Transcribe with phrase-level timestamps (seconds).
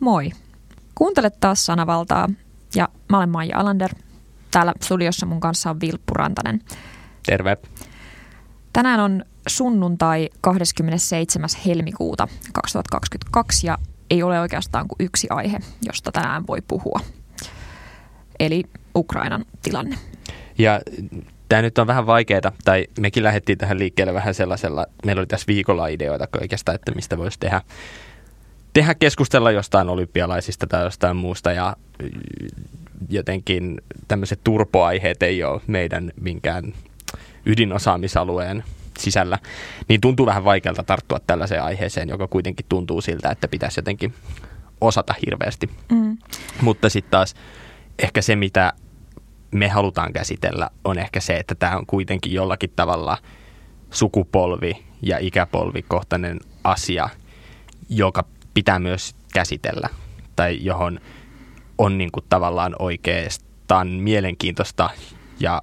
[0.00, 0.30] Moi.
[0.94, 2.28] Kuuntelet taas sanavaltaa
[2.74, 3.90] ja mä olen Maija Alander.
[4.50, 6.60] Täällä studiossa mun kanssa on Vilppu Rantanen.
[7.26, 7.56] Terve.
[8.72, 11.48] Tänään on sunnuntai 27.
[11.66, 13.78] helmikuuta 2022 ja
[14.10, 17.00] ei ole oikeastaan kuin yksi aihe, josta tänään voi puhua.
[18.40, 18.64] Eli
[18.96, 19.96] Ukrainan tilanne.
[20.58, 20.80] Ja
[21.48, 25.46] tämä nyt on vähän vaikeaa, tai mekin lähdettiin tähän liikkeelle vähän sellaisella, meillä oli tässä
[25.46, 27.62] viikolla ideoita oikeastaan, että mistä voisi tehdä,
[28.72, 31.76] tehdä keskustella jostain olympialaisista tai jostain muusta, ja
[33.08, 36.72] jotenkin tämmöiset turpoaiheet ei ole meidän minkään
[37.46, 38.64] ydinosaamisalueen
[38.98, 39.38] sisällä,
[39.88, 44.14] niin tuntuu vähän vaikealta tarttua tällaiseen aiheeseen, joka kuitenkin tuntuu siltä, että pitäisi jotenkin
[44.80, 45.70] osata hirveästi.
[45.92, 46.18] Mm.
[46.60, 47.34] Mutta sitten taas
[47.98, 48.72] ehkä se, mitä
[49.50, 53.18] me halutaan käsitellä, on ehkä se, että tämä on kuitenkin jollakin tavalla
[53.90, 57.08] sukupolvi- ja ikäpolvikohtainen asia,
[57.88, 58.24] joka
[58.60, 59.88] pitää myös käsitellä
[60.36, 61.00] tai johon
[61.78, 64.90] on niin kuin tavallaan oikeastaan mielenkiintoista
[65.38, 65.62] ja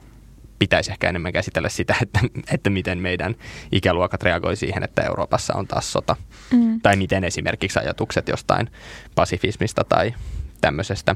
[0.60, 2.20] pitäisi ehkä enemmän käsitellä sitä, että,
[2.54, 3.36] että miten meidän
[3.72, 6.16] ikäluokat reagoi siihen, että Euroopassa on taas sota.
[6.54, 6.82] Mm.
[6.82, 8.70] Tai miten esimerkiksi ajatukset jostain
[9.16, 10.14] pasifismista tai
[10.62, 11.16] tämmöisestä,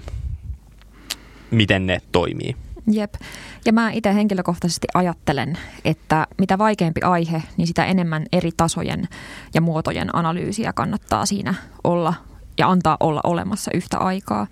[1.51, 2.55] miten ne toimii.
[2.87, 3.13] Jep.
[3.65, 9.07] Ja mä itse henkilökohtaisesti ajattelen, että mitä vaikeampi aihe, niin sitä enemmän eri tasojen
[9.53, 12.13] ja muotojen analyysiä kannattaa siinä olla
[12.57, 14.47] ja antaa olla olemassa yhtä aikaa,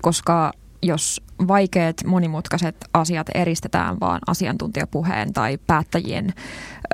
[0.00, 6.32] koska jos vaikeat, monimutkaiset asiat eristetään vaan asiantuntijapuheen tai päättäjien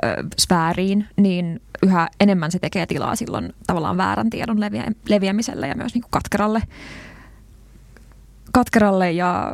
[0.05, 5.75] ö, sfääriin, niin yhä enemmän se tekee tilaa silloin tavallaan väärän tiedon leviä, leviämiselle ja
[5.75, 6.61] myös niin kuin katkeralle,
[8.51, 9.51] katkeralle ja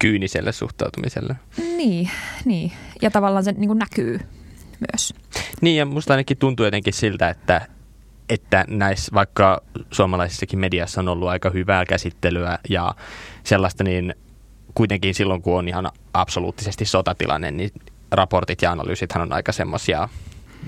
[0.00, 1.36] kyyniselle suhtautumiselle.
[1.76, 2.10] Niin,
[2.44, 2.72] niin.
[3.02, 4.20] ja tavallaan se niin kuin näkyy
[4.92, 5.14] myös.
[5.60, 7.66] Niin ja musta ainakin tuntuu jotenkin siltä, että,
[8.28, 12.94] että näissä vaikka suomalaisessakin mediassa on ollut aika hyvää käsittelyä ja
[13.44, 14.14] sellaista, niin
[14.74, 17.70] kuitenkin silloin kun on ihan absoluuttisesti sotatilanne, niin
[18.10, 20.08] raportit ja analyysithän on aika semmoisia,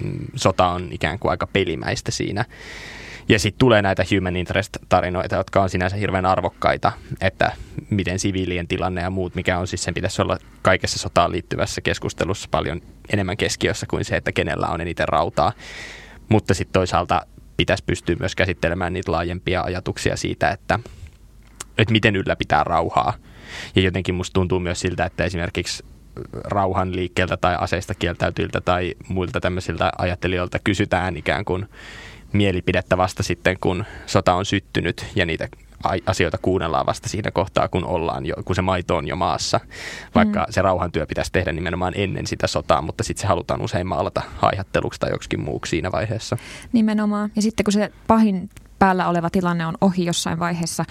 [0.05, 2.45] mm, sota on ikään kuin aika pelimäistä siinä.
[3.31, 7.53] Ja sitten tulee näitä human interest-tarinoita, jotka on sinänsä hirveän arvokkaita, että
[7.91, 12.49] miten siviilien tilanne ja muut, mikä on siis sen pitäisi olla kaikessa sotaan liittyvässä keskustelussa
[12.51, 12.81] paljon
[13.13, 15.53] enemmän keskiössä kuin se, että kenellä on eniten rautaa.
[16.29, 17.27] Mutta sitten toisaalta
[17.57, 20.79] pitäisi pystyä myös käsittelemään niitä laajempia ajatuksia siitä, että,
[21.79, 23.15] että miten ylläpitää rauhaa.
[23.77, 25.85] Ja jotenkin musta tuntuu myös siltä, että esimerkiksi
[26.45, 31.69] rauhan liikkeeltä tai aseista kieltäytyiltä tai muilta tämmöisiltä ajattelijoilta kysytään ikään kuin
[32.33, 35.49] mielipidettä vasta sitten, kun sota on syttynyt ja niitä
[36.07, 39.61] asioita kuunnellaan vasta siinä kohtaa, kun ollaan jo, kun se maito on jo maassa.
[40.15, 40.47] Vaikka mm.
[40.51, 45.01] se rauhantyö pitäisi tehdä nimenomaan ennen sitä sotaa, mutta sitten se halutaan usein maalata haihatteluksi
[45.01, 46.37] tai joksikin muuksi siinä vaiheessa.
[46.73, 47.31] Nimenomaan.
[47.37, 50.85] Ja sitten kun se pahin päällä oleva tilanne on ohi jossain vaiheessa,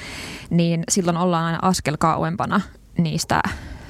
[0.50, 2.62] niin silloin ollaan aina askel kauempana
[2.98, 3.42] niistä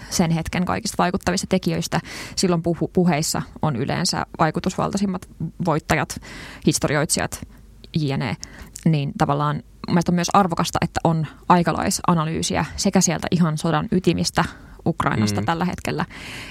[0.09, 1.99] sen hetken kaikista vaikuttavista tekijöistä.
[2.35, 5.29] Silloin puhu, puheissa on yleensä vaikutusvaltaisimmat
[5.65, 6.21] voittajat,
[6.65, 7.47] historioitsijat,
[7.95, 8.37] jne.
[8.85, 14.43] Niin tavallaan mielestäni on myös arvokasta, että on aikalaisanalyysiä sekä sieltä ihan sodan ytimistä
[14.85, 15.45] Ukrainasta mm.
[15.45, 16.05] tällä hetkellä,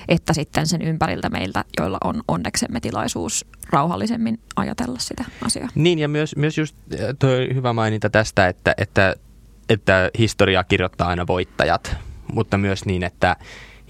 [0.09, 5.69] että sitten sen ympäriltä meiltä, joilla on onneksemme tilaisuus rauhallisemmin ajatella sitä asiaa.
[5.75, 9.17] Niin ja myös, myös just äh, tuo hyvä maininta tästä, että, että,
[9.69, 11.97] että historiaa kirjoittaa aina voittajat,
[12.33, 13.37] mutta myös niin, että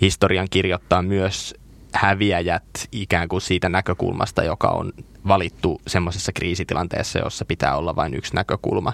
[0.00, 1.54] historian kirjoittaa myös
[1.92, 4.92] häviäjät ikään kuin siitä näkökulmasta, joka on
[5.28, 8.92] valittu semmoisessa kriisitilanteessa, jossa pitää olla vain yksi näkökulma.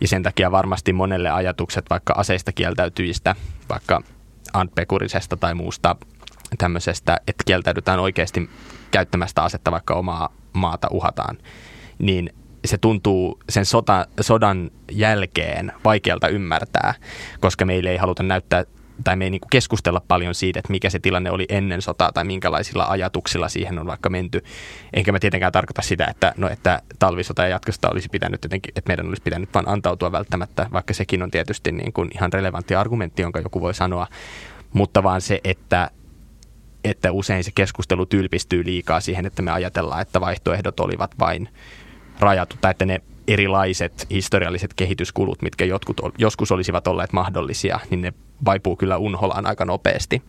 [0.00, 3.36] Ja sen takia varmasti monelle ajatukset vaikka aseista kieltäytyjistä,
[3.68, 4.02] vaikka
[4.52, 5.96] Antpekurisesta tai muusta
[6.58, 8.50] tämmöisestä, että kieltäydytään oikeasti
[8.90, 11.38] käyttämästä asetta, vaikka omaa maata uhataan,
[11.98, 12.34] niin
[12.64, 16.94] se tuntuu sen sota, sodan jälkeen vaikealta ymmärtää,
[17.40, 18.64] koska meille ei haluta näyttää
[19.04, 22.24] tai me ei niin keskustella paljon siitä, että mikä se tilanne oli ennen sotaa tai
[22.24, 24.44] minkälaisilla ajatuksilla siihen on vaikka menty.
[24.92, 28.88] Enkä mä tietenkään tarkoita sitä, että, no, että talvisota ja jatkosta olisi pitänyt jotenkin, että
[28.88, 33.22] meidän olisi pitänyt vain antautua välttämättä, vaikka sekin on tietysti niin kuin ihan relevantti argumentti,
[33.22, 34.06] jonka joku voi sanoa,
[34.72, 35.90] mutta vaan se, että
[36.84, 41.48] että usein se keskustelu tylpistyy liikaa siihen, että me ajatellaan, että vaihtoehdot olivat vain
[42.22, 48.12] rajattu, tai että ne erilaiset historialliset kehityskulut, mitkä jotkut, joskus olisivat olleet mahdollisia, niin ne
[48.44, 50.22] vaipuu kyllä unholaan aika nopeasti.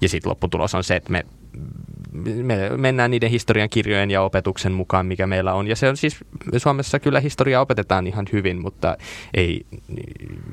[0.00, 1.24] Ja sitten lopputulos on se, että me,
[2.42, 5.68] me mennään niiden historian kirjojen ja opetuksen mukaan, mikä meillä on.
[5.68, 6.16] Ja se on siis,
[6.56, 8.96] Suomessa kyllä historia opetetaan ihan hyvin, mutta
[9.34, 9.66] ei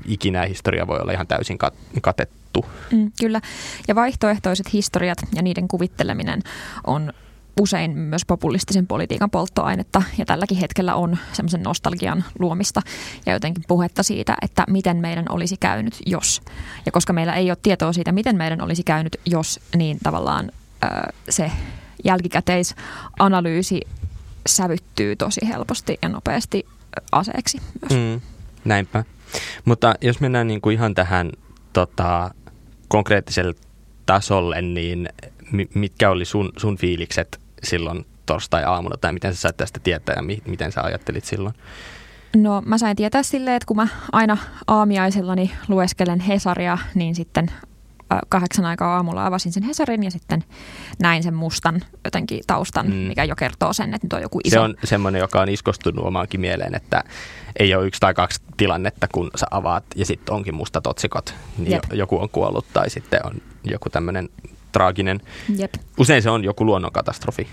[0.06, 1.58] ikinä historia voi olla ihan täysin
[2.02, 2.66] katettu.
[2.92, 3.42] Mm, kyllä.
[3.88, 6.42] Ja vaihtoehtoiset historiat ja niiden kuvitteleminen
[6.88, 7.14] on
[7.60, 12.82] usein myös populistisen politiikan polttoainetta ja tälläkin hetkellä on semmoisen nostalgian luomista
[13.26, 16.42] ja jotenkin puhetta siitä, että miten meidän olisi käynyt jos.
[16.86, 20.52] Ja koska meillä ei ole tietoa siitä, miten meidän olisi käynyt jos, niin tavallaan
[21.30, 21.52] se
[22.04, 23.82] jälkikäteisanalyysi
[24.48, 26.66] sävyttyy tosi helposti ja nopeasti
[27.12, 27.94] aseeksi myös.
[27.94, 28.22] Mm,
[28.66, 29.04] näinpä.
[29.66, 31.32] Mutta jos mennään niin kuin ihan tähän
[31.74, 32.32] tota,
[32.88, 33.54] konkreettiselle
[34.06, 35.10] tasolle, niin
[35.74, 40.42] mitkä oli sun, sun fiilikset silloin torstai-aamuna, tai miten sä sait tästä tietää ja mi-
[40.48, 41.56] miten sä ajattelit silloin?
[42.36, 47.52] No mä sain tietää silleen, että kun mä aina aamiaisellani lueskelen Hesaria, niin sitten
[48.30, 50.44] kahdeksan aikaa aamulla avasin sen Hesarin ja sitten
[51.00, 52.94] näin sen mustan jotenkin taustan, mm.
[52.94, 54.54] mikä jo kertoo sen, että nyt on joku iso...
[54.54, 57.04] Se on semmoinen, joka on iskostunut omaankin mieleen, että
[57.60, 61.72] ei ole yksi tai kaksi tilannetta, kun sä avaat ja sitten onkin mustat otsikot, niin
[61.72, 61.84] Jep.
[61.94, 63.34] joku on kuollut tai sitten on
[63.64, 64.30] joku tämmöinen
[64.72, 65.22] traaginen.
[65.58, 65.74] Jep.
[65.98, 67.48] Usein se on joku luonnonkatastrofi.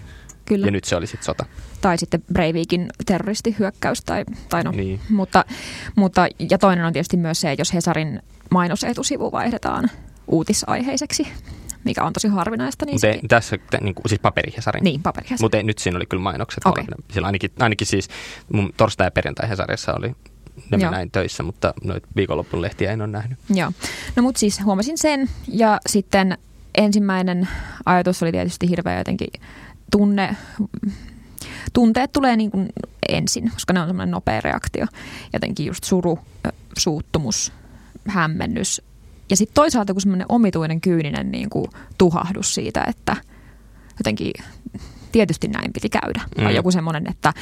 [0.44, 0.66] Kyllä.
[0.66, 1.46] Ja nyt se oli sitten sota.
[1.80, 4.02] Tai sitten Breivikin terroristihyökkäys.
[4.04, 4.70] Tai, tai no.
[4.70, 5.00] niin.
[5.10, 5.44] mutta,
[5.96, 9.90] mutta, ja toinen on tietysti myös se, jos Hesarin mainosetusivu vaihdetaan
[10.26, 11.28] uutisaiheiseksi,
[11.84, 12.86] mikä on tosi harvinaista.
[12.86, 14.84] Niin ei, tässä niin kuin, siis paperihesarin.
[14.84, 15.44] Niin, paperihesarin.
[15.44, 16.66] Mutta nyt siinä oli kyllä mainokset.
[16.66, 16.84] Okay.
[17.12, 18.08] Siellä ainakin, ainakin siis
[18.52, 20.14] mun torstai- ja perjantai-hesarissa oli
[20.70, 20.90] ne Joo.
[20.90, 23.38] näin töissä, mutta noit viikonloppun lehtiä en ole nähnyt.
[23.54, 23.72] Joo.
[24.16, 26.38] No mutta siis huomasin sen ja sitten
[26.76, 27.48] ensimmäinen
[27.86, 29.28] ajatus oli tietysti hirveä jotenkin
[29.90, 30.36] tunne,
[31.72, 32.68] tunteet tulee niin kuin
[33.08, 34.86] ensin, koska ne on semmoinen nopea reaktio.
[35.32, 36.18] Jotenkin just suru,
[36.78, 37.52] suuttumus,
[38.08, 38.82] hämmennys,
[39.30, 41.66] ja sitten toisaalta kun semmoinen omituinen kyyninen niin kuin
[41.98, 43.16] tuhahdus siitä, että
[43.98, 44.32] jotenkin
[45.12, 46.20] tietysti näin piti käydä.
[46.38, 46.44] Mm.
[46.44, 47.32] Tai joku semmoinen, että,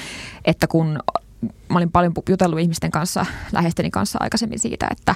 [0.45, 0.99] että kun
[1.43, 5.15] mä olin paljon jutellut ihmisten kanssa, läheisteni kanssa aikaisemmin siitä, että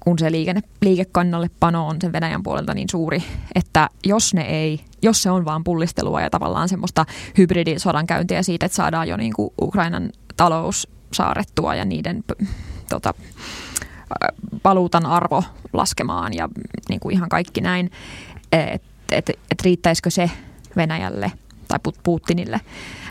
[0.00, 3.22] kun se liikenne, liikekannalle pano on sen Venäjän puolelta niin suuri,
[3.54, 7.06] että jos ne ei, jos se on vaan pullistelua ja tavallaan semmoista
[7.38, 12.24] hybridisodankäyntiä siitä, että saadaan jo niin kuin Ukrainan talous saarettua ja niiden
[12.88, 13.14] tota,
[14.64, 16.48] valuutan arvo laskemaan ja
[16.88, 17.90] niin kuin ihan kaikki näin,
[18.52, 20.30] että et, et riittäisikö se
[20.76, 21.32] Venäjälle
[21.68, 22.60] tai Putinille,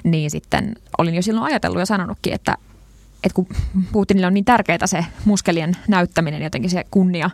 [0.04, 2.58] niin sitten olin jo silloin ajatellut ja sanonutkin, että,
[3.24, 3.48] että kun
[3.92, 7.30] Putinille on niin tärkeää se muskelien näyttäminen, jotenkin se kunnia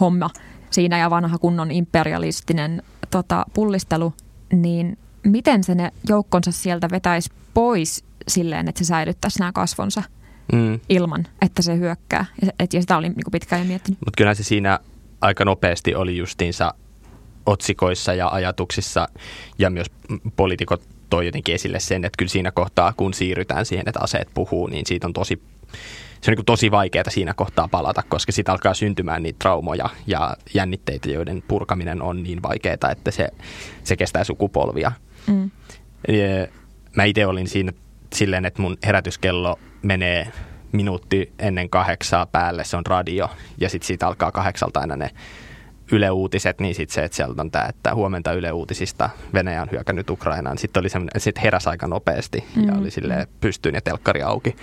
[0.00, 0.30] homma
[0.70, 4.14] siinä ja vanha kunnon imperialistinen tota, pullistelu,
[4.52, 10.02] niin miten se ne joukkonsa sieltä vetäisi pois silleen, että se säilyttäisi nämä kasvonsa–
[10.52, 10.80] mm.
[10.88, 12.24] ilman, että se hyökkää.
[12.42, 13.98] Ja, et, ja sitä olin niin pitkään jo miettinyt.
[14.00, 14.78] Mutta kyllä se siinä
[15.20, 16.74] aika nopeasti oli justiinsa
[17.46, 19.08] otsikoissa ja ajatuksissa
[19.58, 19.86] ja myös
[20.36, 24.66] poliitikot toi jotenkin esille sen, että kyllä siinä kohtaa, kun siirrytään siihen, että aseet puhuu,
[24.66, 25.42] niin siitä on tosi,
[26.20, 30.36] se on niin tosi vaikeaa siinä kohtaa palata, koska siitä alkaa syntymään niitä traumoja ja
[30.54, 33.28] jännitteitä, joiden purkaminen on niin vaikeaa, että se,
[33.84, 34.92] se kestää sukupolvia.
[35.26, 35.50] Mm.
[36.96, 37.72] Mä itse olin siinä
[38.14, 40.32] silleen, että mun herätyskello menee
[40.72, 43.30] minuutti ennen kahdeksaa päälle, se on radio,
[43.60, 45.10] ja sitten siitä alkaa kahdeksalta aina ne
[45.92, 49.68] Yle Uutiset, niin sitten se, että sieltä on tämä, että huomenta Yle Uutisista Venäjä on
[49.72, 50.58] hyökännyt Ukrainaan.
[50.58, 52.80] Sitten oli semmoinen, sitten heräsi aika nopeasti ja mm.
[52.80, 54.56] oli sille pystyyn ja telkkari auki.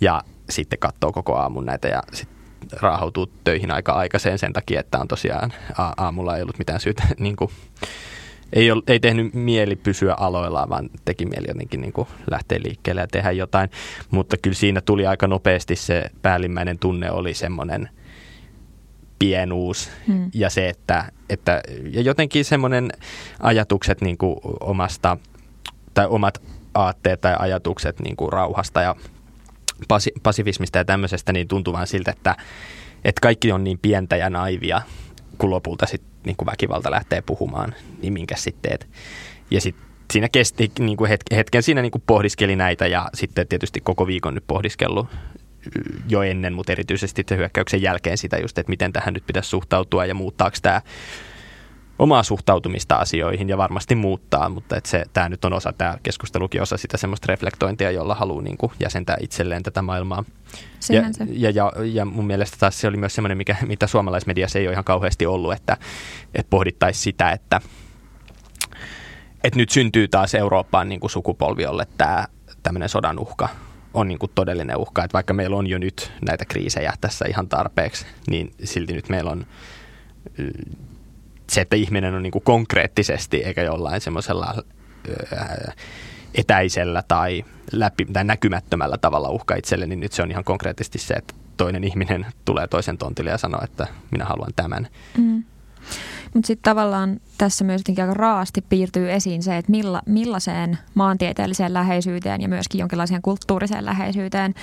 [0.00, 2.36] Ja sitten katsoo koko aamun näitä ja sitten
[2.72, 5.52] raahautuu töihin aika aikaiseen sen takia, että on tosiaan
[5.96, 7.50] aamulla ei ollut mitään syytä niin kuin,
[8.52, 13.00] ei, ole, ei tehnyt mieli pysyä aloillaan, vaan teki mieli jotenkin niin kuin lähteä liikkeelle
[13.00, 13.70] ja tehdä jotain.
[14.10, 17.88] Mutta kyllä siinä tuli aika nopeasti se päällimmäinen tunne oli semmoinen
[19.18, 20.30] pienuus hmm.
[20.34, 22.92] ja se, että, että ja jotenkin semmoinen
[23.40, 25.16] ajatukset niin kuin omasta
[25.94, 26.42] tai omat
[26.74, 28.96] aatteet tai ajatukset niin kuin rauhasta ja
[29.88, 32.36] pasi, pasifismista ja tämmöisestä niin tuntuu vaan siltä, että,
[33.04, 34.82] että kaikki on niin pientä ja naivia,
[35.38, 38.88] kun lopulta sitten niin kuin väkivalta lähtee puhumaan, niin minkä sitten teet.
[39.50, 43.80] Ja sitten siinä kesti niin kuin hetken, siinä niin kuin pohdiskeli näitä ja sitten tietysti
[43.80, 45.06] koko viikon nyt pohdiskellut
[46.08, 50.06] jo ennen, mutta erityisesti se hyökkäyksen jälkeen sitä just, että miten tähän nyt pitäisi suhtautua
[50.06, 50.80] ja muuttaako tämä
[51.98, 56.62] omaa suhtautumista asioihin ja varmasti muuttaa, mutta että se, tämä nyt on osa, tämä keskustelukin
[56.62, 60.24] osa sitä semmoista reflektointia, jolla haluaa niin kuin jäsentää itselleen tätä maailmaa.
[60.90, 64.66] Ja, ja, ja, ja mun mielestä taas se oli myös semmoinen, mikä, mitä suomalaismediassa ei
[64.66, 65.76] ole ihan kauheasti ollut, että,
[66.34, 67.60] että pohdittaisi sitä, että,
[69.44, 72.26] että nyt syntyy taas Eurooppaan niin kuin sukupolvi, jolle tämä
[72.62, 73.48] tämmöinen sodan uhka
[73.96, 77.48] on niin kuin todellinen uhka, että vaikka meillä on jo nyt näitä kriisejä tässä ihan
[77.48, 79.46] tarpeeksi, niin silti nyt meillä on
[81.50, 84.54] se, että ihminen on niin kuin konkreettisesti eikä jollain semmoisella
[86.34, 91.14] etäisellä tai, läpi, tai näkymättömällä tavalla uhka itselle, niin nyt se on ihan konkreettisesti se,
[91.14, 94.88] että toinen ihminen tulee toisen tontille ja sanoo, että minä haluan tämän.
[95.18, 95.44] Mm.
[96.36, 102.40] Mutta sitten tavallaan tässä myös aika raasti piirtyy esiin se, että milla, millaiseen maantieteelliseen läheisyyteen
[102.40, 104.54] ja myöskin jonkinlaiseen kulttuuriseen läheisyyteen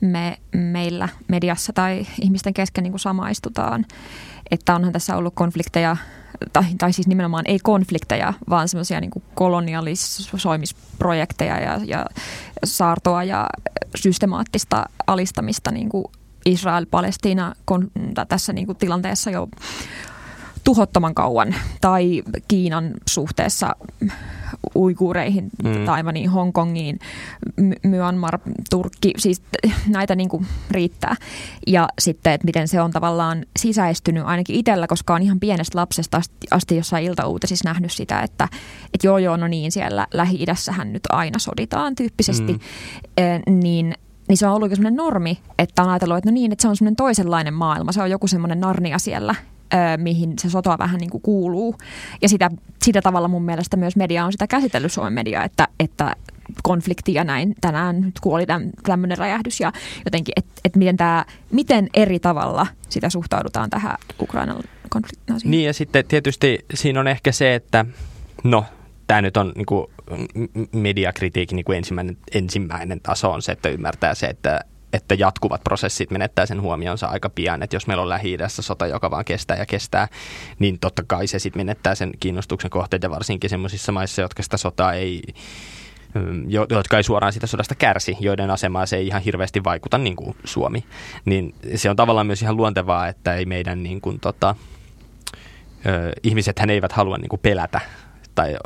[0.00, 3.84] me meillä mediassa tai ihmisten kesken niin kuin samaistutaan.
[4.50, 5.96] Että onhan tässä ollut konflikteja,
[6.52, 12.06] tai, tai siis nimenomaan ei konflikteja, vaan semmoisia niin kolonialisoimisprojekteja ja, ja
[12.64, 13.46] saartoa ja
[13.94, 16.04] systemaattista alistamista niin kuin
[16.46, 17.54] Israel-Palestiina
[18.28, 19.48] tässä niin kuin tilanteessa jo
[20.64, 23.76] tuhottoman kauan tai Kiinan suhteessa
[24.74, 25.84] uiguureihin, mm.
[25.84, 26.98] Taivaniin, Hongkongiin,
[27.82, 28.38] Myanmar,
[28.70, 29.42] Turkki, siis
[29.88, 31.16] näitä niin kuin riittää.
[31.66, 36.20] Ja sitten, että miten se on tavallaan sisäistynyt ainakin itsellä, koska on ihan pienestä lapsesta
[36.50, 38.48] asti jossain iltauutisissa nähnyt sitä, että,
[38.94, 42.60] että joo joo, no niin, siellä Lähi-idässähän nyt aina soditaan tyyppisesti, mm.
[43.16, 43.94] eh, niin
[44.28, 46.76] niin se on ollut semmoinen normi, että on ajatellut, että no niin, että se on
[46.76, 49.34] semmoinen toisenlainen maailma, se on joku semmoinen narnia siellä,
[49.96, 51.76] mihin se sotoa vähän niin kuin kuuluu.
[52.22, 52.50] Ja sitä,
[52.82, 56.16] sitä tavalla mun mielestä myös media on sitä käsitellyt Suomen media, että, että
[56.62, 57.54] konflikti ja näin.
[57.60, 58.46] Tänään nyt kuoli
[58.82, 59.72] tämmöinen räjähdys ja
[60.04, 60.96] jotenkin, että et miten,
[61.50, 65.38] miten eri tavalla sitä suhtaudutaan tähän Ukrainan konfliktiin.
[65.44, 67.84] Niin ja sitten tietysti siinä on ehkä se, että
[68.44, 68.64] no
[69.06, 69.86] tämä nyt on niin kuin
[70.72, 74.60] mediakritiikin niin kuin ensimmäinen, ensimmäinen taso on se, että ymmärtää se, että
[74.92, 79.10] että jatkuvat prosessit menettää sen huomionsa aika pian, että jos meillä on lähi sota, joka
[79.10, 80.08] vaan kestää ja kestää,
[80.58, 84.92] niin totta kai se sitten menettää sen kiinnostuksen kohteet varsinkin semmoisissa maissa, jotka sitä sotaa
[84.92, 85.22] ei
[86.14, 90.16] mm, jotka ei suoraan sitä sodasta kärsi, joiden asemaa se ei ihan hirveästi vaikuta niin
[90.16, 90.84] kuin Suomi.
[91.24, 94.54] Niin se on tavallaan myös ihan luontevaa, että ei meidän niin kuin, tota,
[96.22, 97.80] ihmisethän eivät halua niin kuin pelätä
[98.34, 98.56] tai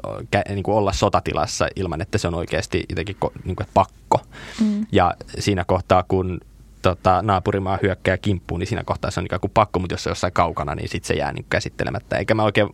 [0.48, 4.20] niin kuin olla sotatilassa ilman, että se on oikeasti jotenkin niin kuin, pakko.
[4.60, 4.86] Mm.
[4.92, 6.40] Ja siinä kohtaa, kun
[6.82, 10.08] tota, naapurimaa hyökkää kimppuun, niin siinä kohtaa se on ikään kuin pakko, mutta jos se
[10.08, 12.16] on jossain kaukana, niin sitten se jää niin käsittelemättä.
[12.16, 12.68] Eikä mä oikein,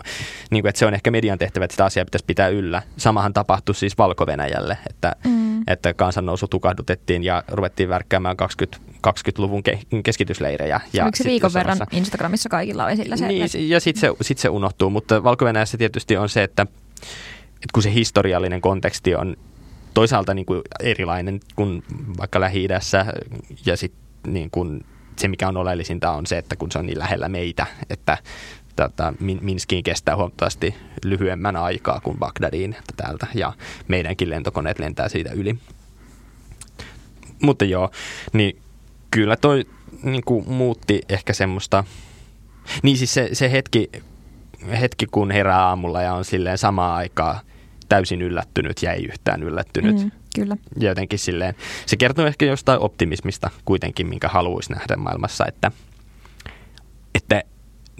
[0.51, 2.83] niin kuin, että se on ehkä median tehtävä, että sitä asiaa pitäisi pitää yllä.
[2.97, 5.63] Samahan tapahtui siis Valko-Venäjälle, että, mm.
[5.67, 8.79] että kansannousu tukahdutettiin ja ruvettiin värkkäämään 20,
[9.09, 10.81] 20-luvun ke- keskitysleirejä.
[10.93, 13.29] Ja Oliko se viikon verran Instagramissa kaikilla on esillä se?
[13.29, 15.47] Niin, ja sitten se, sit se unohtuu, mutta valko
[15.79, 16.63] tietysti on se, että,
[17.53, 19.37] että kun se historiallinen konteksti on
[19.95, 21.83] toisaalta niin kuin erilainen kuin
[22.19, 23.07] vaikka Lähi-idässä
[23.67, 24.85] ja sitten niin kuin
[25.17, 28.19] se, mikä on oleellisinta, on se, että kun se on niin lähellä meitä, että
[28.77, 33.53] tota, Minskiin kestää huomattavasti lyhyemmän aikaa kuin Bagdadiin täältä ja
[33.89, 35.57] meidänkin lentokoneet lentää siitä yli.
[37.43, 37.91] Mutta joo,
[38.33, 38.63] niin
[39.11, 39.65] kyllä toi
[40.03, 41.85] niin kuin muutti ehkä semmoista,
[42.83, 43.91] niin siis se, se hetki,
[44.81, 47.41] hetki, kun herää aamulla ja on silleen samaa aikaa
[47.89, 49.97] täysin yllättynyt ja ei yhtään yllättynyt.
[49.97, 50.57] Mm, kyllä.
[50.81, 51.55] Ja jotenkin silleen,
[51.87, 55.73] se kertoo ehkä jostain optimismista kuitenkin, minkä haluaisi nähdä maailmassa, että,
[57.15, 57.43] että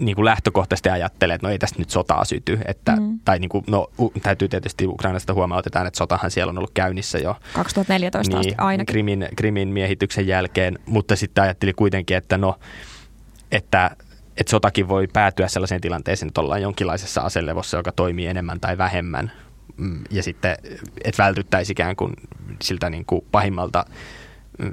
[0.01, 2.59] niin kuin lähtökohtaisesti ajattelee, että no ei tästä nyt sotaa syty.
[2.65, 3.19] Että, mm.
[3.25, 3.87] Tai niin kuin, no,
[4.23, 7.35] täytyy tietysti Ukrainasta huomautetaan, että sotahan siellä on ollut käynnissä jo.
[7.53, 8.93] 2014 niin, asti ainakin.
[8.93, 12.59] Krimin, Krimin miehityksen jälkeen, mutta sitten ajatteli kuitenkin, että no,
[13.51, 13.91] että
[14.37, 19.31] että sotakin voi päätyä sellaiseen tilanteeseen, että ollaan jonkinlaisessa aselevossa, joka toimii enemmän tai vähemmän.
[19.77, 20.57] Mm, ja sitten,
[21.03, 22.13] että vältyttäisi ikään kuin
[22.61, 23.85] siltä niin kuin pahimmalta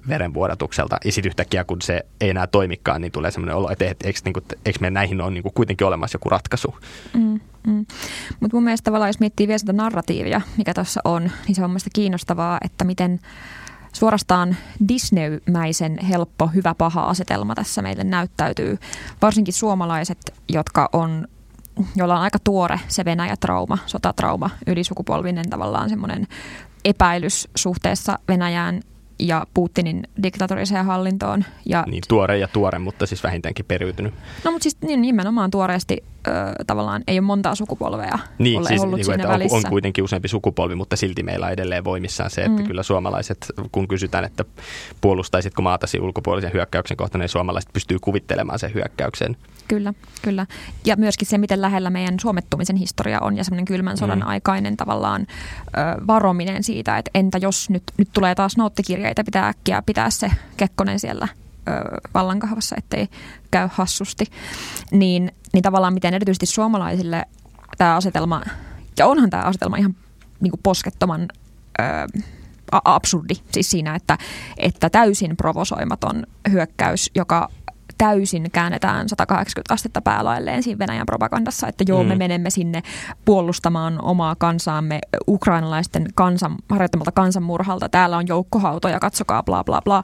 [0.09, 0.97] verenvuodatukselta.
[1.05, 4.33] Ja sitten yhtäkkiä, kun se ei enää toimikaan, niin tulee sellainen olo, että eikö, niin
[4.33, 6.75] kuin, eikö näihin ole niin kuin kuitenkin olemassa joku ratkaisu.
[7.15, 7.87] Mm, mm.
[8.41, 11.71] Mutta mun mielestä tavallaan, jos miettii vielä sitä narratiivia, mikä tuossa on, niin se on
[11.71, 13.21] mielestäni kiinnostavaa, että miten
[13.93, 14.57] suorastaan
[14.89, 18.79] Disney-mäisen helppo, hyvä, paha asetelma tässä meille näyttäytyy.
[19.23, 21.29] Varsinkin suomalaiset, jotka on
[21.97, 26.27] jolla on aika tuore se Venäjä-trauma, sotatrauma, ylisukupolvinen tavallaan semmoinen
[26.85, 28.81] epäilys suhteessa Venäjään
[29.19, 31.45] ja Putinin diktatoriseen hallintoon.
[31.67, 34.15] Ja, niin tuore ja tuore, mutta siis vähintäänkin periytynyt.
[34.45, 36.31] No mutta siis niin, nimenomaan tuoreesti ö,
[36.67, 39.57] tavallaan ei ole montaa sukupolvea niin, siis, ollut niin kuin, että välissä.
[39.57, 42.67] On, on kuitenkin useampi sukupolvi, mutta silti meillä on edelleen voimissaan se, että mm.
[42.67, 44.45] kyllä suomalaiset, kun kysytään, että
[45.01, 49.37] puolustaisitko maatasi ulkopuolisen hyökkäyksen kohta, niin suomalaiset pystyy kuvittelemaan sen hyökkäyksen.
[49.69, 50.47] Kyllä, kyllä.
[50.85, 54.27] Ja myöskin se, miten lähellä meidän suomettumisen historia on ja semmoinen kylmän sodan mm.
[54.27, 59.83] aikainen tavallaan ö, varominen siitä, että entä jos nyt, nyt tulee taas noottikirjeitä, pitää äkkiä
[59.83, 61.29] pitää se Kekkonen siellä
[61.69, 61.73] ö,
[62.15, 63.09] vallankahvassa, ettei
[63.51, 64.25] käy hassusti.
[64.91, 67.25] Niin, niin tavallaan miten erityisesti suomalaisille
[67.79, 68.43] tämä asetelma,
[68.99, 69.97] ja onhan tämä asetelma ihan
[70.41, 71.29] niin kuin poskettoman
[71.81, 71.85] ö,
[72.85, 74.19] absurdi, siis siinä, että,
[74.57, 77.49] että täysin provosoimaton hyökkäys, joka
[77.99, 82.09] täysin käännetään 180 astetta päälailleen siinä Venäjän propagandassa, että joo, mm.
[82.09, 82.83] me menemme sinne
[83.25, 87.89] puolustamaan omaa kansaamme ukrainalaisten kansan, harjoittamalta kansanmurhalta.
[87.89, 90.03] Täällä on joukkohautoja, katsokaa, bla bla bla.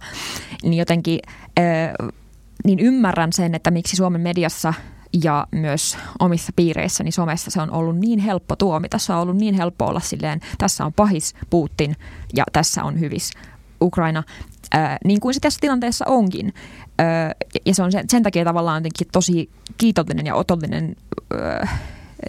[0.63, 1.19] Niin jotenkin,
[1.59, 2.09] äh,
[2.65, 4.75] niin ymmärrän sen, että miksi Suomen mediassa
[5.23, 8.99] ja myös omissa piireissäni somessa se on ollut niin helppo tuomita.
[8.99, 11.97] Se on ollut niin helppo olla silleen, tässä on pahis Putin
[12.37, 13.33] ja tässä on hyvis
[13.83, 14.23] Ukraina,
[14.73, 16.55] ää, niin kuin se tässä tilanteessa onkin.
[16.99, 17.35] Ää,
[17.67, 20.97] ja se on sen, sen takia tavallaan jotenkin tosi kiitollinen ja otollinen
[21.41, 21.79] ää,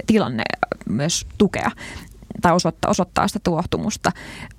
[0.08, 0.44] tilanne
[0.90, 1.72] myös tukea
[2.42, 4.12] tai osoittaa, osoittaa sitä tuohtumusta,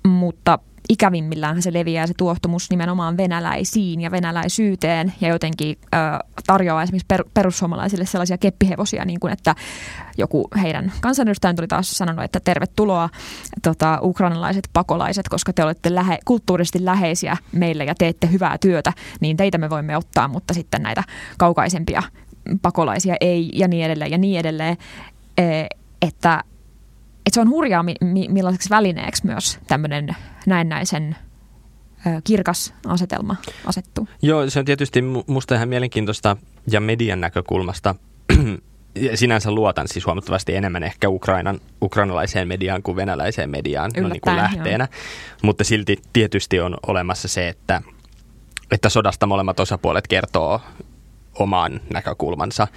[0.07, 5.97] mutta ikävimmillään se leviää se tuohtumus nimenomaan venäläisiin ja venäläisyyteen ja jotenkin ö,
[6.47, 9.55] tarjoaa esimerkiksi per, perussuomalaisille sellaisia keppihevosia, niin kuin että
[10.17, 13.09] joku heidän kansanedustajan tuli taas sanonut, että tervetuloa
[13.63, 19.37] tota, ukrainalaiset pakolaiset, koska te olette lähe, kulttuurisesti läheisiä meille ja teette hyvää työtä, niin
[19.37, 21.03] teitä me voimme ottaa, mutta sitten näitä
[21.37, 22.03] kaukaisempia
[22.61, 24.77] pakolaisia ei ja niin edelleen ja niin edelleen,
[25.37, 25.43] e,
[26.01, 26.43] että
[27.25, 30.15] että se on hurjaa, mi, mi, millaiseksi välineeksi myös tämmöinen
[30.47, 31.15] näennäisen
[32.23, 33.35] kirkas asetelma
[33.65, 34.07] asettuu.
[34.21, 36.37] Joo, se on tietysti musta ihan mielenkiintoista
[36.71, 37.95] ja median näkökulmasta.
[39.15, 44.35] Sinänsä luotan siis huomattavasti enemmän ehkä Ukrainan, ukrainalaiseen mediaan kuin venäläiseen mediaan no niin kuin
[44.35, 44.87] lähteenä.
[44.91, 45.01] Joo.
[45.41, 47.81] Mutta silti tietysti on olemassa se, että,
[48.71, 50.61] että sodasta molemmat osapuolet kertoo
[51.39, 52.67] oman näkökulmansa.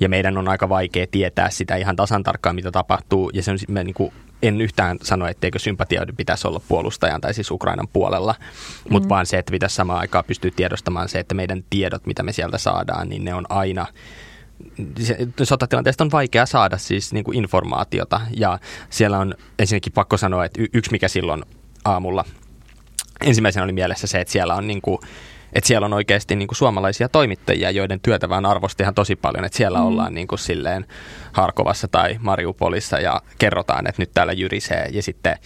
[0.00, 3.30] Ja meidän on aika vaikea tietää sitä ihan tasan tarkkaan, mitä tapahtuu.
[3.34, 7.34] Ja se on, me niin kuin, en yhtään sano, etteikö sympatioiden pitäisi olla puolustajan tai
[7.34, 8.92] siis Ukrainan puolella, mm.
[8.92, 12.32] mutta vaan se, että pitäisi samaan aikaan pystyä tiedostamaan se, että meidän tiedot, mitä me
[12.32, 13.86] sieltä saadaan, niin ne on aina
[15.42, 18.58] sotatilanteesta on vaikea saada siis niin kuin informaatiota ja
[18.90, 21.44] siellä on ensinnäkin pakko sanoa, että yksi mikä silloin
[21.84, 22.24] aamulla
[23.20, 24.98] ensimmäisenä oli mielessä se, että siellä on niin kuin
[25.52, 29.44] että siellä on oikeasti niin kuin suomalaisia toimittajia, joiden työtä vaan arvosti ihan tosi paljon,
[29.44, 29.84] että siellä mm.
[29.84, 30.86] ollaan niin kuin silleen
[31.32, 35.36] Harkovassa tai Mariupolissa ja kerrotaan, että nyt täällä jyrisee ja sitten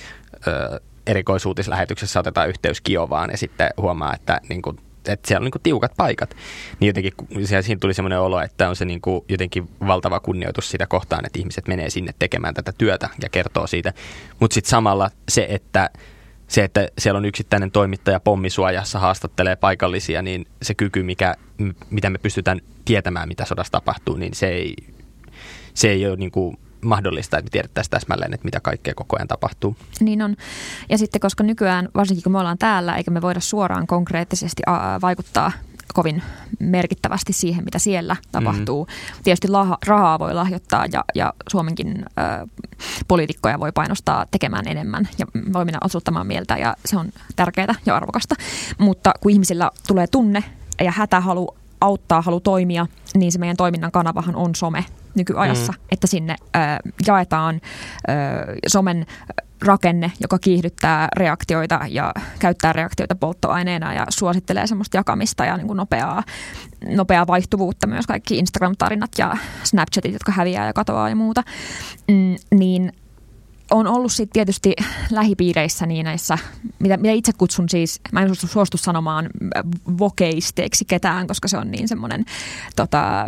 [0.47, 5.63] ö, erikoisuutislähetyksessä otetaan yhteys Kiovaan ja sitten huomaa, että niin kuin, että siellä on niin
[5.63, 6.37] tiukat paikat.
[6.81, 7.13] Niin jotenkin
[7.61, 11.39] siinä tuli semmoinen olo, että on se niin kuin jotenkin valtava kunnioitus sitä kohtaan, että
[11.39, 13.93] ihmiset menee sinne tekemään tätä työtä ja kertoo siitä.
[14.41, 15.91] Mutta sitten samalla se, että
[16.49, 21.35] se, että siellä on yksittäinen toimittaja pommisuojassa haastattelee paikallisia, niin se kyky, mikä,
[21.91, 24.77] mitä me pystytään tietämään, mitä sodassa tapahtuu, niin se ei,
[25.75, 29.29] se ei ole niin kuin mahdollista, että me tiedettäisiin täsmälleen, että mitä kaikkea koko ajan
[29.29, 29.77] tapahtuu.
[30.01, 30.37] Niin on.
[30.89, 34.63] Ja sitten koska nykyään, varsinkin kun me ollaan täällä, eikä me voida suoraan konkreettisesti
[35.03, 35.53] vaikuttaa
[35.95, 36.23] kovin
[36.61, 38.85] merkittävästi siihen, mitä siellä tapahtuu.
[38.85, 39.23] Mm.
[39.25, 42.05] Tietysti laha, rahaa voi lahjoittaa ja, ja Suomenkin
[42.43, 42.47] ö,
[43.09, 47.97] poliitikkoja voi painostaa tekemään enemmän ja voi mennä osuuttamaan mieltä ja se on tärkeää ja
[47.97, 48.35] arvokasta.
[48.79, 50.45] Mutta kun ihmisillä tulee tunne
[50.81, 55.79] ja hätä halu auttaa, halu toimia, niin se meidän toiminnan kanavahan on some nykyajassa, mm.
[55.91, 56.59] että sinne ö,
[57.07, 58.11] jaetaan ö,
[58.67, 59.07] somen
[59.63, 65.77] rakenne, joka kiihdyttää reaktioita ja käyttää reaktioita polttoaineena ja suosittelee semmoista jakamista ja niin kuin
[65.77, 66.23] nopeaa,
[66.89, 71.43] nopeaa vaihtuvuutta myös kaikki Instagram-tarinat ja Snapchatit, jotka häviää ja katoaa ja muuta,
[72.09, 72.93] mm, niin
[73.71, 74.75] on ollut sitten tietysti
[75.11, 76.39] lähipiireissä niin näissä,
[76.79, 79.29] mitä, mitä itse kutsun siis, mä en suostu, sanomaan
[79.99, 82.25] vokeisteeksi ketään, koska se on niin semmoinen
[82.77, 83.27] tota,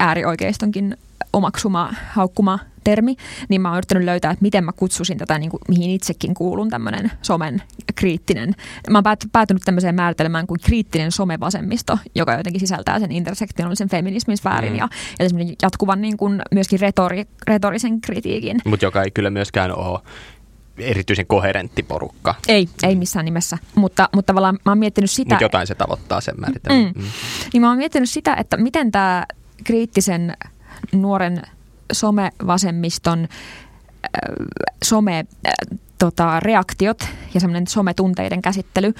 [0.00, 0.96] äärioikeistonkin
[1.36, 3.16] omaksuma, haukkuma termi,
[3.48, 6.70] niin mä oon yrittänyt löytää, että miten mä kutsusin tätä, niin kuin, mihin itsekin kuulun,
[6.70, 7.62] tämmöinen somen
[7.94, 8.54] kriittinen.
[8.90, 14.36] Mä oon päät, päätynyt tämmöiseen määritelmään kuin kriittinen somevasemmisto, joka jotenkin sisältää sen intersektionaalisen feminismin
[14.36, 14.78] sfäärin mm.
[14.78, 15.26] ja, ja
[15.62, 18.56] jatkuvan niin kuin, myöskin retori, retorisen kritiikin.
[18.64, 20.00] Mutta joka ei kyllä myöskään ole
[20.78, 22.34] erityisen koherentti porukka.
[22.48, 23.58] Ei, ei missään nimessä.
[23.74, 25.34] Mutta, mutta tavallaan mä oon miettinyt sitä...
[25.34, 26.92] Mutta jotain se tavoittaa sen määritelmän.
[26.96, 27.02] Mm.
[27.02, 27.08] Mm.
[27.52, 29.26] Niin mä oon miettinyt sitä, että miten tämä
[29.64, 30.36] kriittisen
[30.92, 31.42] nuoren
[31.92, 33.28] somevasemmiston äh,
[34.84, 35.24] some äh,
[35.98, 38.94] tota, reaktiot ja semmoinen sometunteiden käsittely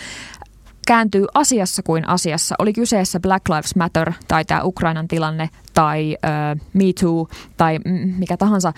[0.87, 2.55] kääntyy asiassa kuin asiassa.
[2.59, 7.79] Oli kyseessä Black Lives Matter tai tämä Ukrainan tilanne tai äh, Me Too tai
[8.19, 8.73] mikä tahansa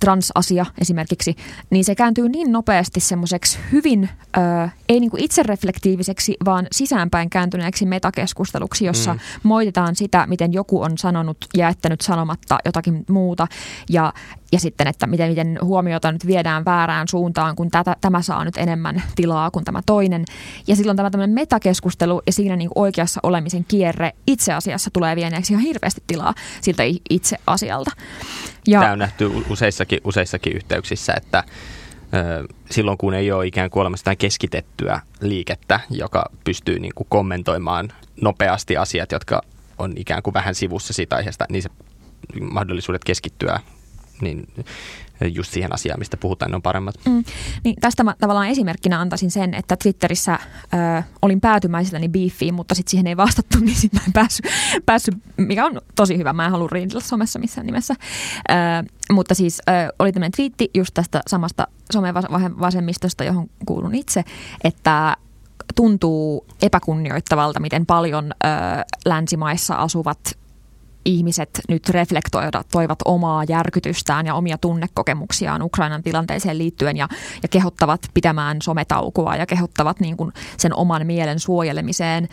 [0.00, 1.36] transasia esimerkiksi,
[1.70, 8.84] niin se kääntyy niin nopeasti semmoiseksi hyvin, äh, ei niinku itsereflektiiviseksi, vaan sisäänpäin kääntyneeksi metakeskusteluksi,
[8.84, 9.20] jossa mm.
[9.42, 13.46] moititaan sitä, miten joku on sanonut ja jättänyt sanomatta jotakin muuta
[13.88, 14.12] ja,
[14.52, 18.56] ja sitten, että miten, miten huomiota nyt viedään väärään suuntaan, kun tätä, tämä saa nyt
[18.56, 20.24] enemmän tilaa kuin tämä toinen.
[20.66, 25.52] Ja silloin tämä tämmöinen metakeskustelu ja siinä niin oikeassa olemisen kierre itse asiassa tulee vieneeksi
[25.52, 26.23] ihan hirveästi tilaa
[26.60, 27.90] siltä itse asialta.
[28.66, 31.44] Ja, Tämä on nähty useissakin, useissakin yhteyksissä, että
[32.70, 38.76] silloin kun ei ole ikään kuin olemassa keskitettyä liikettä, joka pystyy niin kuin kommentoimaan nopeasti
[38.76, 39.42] asiat, jotka
[39.78, 41.68] on ikään kuin vähän sivussa siitä aiheesta, niin se
[42.40, 43.60] mahdollisuudet keskittyä
[44.20, 44.46] niin
[45.28, 46.94] just siihen asiaan, mistä puhutaan, ne on paremmat.
[47.06, 47.24] Mm.
[47.64, 50.38] Niin tästä mä tavallaan esimerkkinä antaisin sen, että Twitterissä
[50.98, 54.46] ö, olin päätymäisilläni beefiin, mutta sitten siihen ei vastattu, niin sitten mä en päässyt,
[54.86, 56.32] päässyt, mikä on tosi hyvä.
[56.32, 57.94] Mä en halua riidellä somessa missään nimessä.
[58.50, 58.54] Ö,
[59.12, 64.24] mutta siis ö, oli tämmöinen twiitti just tästä samasta somevasemmistosta, johon kuulun itse,
[64.64, 65.16] että
[65.76, 68.48] tuntuu epäkunnioittavalta, miten paljon ö,
[69.04, 70.18] länsimaissa asuvat
[71.04, 77.08] ihmiset nyt reflektoivat omaa järkytystään ja omia tunnekokemuksiaan Ukrainan tilanteeseen liittyen ja,
[77.42, 82.28] ja kehottavat pitämään sometaukoa ja kehottavat niin kuin sen oman mielen suojelemiseen,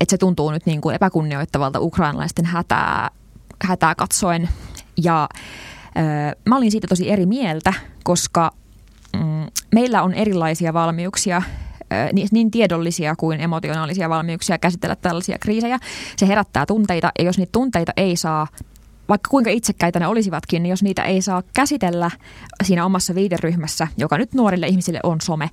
[0.00, 3.10] että se tuntuu nyt niin kuin epäkunnioittavalta ukrainalaisten hätää,
[3.64, 4.48] hätää katsoen.
[5.02, 5.28] Ja
[6.48, 7.74] mä olin siitä tosi eri mieltä,
[8.04, 8.50] koska
[9.16, 11.42] mm, meillä on erilaisia valmiuksia
[12.32, 15.78] niin tiedollisia kuin emotionaalisia valmiuksia käsitellä tällaisia kriisejä.
[16.16, 18.46] Se herättää tunteita ja jos niitä tunteita ei saa
[19.08, 22.10] vaikka kuinka itsekkäitä ne olisivatkin, niin jos niitä ei saa käsitellä
[22.64, 25.50] siinä omassa viiteryhmässä, joka nyt nuorille ihmisille on some,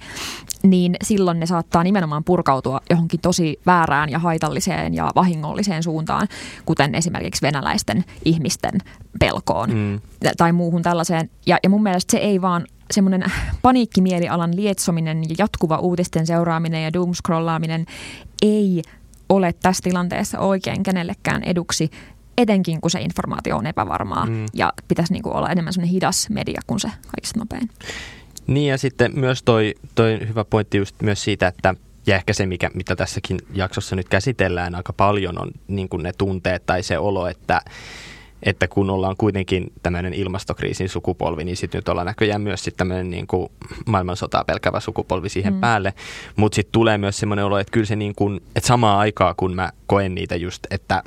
[0.63, 6.27] niin silloin ne saattaa nimenomaan purkautua johonkin tosi väärään ja haitalliseen ja vahingolliseen suuntaan,
[6.65, 8.73] kuten esimerkiksi venäläisten ihmisten
[9.19, 10.01] pelkoon mm.
[10.37, 11.29] tai muuhun tällaiseen.
[11.45, 13.23] Ja, ja mun mielestä se ei vaan semmoinen
[13.61, 17.85] paniikkimielialan lietsominen ja jatkuva uutisten seuraaminen ja doomscrollaaminen
[18.41, 18.81] ei
[19.29, 21.91] ole tässä tilanteessa oikein kenellekään eduksi,
[22.37, 24.45] etenkin kun se informaatio on epävarmaa mm.
[24.53, 27.69] ja pitäisi niinku olla enemmän semmoinen hidas media kuin se kaikista nopein.
[28.47, 31.75] Niin ja sitten myös toi, toi hyvä pointti just myös siitä, että
[32.07, 36.11] ja ehkä se, mikä, mitä tässäkin jaksossa nyt käsitellään aika paljon, on niin kuin ne
[36.17, 37.61] tunteet tai se olo, että,
[38.45, 43.09] että kun ollaan kuitenkin tämmöinen ilmastokriisin sukupolvi, niin sitten nyt ollaan näköjään myös sitten tämmöinen
[43.09, 43.51] niin kuin
[43.85, 45.59] maailmansotaa pelkävä sukupolvi siihen mm.
[45.59, 45.93] päälle.
[46.35, 49.55] Mutta sitten tulee myös semmoinen olo, että kyllä se niin kuin, että samaa aikaa kun
[49.55, 51.03] mä koen niitä just, että,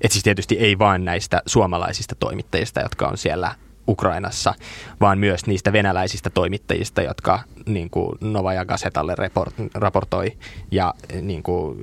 [0.00, 3.54] että siis tietysti ei vain näistä suomalaisista toimittajista, jotka on siellä
[3.88, 4.54] Ukrainassa,
[5.00, 10.32] vaan myös niistä venäläisistä toimittajista, jotka niin kuin Novaja Gazetalle report, raportoi
[10.70, 11.78] ja niin kuin,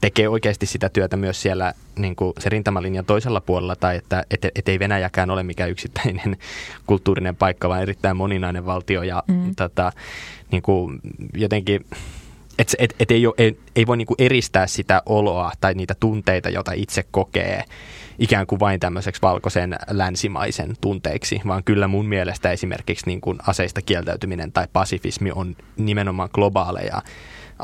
[0.00, 4.44] tekee oikeasti sitä työtä myös siellä niin kuin se rintamalinjan toisella puolella, tai että et,
[4.54, 6.36] et ei Venäjäkään ole mikään yksittäinen
[6.86, 9.54] kulttuurinen paikka, vaan erittäin moninainen valtio ja mm.
[9.56, 9.92] tota,
[10.50, 11.00] niin kuin,
[11.34, 11.86] jotenkin
[12.58, 16.48] et, et, et ei, ole, ei, ei voi niinku eristää sitä oloa tai niitä tunteita,
[16.48, 17.64] joita itse kokee
[18.18, 23.82] ikään kuin vain tämmöiseksi valkoisen länsimaisen tunteiksi, vaan kyllä mun mielestä esimerkiksi niin kuin aseista
[23.82, 27.02] kieltäytyminen tai pasifismi on nimenomaan globaaleja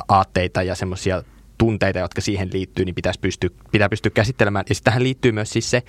[0.09, 1.23] aatteita ja semmoisia
[1.59, 4.65] tunteita, jotka siihen liittyy, niin pitäisi pystyä, pitää pystyä käsittelemään.
[4.69, 5.83] Ja tähän liittyy myös siis se,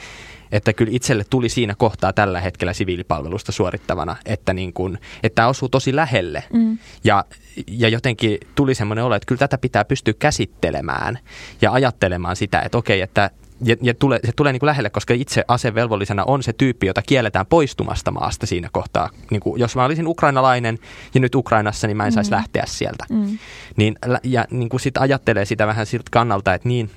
[0.52, 5.48] että kyllä itselle tuli siinä kohtaa tällä hetkellä siviilipalvelusta suorittavana, että, niin kuin, että tämä
[5.48, 6.44] osuu tosi lähelle.
[6.54, 6.78] Mm.
[7.04, 7.26] Ja,
[7.68, 11.20] ja jotenkin tuli semmoinen olo, että kyllä tätä pitää pystyä käsittelemään
[11.62, 15.14] ja ajattelemaan sitä, että okei, että ja, ja tule, se tulee niin kuin lähelle, koska
[15.14, 19.10] itse asevelvollisena on se tyyppi, jota kielletään poistumasta maasta siinä kohtaa.
[19.32, 20.80] Niin kuin, jos mä olisin ukrainalainen
[21.14, 22.36] ja nyt Ukrainassa, niin mä en saisi mm.
[22.36, 23.06] lähteä sieltä.
[23.10, 23.38] Mm.
[23.76, 26.92] Niin, ja niin kuin sit ajattelee sitä vähän siltä kannalta, että niin,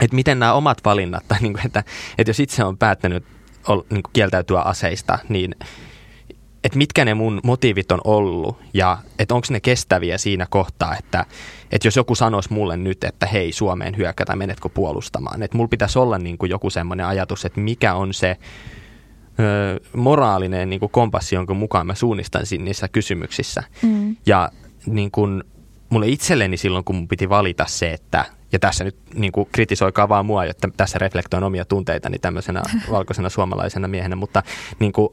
[0.00, 1.84] että miten nämä omat valinnat, tai niin kuin, että,
[2.18, 3.24] että jos itse on päättänyt
[3.68, 5.54] niin kuin kieltäytyä aseista, niin
[6.64, 11.26] että mitkä ne mun motiivit on ollut ja että onko ne kestäviä siinä kohtaa, että,
[11.72, 15.42] että jos joku sanoisi mulle nyt, että hei Suomeen hyökätä, menetkö puolustamaan.
[15.42, 18.36] Että mulla pitäisi olla niin kuin joku semmoinen ajatus, että mikä on se
[19.40, 23.62] ö, moraalinen niin kuin kompassi, jonka mukaan mä suunnistan niissä kysymyksissä.
[23.82, 24.16] Mm.
[24.26, 24.50] Ja
[24.86, 25.44] niin kuin,
[25.90, 30.08] mulle itselleni silloin, kun mun piti valita se, että ja tässä nyt niin kuin kritisoikaa
[30.08, 34.42] vaan mua, että tässä reflektoin omia tunteitani tämmöisenä valkoisena suomalaisena miehenä, mutta
[34.78, 35.08] niin kuin,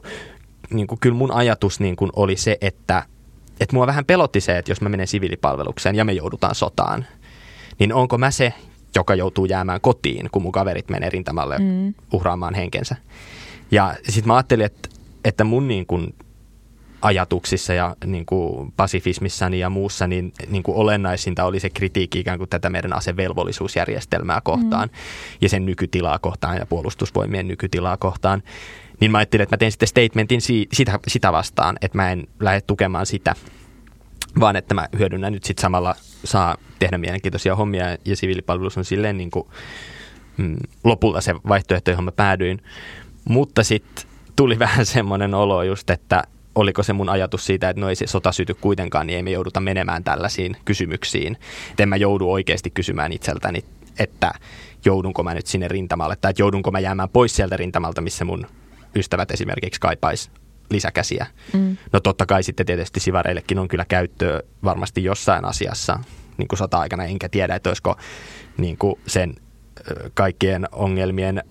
[0.72, 3.04] niin kuin, kyllä mun ajatus niin kuin oli se, että,
[3.60, 7.06] että mua vähän pelotti se, että jos mä menen siviilipalvelukseen ja me joudutaan sotaan,
[7.80, 8.54] niin onko mä se,
[8.96, 11.94] joka joutuu jäämään kotiin, kun mun kaverit menee rintamalle mm.
[12.14, 12.96] uhraamaan henkensä.
[13.72, 14.90] Ja sitten mä ajattelin, että,
[15.26, 16.16] että mun niin kuin
[17.02, 22.38] ajatuksissa ja niin kuin pasifismissani ja muussa, niin, niin kuin olennaisinta oli se kritiikki ikään
[22.38, 24.96] kuin tätä meidän asevelvollisuusjärjestelmää kohtaan mm.
[25.42, 28.44] ja sen nykytilaa kohtaan ja puolustusvoimien nykytilaa kohtaan.
[29.02, 32.28] Niin mä ajattelin, että mä teen sitten statementin si- sitä, sitä vastaan, että mä en
[32.40, 33.36] lähde tukemaan sitä,
[34.40, 39.18] vaan että mä hyödynnän nyt sitten samalla saa tehdä mielenkiintoisia hommia ja siviilipalvelus on silleen
[39.18, 39.48] niin kuin,
[40.38, 42.62] mm, lopulta se vaihtoehto, johon mä päädyin.
[43.30, 46.24] Mutta sitten tuli vähän semmoinen olo just, että
[46.56, 49.32] oliko se mun ajatus siitä, että no ei se sota syty kuitenkaan, niin ei me
[49.32, 51.38] jouduta menemään tällaisiin kysymyksiin.
[51.70, 53.64] Että en mä joudu oikeasti kysymään itseltäni,
[54.00, 54.32] että
[54.86, 58.48] joudunko mä nyt sinne rintamalle, tai että joudunko mä jäämään pois sieltä rintamalta, missä mun
[58.96, 60.30] ystävät esimerkiksi kaipaisi
[60.70, 61.28] lisäkäsiä.
[61.54, 61.78] Mm.
[61.94, 66.00] No totta kai sitten tietysti sivareillekin on kyllä käyttöä varmasti jossain asiassa
[66.38, 67.96] niin kuin sota-aikana, enkä tiedä, että olisiko
[68.58, 69.36] niin kuin sen
[70.14, 71.44] kaikkien ongelmien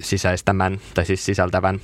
[0.00, 1.80] sisäistämän tai siis sisältävän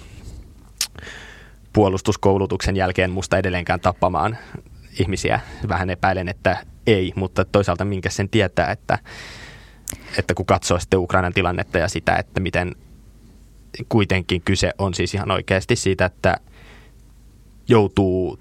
[1.72, 4.38] puolustuskoulutuksen jälkeen musta edelleenkään tappamaan
[5.00, 5.40] ihmisiä.
[5.68, 8.98] Vähän epäilen, että ei, mutta toisaalta minkä sen tietää, että,
[10.18, 12.74] että kun katsoo sitten Ukrainan tilannetta ja sitä, että miten
[13.88, 16.36] kuitenkin kyse on siis ihan oikeasti siitä, että
[17.68, 18.38] joutuu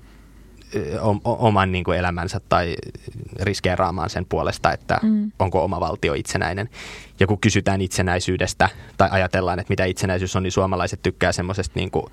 [1.24, 2.76] oman niin kuin elämänsä tai
[3.40, 5.32] riskeeraamaan sen puolesta, että mm.
[5.40, 6.70] onko oma valtio itsenäinen.
[7.20, 11.92] Ja kun kysytään itsenäisyydestä tai ajatellaan, että mitä itsenäisyys on, niin suomalaiset tykkää semmoisesta niin
[11.92, 12.06] kuin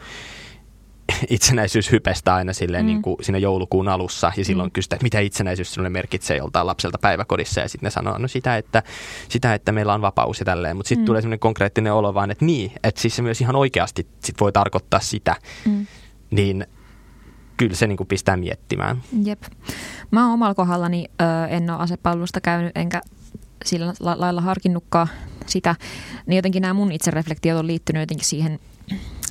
[1.31, 2.87] itsenäisyyshypestä aina silleen mm.
[2.87, 4.73] niin kuin siinä joulukuun alussa ja silloin mm.
[4.73, 8.57] kysytään, että mitä itsenäisyys sinulle merkitsee joltain lapselta päiväkodissa ja sitten ne sanoo, no sitä,
[8.57, 8.83] että,
[9.29, 11.07] sitä, että meillä on vapaus ja tälleen, mutta sitten mm.
[11.07, 14.53] tulee semmoinen konkreettinen olo vaan, että niin, että siis se myös ihan oikeasti sit voi
[14.53, 15.37] tarkoittaa sitä,
[15.67, 15.87] mm.
[16.31, 16.67] niin
[17.57, 19.03] kyllä se niin kuin pistää miettimään.
[19.25, 19.43] Jep.
[20.11, 23.01] Mä oon omalla kohdallani ö, en ole asepalvelusta käynyt enkä
[23.64, 25.09] sillä lailla harkinnutkaan
[25.47, 25.75] sitä,
[26.27, 28.59] niin jotenkin nämä mun itsereflektiot on liittynyt jotenkin siihen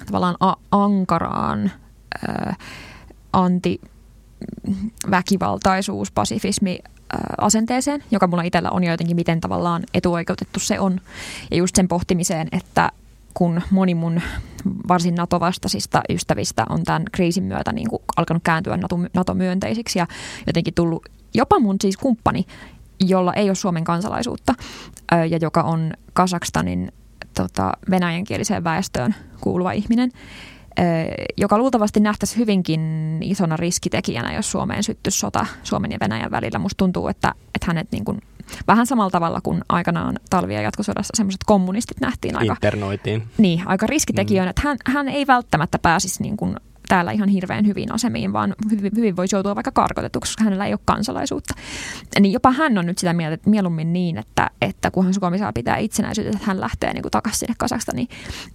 [0.05, 1.71] tavallaan a- ankaraan
[2.27, 2.55] ää,
[3.33, 3.81] anti
[5.11, 6.79] väkivaltaisuus, pasifismi
[7.37, 11.01] asenteeseen, joka mulla itsellä on jo jotenkin, miten tavallaan etuoikeutettu se on.
[11.51, 12.91] Ja just sen pohtimiseen, että
[13.33, 14.21] kun moni mun
[14.87, 18.77] varsin NATO-vastaisista ystävistä on tämän kriisin myötä niin kuin alkanut kääntyä
[19.13, 20.07] NATO-myönteisiksi ja
[20.47, 22.45] jotenkin tullut jopa mun siis kumppani,
[22.99, 24.53] jolla ei ole Suomen kansalaisuutta
[25.29, 26.91] ja joka on Kasakstanin
[27.33, 30.11] tota, venäjänkieliseen väestöön kuuluva ihminen,
[31.37, 32.81] joka luultavasti nähtäisi hyvinkin
[33.21, 36.59] isona riskitekijänä, jos Suomeen syttyisi sota Suomen ja Venäjän välillä.
[36.59, 38.21] Musta tuntuu, että, että hänet niin kuin,
[38.67, 42.53] vähän samalla tavalla kuin aikanaan talvia jatkosodassa semmoiset kommunistit nähtiin aika...
[42.53, 43.23] Internoitiin.
[43.37, 44.45] Niin, aika riskitekijöinä.
[44.45, 44.49] Mm.
[44.49, 46.55] Että hän, hän ei välttämättä pääsisi niin kuin
[46.93, 50.73] täällä ihan hirveän hyvin asemiin, vaan hyvin, hyvin voisi joutua vaikka karkotetuksi, koska hänellä ei
[50.73, 51.53] ole kansalaisuutta.
[52.19, 55.53] Niin jopa hän on nyt sitä mieltä, että mieluummin niin, että, että kunhan Suomi saa
[55.53, 58.07] pitää itsenäisyyttä, että hän lähtee niin takaisin sinne Kasakstaniin.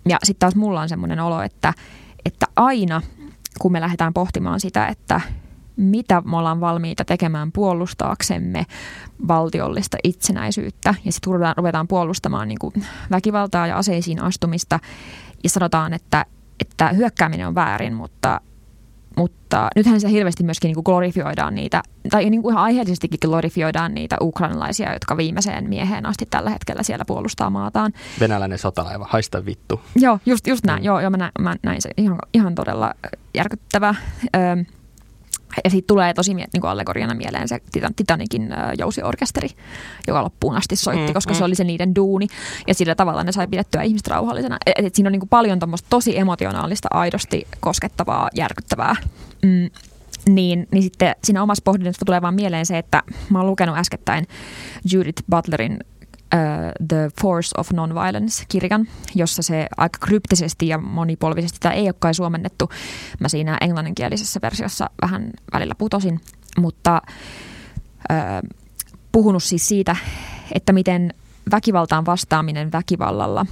[0.09, 1.73] Ja sitten taas mulla on semmoinen olo, että,
[2.25, 3.03] että aina
[3.59, 5.21] kun me lähdetään pohtimaan sitä, että
[5.77, 8.67] mitä me ollaan valmiita tekemään puolustaaksemme
[9.29, 10.95] valtiollista itsenäisyyttä.
[11.05, 12.73] Ja sitten ruvetaan puolustamaan niin kuin
[13.11, 14.81] väkivaltaa ja aseisiin astumista.
[15.45, 16.27] Ja sanotaan, että
[16.61, 18.41] että hyökkääminen on väärin, mutta,
[19.17, 24.17] mutta nythän se hirveästi myöskin niin glorifioidaan niitä, tai niin kuin ihan aiheellisestikin glorifioidaan niitä
[24.21, 27.93] ukrainalaisia, jotka viimeiseen mieheen asti tällä hetkellä siellä puolustaa maataan.
[28.21, 29.81] Venäläinen sotalaiva, haista vittu.
[29.97, 30.83] Joo, just, just näin.
[30.83, 30.85] Mm.
[30.85, 32.95] Joo, joo, mä, näin, mä näin se ihan, ihan todella
[33.35, 33.95] järkyttävä.
[34.37, 34.57] Öö,
[35.65, 37.59] ja siitä tulee tosi niin kuin allegoriana mieleen se
[37.97, 39.49] Titanikin jousiorkesteri,
[40.07, 41.39] joka loppuun asti soitti, mm, koska mm.
[41.39, 42.27] se oli se niiden duuni.
[42.67, 44.57] Ja sillä tavalla ne sai pidettyä ihmistä rauhallisena.
[44.67, 45.59] Et, et siinä on niin kuin paljon
[45.91, 48.97] tosi emotionaalista, aidosti koskettavaa, järkyttävää.
[49.43, 49.71] Mm,
[50.29, 54.27] niin, niin sitten siinä omassa pohdinnassa tulee vaan mieleen se, että mä oon lukenut äskettäin
[54.93, 55.79] Judith Butlerin
[56.89, 62.71] The Force of Nonviolence-kirjan, jossa se aika kryptisesti ja monipolvisesti, tämä ei ole kai suomennettu,
[63.21, 66.21] mä siinä englanninkielisessä versiossa vähän välillä putosin,
[66.59, 67.03] mutta
[68.11, 68.49] uh,
[69.13, 69.97] puhunut siis siitä,
[70.53, 71.15] että miten
[71.51, 73.47] väkivaltaan vastaaminen väkivallalla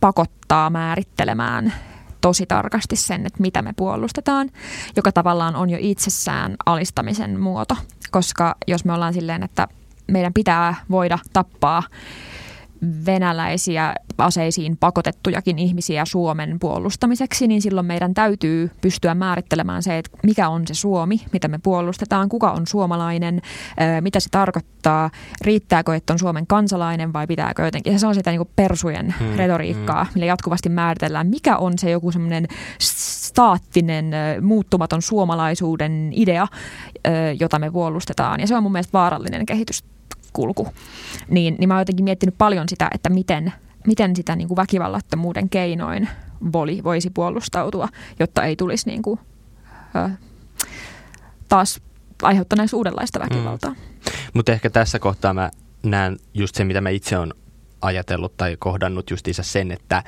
[0.00, 1.72] pakottaa määrittelemään
[2.20, 4.50] tosi tarkasti sen, että mitä me puolustetaan,
[4.96, 7.76] joka tavallaan on jo itsessään alistamisen muoto.
[8.10, 9.68] Koska jos me ollaan silleen, että
[10.10, 11.82] meidän pitää voida tappaa
[13.06, 20.48] venäläisiä aseisiin pakotettujakin ihmisiä Suomen puolustamiseksi, niin silloin meidän täytyy pystyä määrittelemään se, että mikä
[20.48, 23.42] on se Suomi, mitä me puolustetaan, kuka on suomalainen,
[24.00, 28.00] mitä se tarkoittaa, riittääkö, että on Suomen kansalainen vai pitääkö jotenkin.
[28.00, 30.12] Se on sitä niin persujen hmm, retoriikkaa, hmm.
[30.14, 36.46] millä jatkuvasti määritellään, mikä on se joku semmoinen staattinen, muuttumaton suomalaisuuden idea,
[37.40, 38.40] jota me puolustetaan.
[38.40, 39.84] Ja se on mun mielestä vaarallinen kehitys
[40.32, 40.68] kulku.
[41.28, 43.52] Niin, niin mä oon jotenkin miettinyt paljon sitä, että miten,
[43.86, 46.08] miten sitä niin kuin väkivallattomuuden keinoin
[46.52, 47.88] voli voisi puolustautua,
[48.18, 49.20] jotta ei tulisi niin kuin,
[49.96, 50.10] ö,
[51.48, 51.80] taas
[52.22, 53.22] aiheuttaneeksi uudenlaista mm.
[53.22, 53.70] väkivaltaa.
[53.70, 53.76] Mm.
[54.34, 55.50] Mutta ehkä tässä kohtaa mä
[55.82, 57.34] näen just se, mitä mä itse on
[57.82, 60.02] ajatellut tai kohdannut justiinsa sen, että,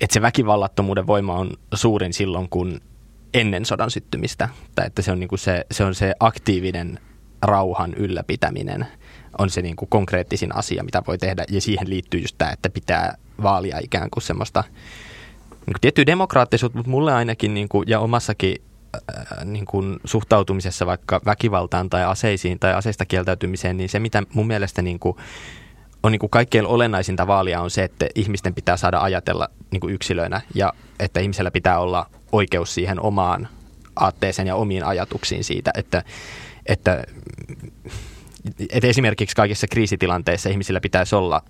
[0.00, 2.80] että se väkivallattomuuden voima on suurin silloin, kun
[3.34, 4.48] ennen sodan syttymistä.
[4.74, 7.00] Tai että se on, niin kuin se, se, on se aktiivinen
[7.42, 8.86] rauhan ylläpitäminen
[9.38, 11.44] on se niin kuin konkreettisin asia, mitä voi tehdä.
[11.50, 14.64] Ja siihen liittyy just tämä, että pitää vaalia ikään kuin semmoista
[15.50, 18.56] niin kuin tiettyä demokraattisuutta, mutta mulle ainakin niin kuin, ja omassakin
[18.94, 24.46] äh, niin kuin suhtautumisessa vaikka väkivaltaan tai aseisiin tai aseista kieltäytymiseen, niin se mitä mun
[24.46, 25.16] mielestä niin kuin,
[26.02, 29.94] on niin kuin kaikkein olennaisinta vaalia on se, että ihmisten pitää saada ajatella niin kuin
[29.94, 33.48] yksilöinä ja että ihmisellä pitää olla oikeus siihen omaan
[33.96, 36.02] aatteeseen ja omiin ajatuksiin siitä, että
[36.68, 37.04] että,
[38.70, 41.42] että esimerkiksi kaikissa kriisitilanteissa ihmisillä pitäisi olla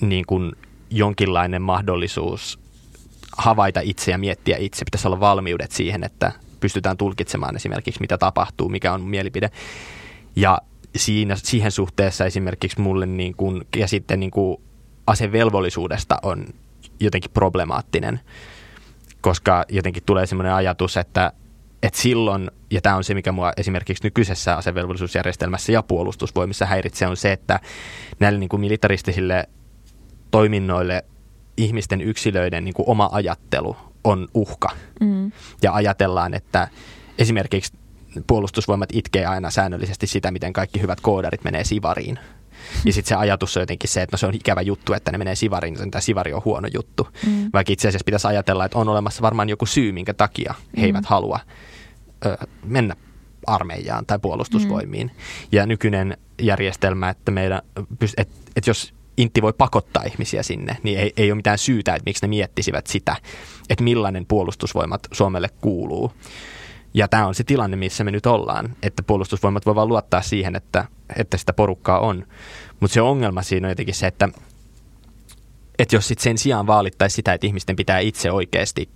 [0.00, 0.52] niin kuin
[0.90, 2.58] jonkinlainen mahdollisuus
[3.38, 4.84] havaita itse ja miettiä itse.
[4.84, 9.50] Pitäisi olla valmiudet siihen, että pystytään tulkitsemaan esimerkiksi, mitä tapahtuu, mikä on mielipide.
[10.36, 10.58] Ja
[10.96, 14.60] siinä, siihen suhteessa esimerkiksi mulle niin kuin, ja sitten niin kuin
[15.06, 16.46] asevelvollisuudesta on
[17.00, 18.20] jotenkin problemaattinen,
[19.20, 21.32] koska jotenkin tulee sellainen ajatus, että,
[21.82, 27.16] että silloin, ja tämä on se, mikä mua esimerkiksi nykyisessä asevelvollisuusjärjestelmässä ja puolustusvoimissa häiritsee, on
[27.16, 27.60] se, että
[28.20, 29.48] näille niin kuin militaristisille
[30.30, 31.04] toiminnoille
[31.56, 34.68] ihmisten yksilöiden niin kuin oma ajattelu on uhka.
[35.00, 35.32] Mm.
[35.62, 36.68] Ja ajatellaan, että
[37.18, 37.72] esimerkiksi
[38.26, 42.18] puolustusvoimat itkee aina säännöllisesti sitä, miten kaikki hyvät koodarit menee sivariin.
[42.84, 45.18] Ja sitten se ajatus on jotenkin se, että no se on ikävä juttu, että ne
[45.18, 47.08] menee sivariin, niin tämä sivari on huono juttu.
[47.26, 47.50] Mm.
[47.52, 51.04] Vaikka itse asiassa pitäisi ajatella, että on olemassa varmaan joku syy, minkä takia he eivät
[51.04, 51.08] mm.
[51.08, 51.40] halua
[52.26, 52.96] ö, mennä
[53.46, 55.06] armeijaan tai puolustusvoimiin.
[55.06, 55.48] Mm.
[55.52, 57.62] Ja nykyinen järjestelmä, että, meidän,
[58.16, 62.04] että, että jos Intti voi pakottaa ihmisiä sinne, niin ei, ei ole mitään syytä, että
[62.06, 63.16] miksi ne miettisivät sitä,
[63.70, 66.12] että millainen puolustusvoimat Suomelle kuuluu.
[66.94, 70.56] Ja tämä on se tilanne, missä me nyt ollaan, että puolustusvoimat voi vaan luottaa siihen,
[70.56, 70.84] että,
[71.16, 72.26] että sitä porukkaa on.
[72.80, 74.28] Mutta se ongelma siinä on jotenkin se, että,
[75.78, 78.88] että jos sit sen sijaan vaalittaisi sitä, että ihmisten pitää itse oikeasti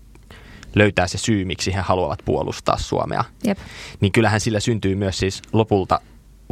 [0.74, 3.58] löytää se syy, miksi he haluavat puolustaa Suomea, Jep.
[4.00, 6.00] niin kyllähän sillä syntyy myös siis lopulta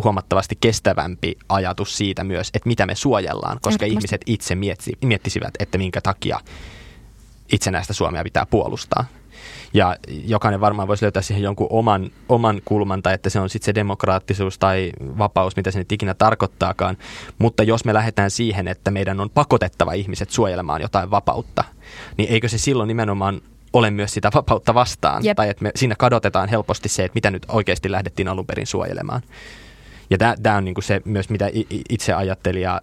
[0.05, 5.79] huomattavasti kestävämpi ajatus siitä myös, että mitä me suojellaan, koska ihmiset itse mietsi, miettisivät, että
[5.79, 6.41] minkä takia
[7.53, 9.05] itsenäistä Suomea pitää puolustaa.
[9.75, 13.67] Ja jokainen varmaan voisi löytää siihen jonkun oman, oman kulman, tai että se on sitten
[13.67, 16.97] se demokraattisuus tai vapaus, mitä se nyt ikinä tarkoittaakaan.
[17.39, 21.65] Mutta jos me lähdetään siihen, että meidän on pakotettava ihmiset suojelemaan jotain vapautta,
[22.17, 23.41] niin eikö se silloin nimenomaan
[23.73, 25.25] ole myös sitä vapautta vastaan?
[25.25, 25.37] Jep.
[25.37, 29.23] Tai että me siinä kadotetaan helposti se, että mitä nyt oikeasti lähdettiin alun perin suojelemaan.
[30.11, 31.51] Ja tämä on niinku se myös, mitä
[31.89, 32.81] itse ajattelin ja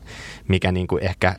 [0.47, 1.35] mikä niinku ehkä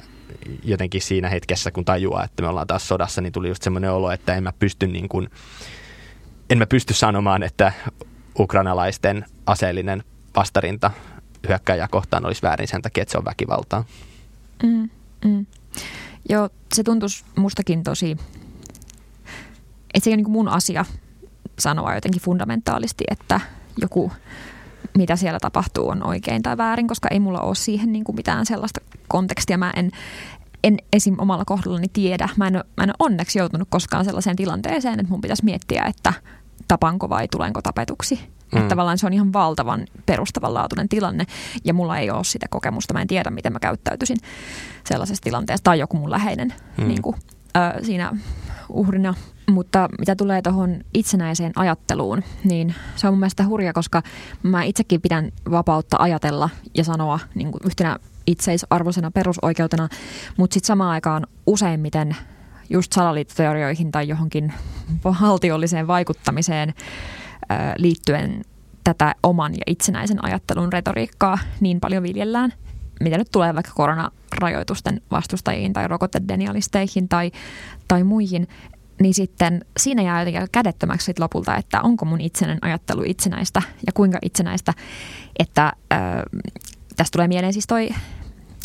[0.64, 4.10] jotenkin siinä hetkessä, kun tajuaa, että me ollaan taas sodassa, niin tuli just semmoinen olo,
[4.10, 5.30] että en mä pysty, niin kuin,
[6.50, 7.72] en mä pysty sanomaan, että
[8.38, 10.04] ukrainalaisten aseellinen
[10.36, 10.90] vastarinta
[11.48, 13.84] hyökkäjä kohtaan olisi väärin sen takia, että se on väkivaltaa.
[14.62, 14.90] Mm,
[15.24, 15.46] mm.
[16.28, 18.10] Joo, se tuntuisi mustakin tosi,
[19.94, 20.84] että se ei ole niin mun asia
[21.58, 23.40] sanoa jotenkin fundamentaalisti, että
[23.80, 24.12] joku
[24.98, 28.46] mitä siellä tapahtuu on oikein tai väärin, koska ei mulla ole siihen niin kuin mitään
[28.46, 29.58] sellaista kontekstia.
[29.58, 29.90] Mä en,
[30.64, 31.14] en esim.
[31.18, 32.28] omalla kohdallani tiedä.
[32.36, 35.84] Mä en, ole, mä en ole onneksi joutunut koskaan sellaiseen tilanteeseen, että mun pitäisi miettiä,
[35.84, 36.12] että
[36.68, 38.14] tapanko vai tulenko tapetuksi.
[38.52, 38.58] Mm.
[38.58, 41.24] Että tavallaan se on ihan valtavan perustavanlaatuinen tilanne
[41.64, 42.94] ja mulla ei ole sitä kokemusta.
[42.94, 44.18] Mä en tiedä, miten mä käyttäytyisin
[44.84, 46.88] sellaisessa tilanteessa tai joku mun läheinen mm.
[46.88, 47.16] niin kuin,
[47.56, 48.16] ö, siinä
[48.68, 49.14] uhrina
[49.48, 54.02] mutta mitä tulee tuohon itsenäiseen ajatteluun, niin se on mun mielestä hurja, koska
[54.42, 59.88] mä itsekin pidän vapautta ajatella ja sanoa niin kuin yhtenä itseisarvoisena perusoikeutena,
[60.36, 62.16] mutta sitten samaan aikaan useimmiten
[62.70, 64.52] just salaliittoteorioihin tai johonkin
[65.04, 66.74] valtiolliseen vaikuttamiseen
[67.76, 68.44] liittyen
[68.84, 72.52] tätä oman ja itsenäisen ajattelun retoriikkaa niin paljon viljellään,
[73.00, 77.30] mitä nyt tulee vaikka koronarajoitusten vastustajiin tai rokotedenialisteihin tai,
[77.88, 78.48] tai muihin,
[79.00, 84.18] niin sitten siinä jää jotenkin kädettömäksi lopulta, että onko mun itsenäinen ajattelu itsenäistä ja kuinka
[84.22, 84.74] itsenäistä,
[85.38, 86.00] että äh,
[86.96, 87.88] tästä tulee mieleen siis toi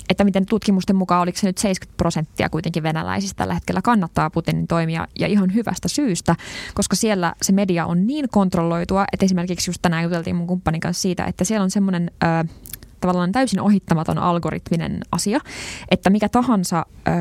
[0.10, 4.68] että miten tutkimusten mukaan oliko se nyt 70 prosenttia kuitenkin venäläisistä tällä hetkellä kannattaa Putinin
[4.68, 6.36] toimia ja ihan hyvästä syystä,
[6.74, 11.02] koska siellä se media on niin kontrolloitua, että esimerkiksi just tänään juteltiin mun kumppanin kanssa
[11.02, 12.12] siitä, että siellä on semmoinen
[13.00, 15.40] tavallaan täysin ohittamaton algoritminen asia,
[15.92, 17.14] että mikä tahansa äh,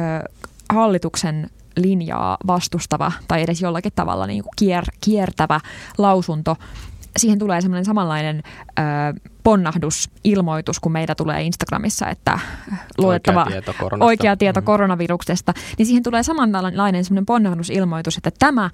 [0.69, 5.61] hallituksen linjaa vastustava tai edes jollakin tavalla niin kuin kier, kiertävä
[5.99, 6.57] lausunto,
[7.17, 8.43] siihen tulee semmoinen samanlainen
[8.79, 8.83] ö,
[9.43, 12.39] ponnahdusilmoitus, kun meitä tulee Instagramissa, että
[12.99, 14.65] luotettava oikea tieto, oikea tieto mm.
[14.65, 18.71] koronaviruksesta, niin siihen tulee samanlainen semmoinen ponnahdusilmoitus, että tämä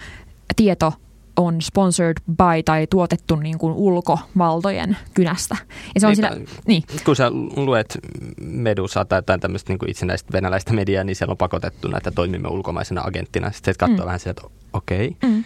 [0.57, 0.93] tieto
[1.37, 5.57] on sponsored by tai tuotettu niin kuin ulkovaltojen kynästä.
[5.95, 6.83] Ja se on siinä, niin.
[7.05, 7.99] Kun sä luet
[8.41, 13.03] Medusaa tai jotain tämmöistä niin itsenäistä venäläistä mediaa, niin siellä on pakotettu että toimimme ulkomaisena
[13.05, 13.51] agenttina.
[13.51, 14.05] Sitten se katsoo mm.
[14.05, 15.09] vähän sieltä, että okei.
[15.09, 15.31] Okay.
[15.31, 15.45] Mm.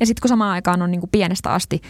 [0.00, 1.82] Ja sitten kun samaan aikaan on niin kuin pienestä asti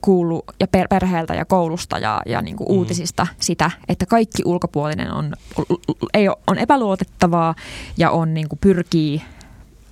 [0.00, 2.76] kuullut ja per- perheeltä ja koulusta ja, ja niin kuin mm.
[2.76, 5.34] uutisista sitä, että kaikki ulkopuolinen on,
[6.14, 7.54] ei, on epäluotettavaa
[7.96, 9.22] ja on niin kuin pyrkii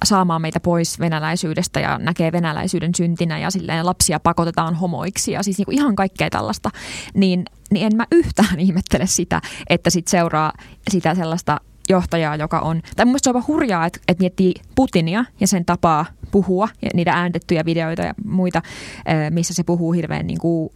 [0.05, 5.59] saamaan meitä pois venäläisyydestä ja näkee venäläisyyden syntinä ja silleen lapsia pakotetaan homoiksi ja siis
[5.59, 6.71] niin kuin ihan kaikkea tällaista,
[7.15, 10.53] niin, niin en mä yhtään ihmettele sitä, että sit seuraa
[10.91, 11.61] sitä sellaista
[11.91, 16.07] johtajaa, joka on, tai mun se on hurjaa, että, että miettii Putinia ja sen tapaa
[16.31, 18.63] puhua ja niitä ääntettyjä videoita ja muita,
[19.31, 20.71] missä se puhuu hirveän niin kuin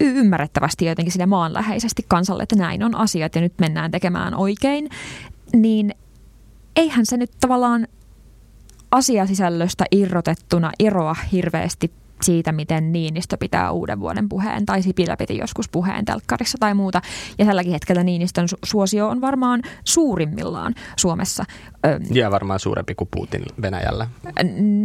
[0.00, 4.88] ymmärrettävästi jotenkin sille maanläheisesti kansalle, että näin on asiat ja nyt mennään tekemään oikein,
[5.52, 5.94] niin
[6.76, 7.88] eihän se nyt tavallaan
[8.90, 11.90] asiasisällöstä irrotettuna eroa hirveästi
[12.22, 17.02] siitä, miten Niinistö pitää uuden vuoden puheen tai Sipilä piti joskus puheen telkkarissa tai muuta.
[17.38, 21.44] Ja tälläkin hetkellä Niinistön suosio on varmaan suurimmillaan Suomessa.
[22.10, 24.06] Ja varmaan suurempi kuin Putin Venäjällä.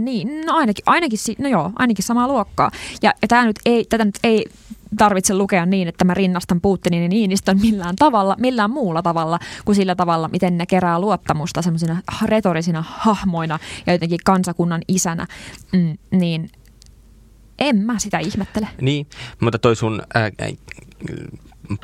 [0.04, 2.72] Niin, no ainakin, ainakin, no joo, ainakin samaa luokkaa.
[3.02, 4.46] Ja, ja tämä nyt ei, tätä nyt ei
[4.98, 9.76] tarvitse lukea niin, että mä rinnastan Putinin ja Niinistön millään tavalla, millään muulla tavalla kuin
[9.76, 15.28] sillä tavalla, miten ne kerää luottamusta semmoisina retorisina hahmoina ja jotenkin kansakunnan isänä,
[15.74, 16.50] mm, niin
[17.70, 18.68] en mä sitä ihmettele.
[18.82, 19.07] Niin,
[19.39, 20.32] mutta toi sun ää,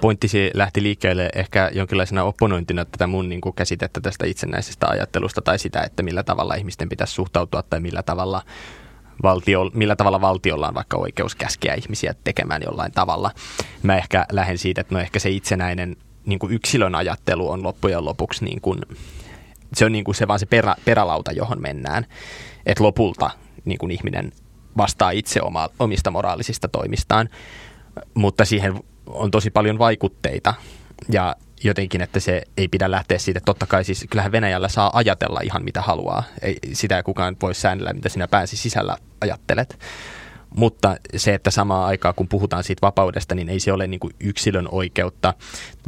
[0.01, 5.59] pointtisi lähti liikkeelle ehkä jonkinlaisena opponointina tätä mun niin kuin, käsitettä tästä itsenäisestä ajattelusta tai
[5.59, 8.41] sitä, että millä tavalla ihmisten pitäisi suhtautua tai millä tavalla
[9.23, 13.31] valtio, millä tavalla valtiolla on vaikka oikeus käskeä ihmisiä tekemään jollain tavalla.
[13.83, 18.05] Mä ehkä lähden siitä, että no ehkä se itsenäinen niin kuin yksilön ajattelu on loppujen
[18.05, 18.81] lopuksi niin kuin,
[19.73, 22.05] se on niin kuin se vaan se perä, perälauta, johon mennään.
[22.65, 23.29] Että lopulta
[23.65, 24.31] niin kuin ihminen
[24.77, 27.29] vastaa itse oma, omista moraalisista toimistaan,
[28.13, 30.53] mutta siihen on tosi paljon vaikutteita
[31.09, 33.39] ja jotenkin, että se ei pidä lähteä siitä.
[33.45, 36.23] Totta kai siis kyllähän Venäjällä saa ajatella ihan mitä haluaa.
[36.41, 39.79] Ei, sitä ei kukaan voi säännellä, mitä sinä pääsi sisällä ajattelet.
[40.55, 44.13] Mutta se, että samaan aikaan kun puhutaan siitä vapaudesta, niin ei se ole niin kuin
[44.19, 45.33] yksilön oikeutta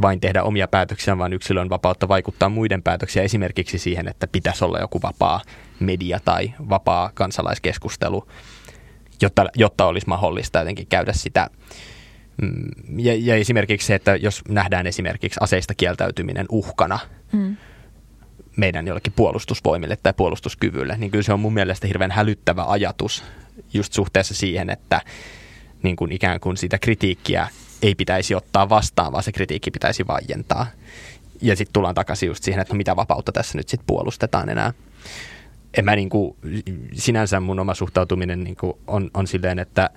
[0.01, 3.23] vain tehdä omia päätöksiä, vaan yksilön vapautta vaikuttaa muiden päätöksiä.
[3.23, 5.41] Esimerkiksi siihen, että pitäisi olla joku vapaa
[5.79, 8.27] media tai vapaa kansalaiskeskustelu
[9.21, 11.49] jotta, jotta olisi mahdollista jotenkin käydä sitä.
[12.41, 16.99] Mm, ja, ja esimerkiksi se, että jos nähdään esimerkiksi aseista kieltäytyminen uhkana
[17.31, 17.57] mm.
[18.57, 23.23] meidän jollekin puolustusvoimille tai puolustuskyvylle, niin kyllä se on mun mielestä hirveän hälyttävä ajatus
[23.73, 25.01] just suhteessa siihen, että
[25.83, 27.47] niin kuin ikään kuin sitä kritiikkiä
[27.81, 30.67] ei pitäisi ottaa vastaan, vaan se kritiikki pitäisi vaientaa.
[31.41, 34.73] Ja sitten tullaan takaisin just siihen, että no mitä vapautta tässä nyt sitten puolustetaan enää
[35.77, 36.35] en mä niin kuin,
[36.93, 39.89] sinänsä mun oma suhtautuminen niin kuin on, on silleen, että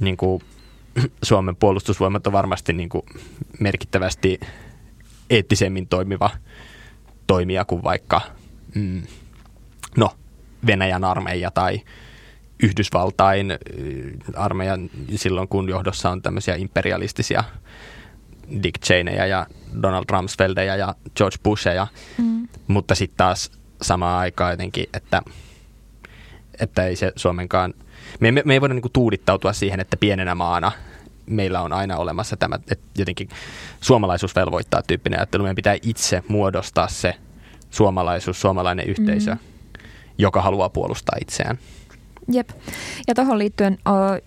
[0.00, 0.42] niin kuin,
[1.22, 3.02] Suomen puolustusvoimat on varmasti niin kuin
[3.60, 4.40] merkittävästi
[5.30, 6.30] eettisemmin toimiva
[7.26, 8.20] toimija kuin vaikka
[8.74, 9.02] mm,
[9.96, 10.10] no,
[10.66, 11.80] Venäjän armeija tai
[12.62, 13.58] Yhdysvaltain äh,
[14.36, 17.44] armeijan silloin, kun johdossa on tämmöisiä imperialistisia
[18.62, 19.46] Dick Cheneyja ja
[19.82, 21.86] Donald Rumsfeldeja ja George Busheja.
[22.18, 22.48] Mm.
[22.66, 25.22] Mutta sitten taas samaan aikaan jotenkin, että,
[26.60, 27.74] että ei se Suomenkaan,
[28.20, 30.72] me, me, me ei voida niin kuin tuudittautua siihen, että pienenä maana
[31.26, 33.28] meillä on aina olemassa tämä, että jotenkin
[33.80, 35.42] suomalaisuus velvoittaa tyyppinen ajattelu.
[35.42, 37.14] Meidän pitää itse muodostaa se
[37.70, 39.88] suomalaisuus, suomalainen yhteisö, mm-hmm.
[40.18, 41.58] joka haluaa puolustaa itseään.
[42.32, 42.50] Jep.
[43.08, 43.78] Ja tuohon liittyen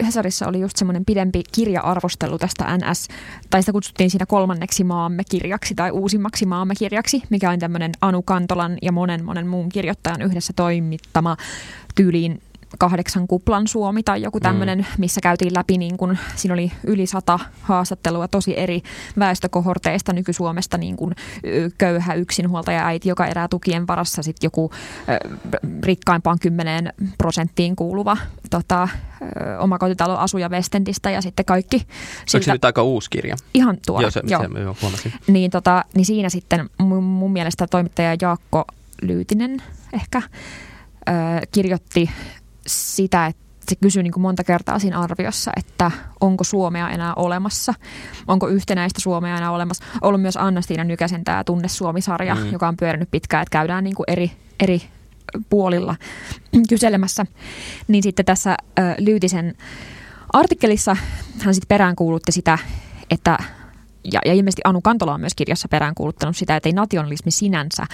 [0.05, 3.07] Hesarissa oli just semmoinen pidempi kirja-arvostelu tästä NS,
[3.49, 8.21] tai sitä kutsuttiin siinä kolmanneksi maamme kirjaksi tai uusimmaksi maamme kirjaksi, mikä on tämmöinen Anu
[8.21, 11.37] Kantolan ja monen monen muun kirjoittajan yhdessä toimittama
[11.95, 12.41] tyyliin
[12.80, 14.86] kahdeksan kuplan Suomi tai joku tämmöinen, mm.
[14.97, 18.82] missä käytiin läpi, niin kun, siinä oli yli sata haastattelua tosi eri
[19.19, 21.13] väestökohorteista nyky-Suomesta, niin kun,
[21.78, 24.71] köyhä yksinhuoltaja äiti, joka erää tukien varassa, sitten joku
[25.09, 25.30] ö,
[25.84, 28.17] rikkaimpaan kymmeneen prosenttiin kuuluva
[28.49, 28.89] tota,
[29.21, 31.78] ö, omakotitalon asuja Westendistä ja sitten kaikki.
[31.78, 33.36] Siltä, Onko se nyt aika uusi kirja?
[33.53, 34.01] Ihan tuo.
[34.01, 34.41] Joo, se, joo.
[34.41, 35.13] Se, joo huomasin.
[35.28, 38.65] Niin, tota, niin siinä sitten mun, mun mielestä toimittaja Jaakko
[39.01, 39.63] Lyytinen
[39.93, 40.21] ehkä
[41.09, 41.11] ö,
[41.51, 42.09] kirjoitti
[42.68, 45.91] sitä, että se kysyy niin kuin monta kertaa siinä arviossa, että
[46.22, 47.74] onko Suomea enää olemassa,
[48.28, 49.84] onko yhtenäistä Suomea enää olemassa.
[50.01, 52.51] Ollut myös Anna-Stiina Nykäsen tämä Tunne Suomi-sarja, mm.
[52.51, 54.82] joka on pyörinyt pitkään, että käydään niin kuin eri, eri
[55.49, 55.95] puolilla
[56.70, 57.26] kyselemässä.
[57.88, 59.55] Niin sitten tässä äh, Lyytisen
[60.34, 60.97] artikkelissa
[61.39, 62.57] hän sitten peräänkuulutti sitä,
[63.09, 63.38] että
[64.13, 67.86] ja, ja ilmeisesti Anu Kantola on myös kirjassa peräänkuuluttanut sitä, että ei nationalismi sinänsä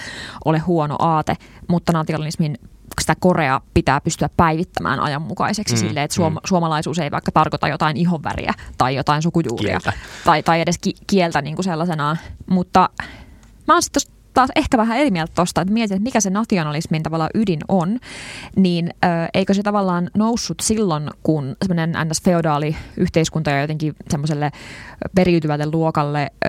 [0.44, 1.36] ole huono aate,
[1.68, 2.58] mutta nationalismin
[3.00, 6.40] sitä Korea pitää pystyä päivittämään ajanmukaiseksi mm, silleen, että suom- mm.
[6.44, 9.80] suomalaisuus ei vaikka tarkoita jotain ihonväriä tai jotain sukujuuria
[10.24, 12.18] tai, tai edes ki- kieltä niin kuin sellaisenaan.
[12.46, 12.88] Mutta
[13.68, 14.02] mä oon sitten
[14.34, 17.98] taas ehkä vähän eri mieltä tuosta, että mietin, että mikä se nationalismin tavallaan ydin on,
[18.56, 24.50] niin ö, eikö se tavallaan noussut silloin, kun semmoinen ns-feodaali yhteiskunta ja jotenkin semmoiselle
[25.14, 26.48] periytyvälle luokalle ö,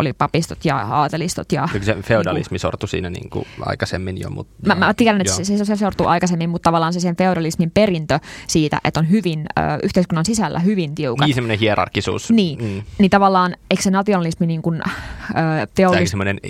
[0.00, 1.52] oli papistot ja aatelistot.
[1.52, 4.30] Ja, Kyllä se feodalismi niin sortui siinä niin kuin aikaisemmin jo.
[4.30, 7.70] Mutta, mä, mä tiedän, että se, se, se sortui aikaisemmin, mutta tavallaan se sen feodalismin
[7.70, 11.26] perintö siitä, että on hyvin ö, yhteiskunnan sisällä hyvin tiukat.
[11.26, 12.30] Niin semmoinen hierarkisuus.
[12.30, 12.82] Niin, mm.
[12.98, 16.10] niin tavallaan eikö se nationalismi niin kuin, ö, teollis...
[16.10, 16.40] semmoinen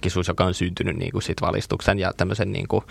[0.00, 2.84] hierarkisuus, joka on syntynyt niin kuin sit valistuksen ja tämmöisen niin kuin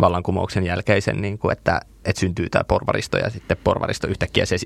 [0.00, 4.56] vallankumouksen jälkeisen, niin kuin, että, että syntyy tämä porvaristo ja sitten porvaristo yhtäkkiä se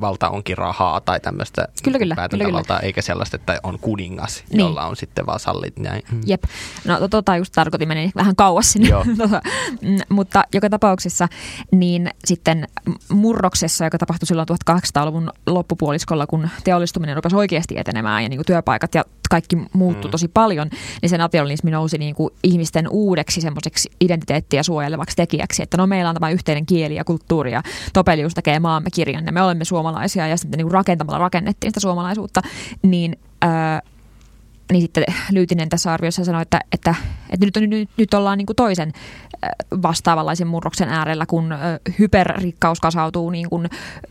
[0.00, 2.86] valta onkin rahaa tai tämmöistä kyllä, kyllä, päätäntävaltaa, kyllä, kyllä.
[2.86, 4.60] eikä sellaista, että on kuningas, niin.
[4.60, 6.02] jolla on sitten vaan sallit näin.
[6.12, 6.20] Mm.
[6.26, 6.44] Jep,
[6.84, 9.40] no tota just tarkoitin, meni vähän kauas sinne, tota,
[9.82, 11.28] mm, mutta joka tapauksessa
[11.70, 12.68] niin sitten
[13.08, 18.94] murroksessa, joka tapahtui silloin 1800-luvun loppupuoliskolla, kun teollistuminen rupesi oikeasti etenemään ja niin kuin työpaikat
[18.94, 20.12] ja kaikki muuttui mm.
[20.12, 20.70] tosi paljon,
[21.02, 26.08] niin se nationalismi nousi niin kuin ihmisten uudeksi semmoiseksi identiteettiä suojelevaksi tekijäksi, että no meillä
[26.08, 27.62] on tämä yhteinen kieli ja kulttuuri ja
[27.92, 32.42] Topelius tekee maamme kirjan ja me olemme suomalaisia ja sitten niin rakentamalla rakennettiin sitä suomalaisuutta,
[32.82, 33.82] niin ää,
[34.72, 36.94] niin sitten Lyytinen tässä arviossa sanoi, että, että,
[37.30, 38.92] että nyt, nyt, nyt ollaan niin kuin toisen
[39.82, 41.54] vastaavanlaisen murroksen äärellä, kun
[41.98, 43.68] hyperrikkaus kasautuu niin kuin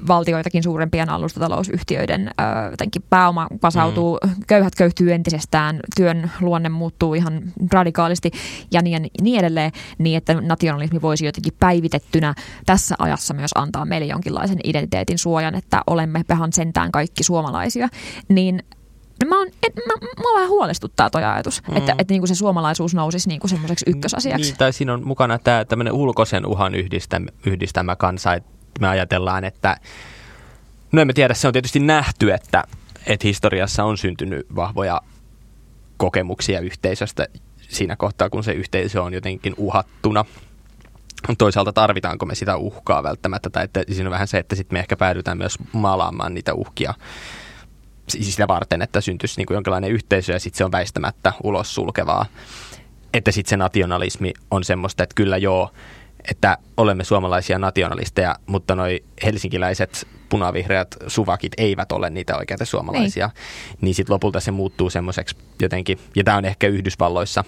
[0.07, 2.31] valtioitakin suurempien alustatalousyhtiöiden
[2.71, 4.31] jotenkin pääoma kasautuu, mm.
[4.47, 7.41] köyhät köyhtyy entisestään, työn luonne muuttuu ihan
[7.71, 8.31] radikaalisti
[8.71, 12.33] ja niin, niin edelleen, niin että nationalismi voisi jotenkin päivitettynä
[12.65, 17.89] tässä ajassa myös antaa meille jonkinlaisen identiteetin suojan, että olemme pehan sentään kaikki suomalaisia,
[18.29, 18.63] niin
[19.25, 21.77] mä, on, et, mä, mä vähän huolestuttaa toi ajatus, mm.
[21.77, 24.49] että, että niinku se suomalaisuus nousisi niinku semmoiseksi ykkösasiaksi.
[24.49, 28.49] Niin, tai siinä on mukana tämä tämmöinen ulkoisen uhan yhdistämä, yhdistämä kansa, että
[28.79, 29.77] me ajatellaan, että
[30.91, 32.63] no emme tiedä, se on tietysti nähty, että,
[33.05, 35.01] että historiassa on syntynyt vahvoja
[35.97, 37.27] kokemuksia yhteisöstä
[37.69, 40.25] siinä kohtaa, kun se yhteisö on jotenkin uhattuna.
[41.37, 44.79] Toisaalta tarvitaanko me sitä uhkaa välttämättä, tai että siinä on vähän se, että sitten me
[44.79, 46.93] ehkä päädytään myös maalaamaan niitä uhkia
[48.07, 52.25] sitä varten, että syntyisi niin kuin jonkinlainen yhteisö ja sitten se on väistämättä ulos sulkevaa.
[53.13, 55.71] Että sitten se nationalismi on semmoista, että kyllä joo,
[56.29, 63.27] että olemme suomalaisia nationalisteja, mutta noi helsinkiläiset punavihreät suvakit eivät ole niitä oikeita suomalaisia.
[63.27, 67.43] Niin, niin sitten lopulta se muuttuu semmoiseksi jotenkin, ja tämä on ehkä Yhdysvalloissa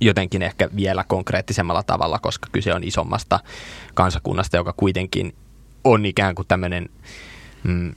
[0.00, 3.40] jotenkin ehkä vielä konkreettisemmalla tavalla, koska kyse on isommasta
[3.94, 5.34] kansakunnasta, joka kuitenkin
[5.84, 6.88] on ikään kuin tämmöinen
[7.62, 7.94] mm,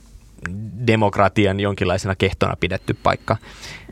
[0.86, 3.36] demokratian jonkinlaisena kehtona pidetty paikka,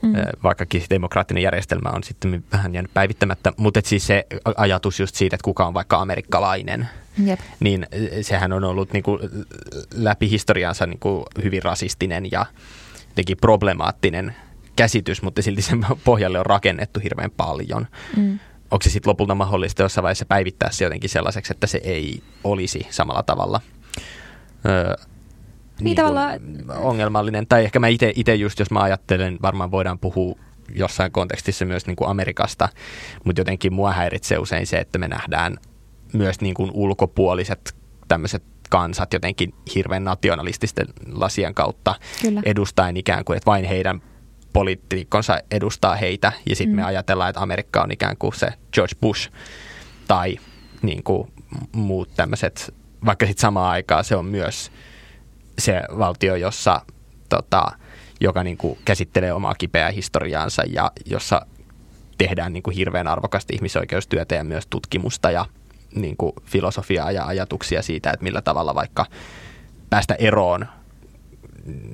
[0.03, 0.13] mm.
[0.43, 3.53] vaikkakin demokraattinen järjestelmä on sitten vähän jäänyt päivittämättä.
[3.57, 4.27] Mutta siis se
[4.57, 6.89] ajatus just siitä, että kuka on vaikka amerikkalainen,
[7.25, 7.41] Jep.
[7.61, 7.87] niin
[8.21, 9.21] sehän on ollut niin kuin
[9.95, 12.47] läpi historiansa niin kuin hyvin rasistinen ja
[13.09, 14.35] jotenkin problemaattinen
[14.77, 17.87] käsitys, mutta silti sen pohjalle on rakennettu hirveän paljon.
[18.17, 18.39] Mm.
[18.71, 22.87] Onko se sitten lopulta mahdollista jossain vaiheessa päivittää se jotenkin sellaiseksi, että se ei olisi
[22.91, 23.61] samalla tavalla
[24.67, 24.95] öö,
[25.81, 26.41] niin tavallaan...
[26.69, 27.47] ongelmallinen.
[27.47, 30.35] Tai ehkä mä itse just, jos mä ajattelen, varmaan voidaan puhua
[30.75, 32.69] jossain kontekstissa myös niin kuin Amerikasta,
[33.25, 35.57] mutta jotenkin mua häiritsee usein se, että me nähdään
[36.13, 37.75] myös niin kuin ulkopuoliset
[38.09, 42.41] tämmöiset kansat jotenkin hirveän nationalististen lasien kautta Kyllä.
[42.45, 44.03] edustaen ikään kuin, että vain heidän
[44.53, 46.77] politiikkonsa edustaa heitä ja sitten mm.
[46.77, 49.31] me ajatellaan, että Amerikka on ikään kuin se George Bush
[50.09, 50.39] tai
[50.83, 51.33] niin kuin
[51.73, 54.73] muut tämmöiset, vaikka sitten samaan aikaan se on myös
[55.59, 56.81] se valtio, jossa,
[57.29, 57.73] tota,
[58.21, 61.47] joka niin kuin käsittelee omaa kipeää historiaansa ja jossa
[62.19, 65.47] tehdään niin kuin hirveän arvokasta ihmisoikeustyötä ja myös tutkimusta ja
[65.95, 69.07] niin kuin filosofiaa ja ajatuksia siitä, että millä tavalla vaikka
[69.91, 70.67] päästä eroon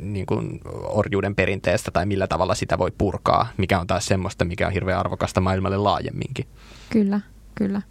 [0.02, 4.66] niin kuin orjuuden perinteestä tai millä tavalla sitä voi purkaa, mikä on taas semmoista, mikä
[4.66, 6.46] on hirveän arvokasta maailmalle laajemminkin.
[6.90, 7.20] Kyllä,
[7.54, 7.82] kyllä.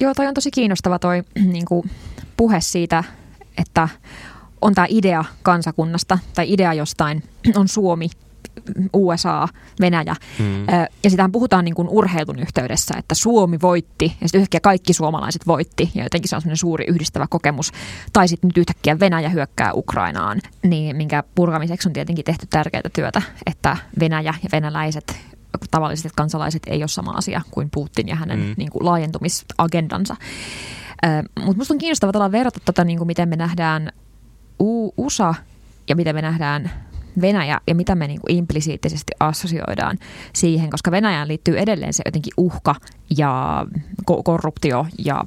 [0.00, 1.90] Joo, toi on tosi kiinnostava toi niin kuin
[2.36, 3.04] puhe siitä,
[3.58, 3.88] että
[4.64, 7.22] on tämä idea kansakunnasta tai idea jostain,
[7.60, 8.10] on Suomi,
[8.92, 9.48] USA,
[9.80, 10.16] Venäjä.
[10.38, 10.66] Hmm.
[11.04, 15.46] Ja sitähän puhutaan niin kuin urheilun yhteydessä, että Suomi voitti ja sitten yhtäkkiä kaikki suomalaiset
[15.46, 17.72] voitti ja jotenkin se on semmoinen suuri yhdistävä kokemus.
[18.12, 23.22] Tai sitten nyt yhtäkkiä Venäjä hyökkää Ukrainaan, niin minkä purkamiseksi on tietenkin tehty tärkeää työtä,
[23.46, 25.16] että Venäjä ja venäläiset
[25.70, 28.54] tavalliset kansalaiset ei ole sama asia kuin Putin ja hänen hmm.
[28.56, 30.16] niin kuin laajentumisagendansa.
[31.36, 33.92] Mutta minusta on kiinnostavaa verrata tätä, niin kuin miten me nähdään
[34.58, 35.34] USA
[35.88, 36.70] ja mitä me nähdään
[37.20, 39.98] Venäjä ja mitä me niin kuin implisiittisesti assosioidaan
[40.32, 42.74] siihen, koska Venäjään liittyy edelleen se jotenkin uhka
[43.16, 43.66] ja
[44.24, 45.24] korruptio ja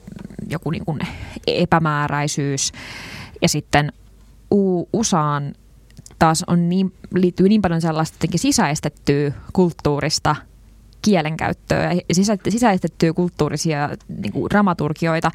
[0.50, 1.00] joku niin kuin
[1.48, 2.72] epämääräisyys.
[3.42, 3.92] Ja sitten
[4.94, 5.56] USAan
[6.20, 10.36] taas on niin, liittyy niin paljon sellaista jotenkin sisäistettyä kulttuurista
[11.02, 12.16] kielenkäyttöä ja
[12.50, 13.90] sisäistettyä kulttuurisia
[14.22, 15.32] niin kuin dramaturgioita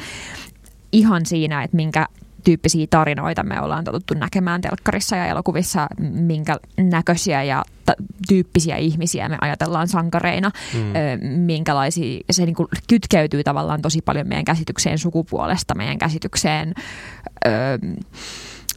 [0.92, 2.06] ihan siinä, että minkä
[2.44, 9.28] tyyppisiä tarinoita me ollaan totuttu näkemään telkkarissa ja elokuvissa, minkä näköisiä ja t- tyyppisiä ihmisiä
[9.28, 10.80] me ajatellaan sankareina, mm.
[10.80, 16.74] ö, minkälaisia, se niin kuin kytkeytyy tavallaan tosi paljon meidän käsitykseen sukupuolesta, meidän käsitykseen,
[17.46, 17.50] ö,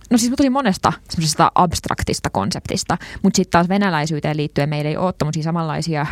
[0.09, 5.13] no siis tosi monesta semmoisesta abstraktista konseptista, mutta sitten taas venäläisyyteen liittyen meillä ei ole
[5.17, 6.05] tämmöisiä samanlaisia,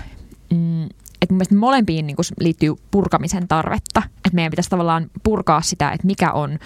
[0.53, 0.85] mm,
[1.21, 4.01] että mun mielestä molempiin niin liittyy purkamisen tarvetta.
[4.05, 6.59] Että meidän pitäisi tavallaan purkaa sitä, että mikä on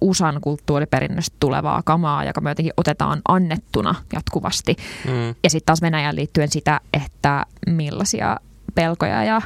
[0.00, 4.76] USAn kulttuuriperinnöstä tulevaa kamaa, joka me jotenkin otetaan annettuna jatkuvasti.
[5.04, 5.34] Mm.
[5.44, 8.36] Ja sitten taas Venäjän liittyen sitä, että millaisia
[8.74, 9.42] pelkoja ja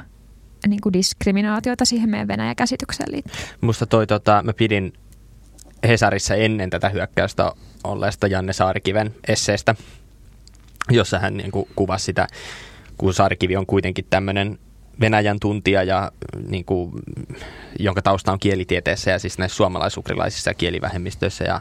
[0.67, 3.35] niin kuin diskriminaatioita siihen meidän Venäjä-käsitykseen liittyy.
[3.61, 4.93] Musta toi, tota, mä pidin
[5.89, 7.53] Hesarissa ennen tätä hyökkäystä
[7.85, 9.75] olleesta Janne Saarikiven esseestä,
[10.91, 12.27] jossa hän niin kuin kuvasi sitä,
[12.97, 14.59] kun Saarikivi on kuitenkin tämmöinen
[15.01, 16.13] Venäjän tuntija, ja,
[16.49, 16.93] niin kuin,
[17.79, 21.61] jonka tausta on kielitieteessä ja siis näissä suomalaisukrilaisissa kielivähemmistöissä ja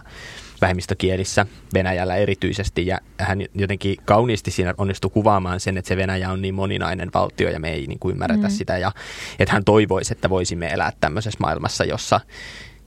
[0.61, 2.87] vähemmistökielissä Venäjällä erityisesti.
[2.87, 7.49] Ja hän jotenkin kauniisti siinä onnistui kuvaamaan sen, että se Venäjä on niin moninainen valtio
[7.49, 8.53] ja me ei niin kuin ymmärretä mm.
[8.53, 8.77] sitä.
[8.77, 8.91] Ja
[9.39, 12.19] että hän toivoisi, että voisimme elää tämmöisessä maailmassa, jossa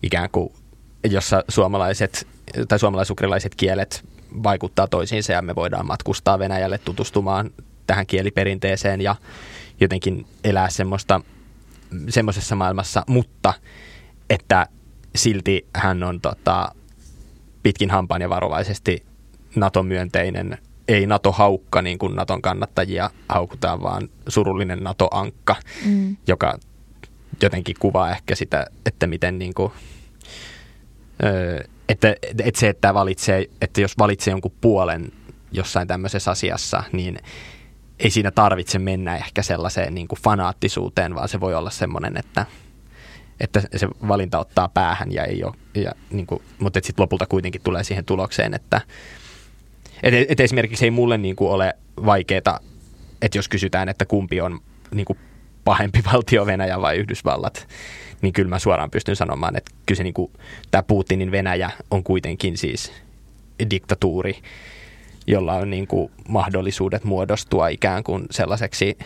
[0.03, 0.53] ikään kuin
[1.11, 2.27] jossa suomalaiset
[2.69, 4.05] tai suomalaisukrilaiset kielet
[4.43, 7.51] vaikuttaa toisiinsa ja me voidaan matkustaa Venäjälle tutustumaan
[7.87, 9.17] tähän kieliperinteeseen ja
[9.81, 11.21] jotenkin elää semmoista,
[12.09, 13.55] semmoisessa maailmassa, mutta
[14.31, 14.67] että
[15.15, 16.75] silti hän on tota,
[17.63, 19.03] pitkin hampaan ja varovaisesti
[19.57, 20.59] NATO-myönteinen,
[20.89, 26.17] ei NATO-haukka niin kuin NATOn kannattajia haukutaan, vaan surullinen NATO-ankka, mm.
[26.27, 26.59] joka
[27.43, 29.73] jotenkin kuvaa ehkä sitä, että miten niin kuin,
[31.89, 32.15] että,
[32.45, 35.13] että se, että, valitsee, että jos valitsee jonkun puolen
[35.53, 37.19] jossain tämmöisessä asiassa, niin
[37.99, 42.47] ei siinä tarvitse mennä ehkä sellaiseen niin kuin fanaattisuuteen, vaan se voi olla semmoinen, että,
[43.41, 47.61] että se valinta ottaa päähän ja ei ole, ja, niin kuin, mutta sitten lopulta kuitenkin
[47.65, 48.81] tulee siihen tulokseen, että
[50.03, 51.75] et, et esimerkiksi ei mulle niin kuin ole
[52.07, 52.61] vaikeaa,
[53.23, 54.61] että jos kysytään, että kumpi on
[54.95, 55.19] niin kuin
[55.65, 57.69] pahempi valtio Venäjä vai Yhdysvallat,
[58.23, 60.33] niin kyllä mä suoraan pystyn sanomaan, että kyllä se niin kuin,
[60.71, 62.93] tämä Putinin Venäjä on kuitenkin siis
[63.71, 64.43] diktatuuri,
[65.27, 68.99] jolla on niin kuin mahdollisuudet muodostua ikään kuin sellaiseksi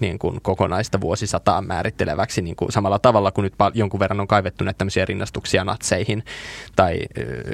[0.00, 4.64] niin kuin kokonaista vuosisataa määritteleväksi niin kuin samalla tavalla kuin nyt jonkun verran on kaivettu
[4.64, 6.24] näitä tämmöisiä rinnastuksia natseihin
[6.76, 6.98] tai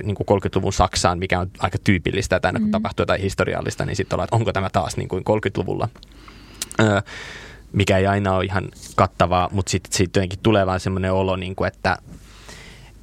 [0.03, 2.73] niin kuin 30-luvun Saksaan, mikä on aika tyypillistä, että aina kun mm.
[2.73, 5.89] tapahtuu jotain historiallista, niin sitten ollaan, että onko tämä taas niin kuin 30-luvulla.
[6.81, 7.01] Öö,
[7.73, 11.55] mikä ei aina ole ihan kattavaa, mutta sitten sit jotenkin tulee vaan semmoinen olo, niin
[11.55, 11.99] kuin, että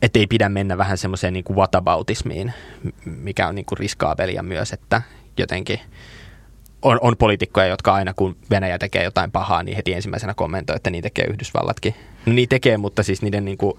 [0.05, 2.53] et ei pidä mennä vähän semmoiseen niin kuin whataboutismiin,
[3.05, 5.01] mikä on niin kuin riskaabelia myös, että
[5.37, 5.79] jotenkin
[6.81, 10.89] on, on poliitikkoja, jotka aina kun Venäjä tekee jotain pahaa, niin heti ensimmäisenä kommentoi, että
[10.89, 11.95] niin tekee Yhdysvallatkin.
[12.25, 13.73] No niin tekee, mutta siis niiden niin kuin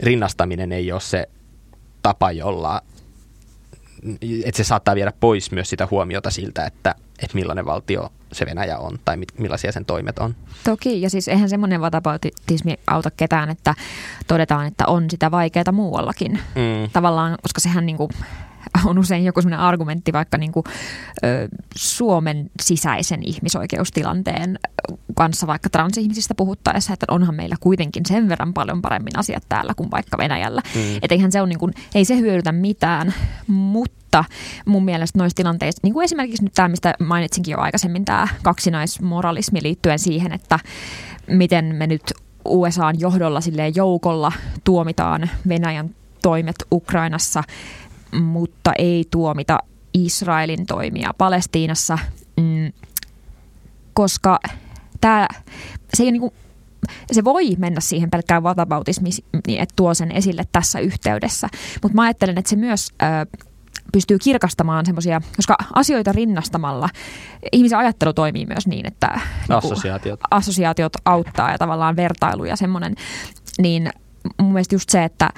[0.00, 1.28] rinnastaminen ei ole se
[2.02, 2.82] tapa, jolla
[4.44, 8.78] että se saattaa viedä pois myös sitä huomiota siltä, että, että millainen valtio se Venäjä
[8.78, 10.34] on tai millaisia sen toimet on.
[10.64, 13.74] Toki, ja siis eihän semmoinen vatapautismi auta ketään, että
[14.26, 16.32] todetaan, että on sitä vaikeaa muuallakin.
[16.32, 16.90] Mm.
[16.92, 18.10] Tavallaan, koska sehän niin kuin
[18.88, 20.64] on usein joku sellainen argumentti vaikka niin kuin,
[21.24, 24.58] ö, Suomen sisäisen ihmisoikeustilanteen
[25.14, 29.90] kanssa vaikka transihmisistä puhuttaessa, että onhan meillä kuitenkin sen verran paljon paremmin asiat täällä kuin
[29.90, 30.62] vaikka Venäjällä.
[30.74, 30.96] Mm.
[31.02, 33.14] Että eihän se on niin kuin, ei se hyödytä mitään,
[33.46, 34.24] mutta
[34.66, 39.62] mun mielestä noissa tilanteissa, niin kuin esimerkiksi nyt tämä, mistä mainitsinkin jo aikaisemmin, tämä kaksinaismoralismi
[39.62, 40.58] liittyen siihen, että
[41.26, 42.12] miten me nyt
[42.44, 44.32] USAn johdolla silleen joukolla
[44.64, 45.90] tuomitaan Venäjän
[46.22, 47.42] toimet Ukrainassa
[48.12, 49.58] mutta ei tuomita
[49.94, 51.98] Israelin toimia Palestiinassa,
[52.36, 52.72] mm,
[53.94, 54.40] koska
[55.00, 55.28] tämä,
[55.94, 56.32] se, ei niinku,
[57.12, 59.14] se voi mennä siihen pelkkään vatabautismiin,
[59.48, 61.48] että tuo sen esille tässä yhteydessä.
[61.82, 63.38] Mutta mä ajattelen, että se myös ö,
[63.92, 66.88] pystyy kirkastamaan semmoisia, koska asioita rinnastamalla
[67.52, 70.20] ihmisen ajattelu toimii myös niin, että niinku assosiaatiot.
[70.30, 72.94] assosiaatiot auttaa ja tavallaan vertailu ja semmoinen,
[73.58, 73.90] niin
[74.42, 75.30] mun mielestä just se, että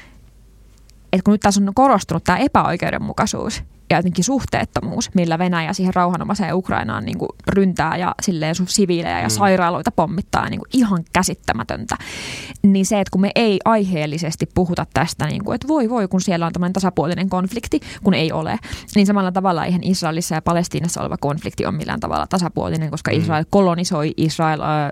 [1.12, 6.54] että kun nyt tässä on korostunut tämä epäoikeudenmukaisuus ja jotenkin suhteettomuus, millä Venäjä siihen rauhanomaiseen
[6.54, 9.30] Ukrainaan niin kuin ryntää ja silleen siviilejä ja mm.
[9.30, 11.96] sairaaloita pommittaa niin kuin ihan käsittämätöntä.
[12.62, 16.20] Niin se, että kun me ei aiheellisesti puhuta tästä, niin kuin, että voi voi, kun
[16.20, 18.58] siellä on tämmöinen tasapuolinen konflikti, kun ei ole,
[18.94, 23.18] niin samalla tavalla eihän Israelissa ja Palestiinassa oleva konflikti on millään tavalla tasapuolinen, koska mm.
[23.18, 24.90] Israel kolonisoi, Israel äh,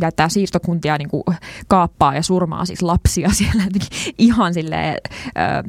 [0.00, 1.22] jättää siirtokuntia niin kuin
[1.68, 3.62] kaappaa ja surmaa siis lapsia siellä
[4.18, 4.96] ihan silleen
[5.38, 5.64] äh,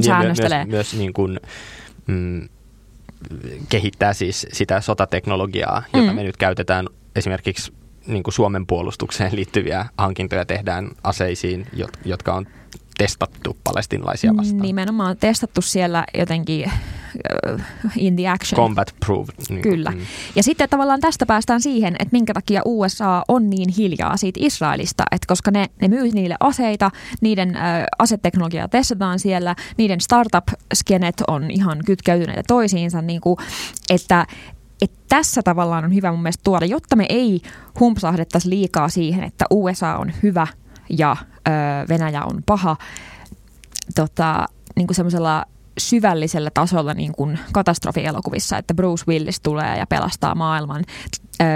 [0.00, 0.64] säännöstelee.
[0.64, 1.40] Myös, myös niin kuin
[2.08, 2.48] mm,
[3.68, 6.16] kehittää siis sitä sotateknologiaa, jota mm.
[6.16, 6.86] me nyt käytetään
[7.16, 7.72] esimerkiksi
[8.06, 11.66] niin kuin Suomen puolustukseen liittyviä hankintoja tehdään aseisiin,
[12.04, 12.46] jotka on
[12.98, 14.62] testattu palestinalaisia vastaan.
[14.62, 16.70] Nimenomaan testattu siellä jotenkin
[17.96, 18.56] in the action.
[18.56, 19.34] Combat proved.
[19.48, 19.90] Niin Kyllä.
[19.90, 20.00] Mm.
[20.36, 25.04] Ja sitten tavallaan tästä päästään siihen, että minkä takia USA on niin hiljaa siitä Israelista,
[25.12, 26.90] että koska ne, ne myy niille aseita,
[27.20, 27.60] niiden ö,
[27.98, 33.36] aseteknologiaa testataan siellä, niiden startup-skenet on ihan kytkeytyneitä toisiinsa, niin kuin,
[33.90, 34.26] että
[34.82, 37.40] et tässä tavallaan on hyvä mun mielestä tuoda, jotta me ei
[37.80, 40.46] humpsahdettaisi liikaa siihen, että USA on hyvä
[40.90, 41.50] ja ö,
[41.88, 42.76] Venäjä on paha
[43.94, 45.44] tota, niin kuin semmoisella
[45.78, 50.84] syvällisellä tasolla niin kuin katastrofielokuvissa, että Bruce Willis tulee ja pelastaa maailman.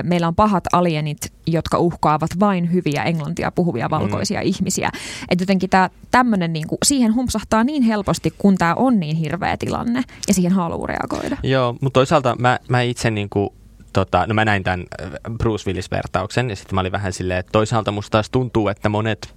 [0.03, 4.47] Meillä on pahat alienit, jotka uhkaavat vain hyviä englantia puhuvia valkoisia mm.
[4.47, 4.91] ihmisiä.
[5.29, 9.57] Et jotenkin tää, tämmönen, niin kuin, siihen humpsahtaa niin helposti, kun tämä on niin hirveä
[9.57, 11.37] tilanne ja siihen haluaa reagoida.
[11.43, 13.51] Joo, mutta toisaalta mä, mä itse niin kuin
[13.93, 14.87] Tota, no mä näin tämän
[15.39, 19.35] Bruce Willis-vertauksen ja sitten mä olin vähän silleen, että toisaalta musta taas tuntuu, että monet,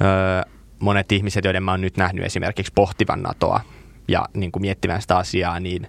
[0.00, 3.60] öö, monet ihmiset, joiden mä oon nyt nähnyt esimerkiksi pohtivan NATOa,
[4.08, 5.88] ja niin kuin miettimään sitä asiaa, niin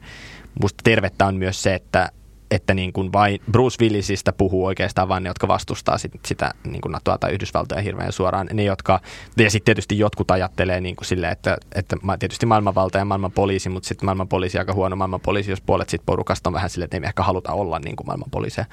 [0.61, 2.09] musta tervettä on myös se, että
[2.51, 6.81] että niin kuin vain Bruce Willisistä puhuu oikeastaan vain ne, jotka vastustaa sit, sitä niin
[6.81, 8.49] kuin NATOa tai Yhdysvaltoja hirveän suoraan.
[8.53, 8.99] Ne, jotka,
[9.37, 13.69] ja sitten tietysti jotkut ajattelee niin kuin sille, että, että tietysti maailmanvalta ja maailman poliisi,
[13.69, 16.85] mutta sitten maailman poliisi aika huono maailman poliisi, jos puolet sit porukasta on vähän silleen,
[16.85, 18.65] että ei me ehkä haluta olla niin kuin maailman poliiseja.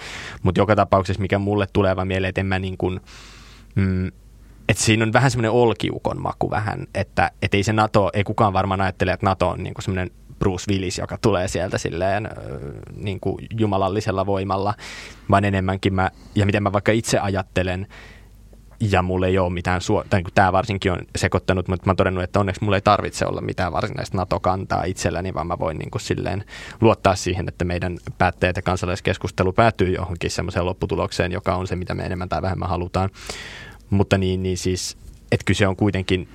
[0.43, 3.01] Mutta joka tapauksessa, mikä mulle tulee vaan mieleen, että en mä niin kuin,
[3.75, 4.07] mm,
[4.69, 8.53] että siinä on vähän semmoinen olkiukon maku vähän, että et ei se NATO, ei kukaan
[8.53, 12.29] varmaan ajattele, että NATO on niinku semmoinen Bruce Willis, joka tulee sieltä silleen
[12.97, 14.75] niin kuin jumalallisella voimalla,
[15.31, 17.87] vaan enemmänkin mä, ja miten mä vaikka itse ajattelen,
[18.81, 21.97] ja mulla ei ole mitään, suo- tai niin tämä varsinkin on sekoittanut, mutta mä oon
[21.97, 25.91] todennut, että onneksi mulla ei tarvitse olla mitään varsinaista NATO-kantaa itselläni, vaan mä voin niin
[25.91, 26.45] kuin silleen
[26.81, 31.95] luottaa siihen, että meidän päättäjät ja kansalaiskeskustelu päätyy johonkin semmoiseen lopputulokseen, joka on se, mitä
[31.95, 33.11] me enemmän tai vähemmän halutaan.
[33.91, 34.97] Mutta niin, niin siis,
[35.33, 36.29] että kyse on kuitenkin,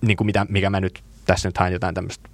[0.00, 2.31] niin kuin mitä, mikä mä nyt tässä nyt haen jotain tämmöistä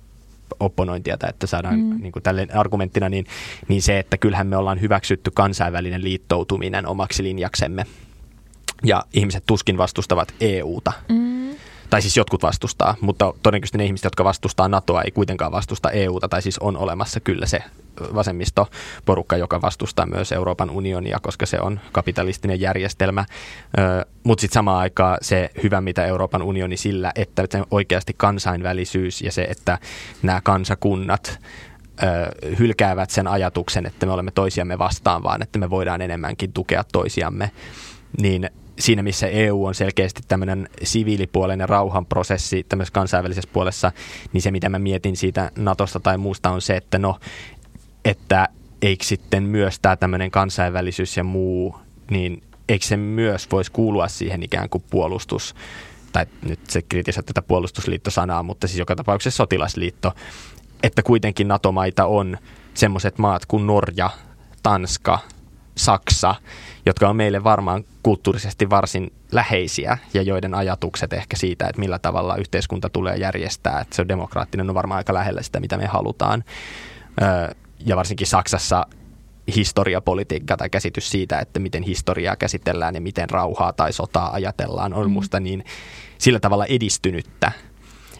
[0.60, 2.02] opponointia, että saadaan mm.
[2.02, 3.26] niin kuin tälle argumenttina, niin,
[3.68, 7.86] niin se, että kyllähän me ollaan hyväksytty kansainvälinen liittoutuminen omaksi linjaksemme.
[8.84, 10.92] Ja ihmiset tuskin vastustavat EUta.
[11.08, 11.37] Mm
[11.90, 16.28] tai siis jotkut vastustaa, mutta todennäköisesti ne ihmiset, jotka vastustaa NATOa, ei kuitenkaan vastusta EUta,
[16.28, 17.62] tai siis on olemassa kyllä se
[18.14, 23.24] vasemmistoporukka, joka vastustaa myös Euroopan unionia, koska se on kapitalistinen järjestelmä.
[24.24, 29.32] Mutta sitten samaan aikaan se hyvä, mitä Euroopan unioni sillä, että se oikeasti kansainvälisyys ja
[29.32, 29.78] se, että
[30.22, 31.38] nämä kansakunnat
[32.58, 37.50] hylkäävät sen ajatuksen, että me olemme toisiamme vastaan, vaan että me voidaan enemmänkin tukea toisiamme,
[38.20, 43.92] niin siinä, missä EU on selkeästi tämmöinen siviilipuolen ja rauhanprosessi tämmöisessä kansainvälisessä puolessa,
[44.32, 47.18] niin se, mitä mä mietin siitä Natosta tai muusta on se, että no,
[48.04, 48.48] että
[48.82, 51.76] eikö sitten myös tämä tämmöinen kansainvälisyys ja muu,
[52.10, 55.54] niin eikö se myös voisi kuulua siihen ikään kuin puolustus,
[56.12, 60.12] tai nyt se kritisoi tätä puolustusliittosanaa, mutta siis joka tapauksessa sotilasliitto,
[60.82, 62.38] että kuitenkin NATO-maita on
[62.74, 64.10] semmoiset maat kuin Norja,
[64.62, 65.18] Tanska,
[65.76, 66.34] Saksa,
[66.88, 72.36] jotka on meille varmaan kulttuurisesti varsin läheisiä ja joiden ajatukset ehkä siitä, että millä tavalla
[72.36, 76.44] yhteiskunta tulee järjestää, että se on demokraattinen, on varmaan aika lähellä sitä, mitä me halutaan.
[77.86, 78.86] Ja varsinkin Saksassa
[79.56, 85.06] historiapolitiikka tai käsitys siitä, että miten historiaa käsitellään ja miten rauhaa tai sotaa ajatellaan, on
[85.06, 85.12] mm.
[85.12, 85.64] musta niin
[86.18, 87.52] sillä tavalla edistynyttä,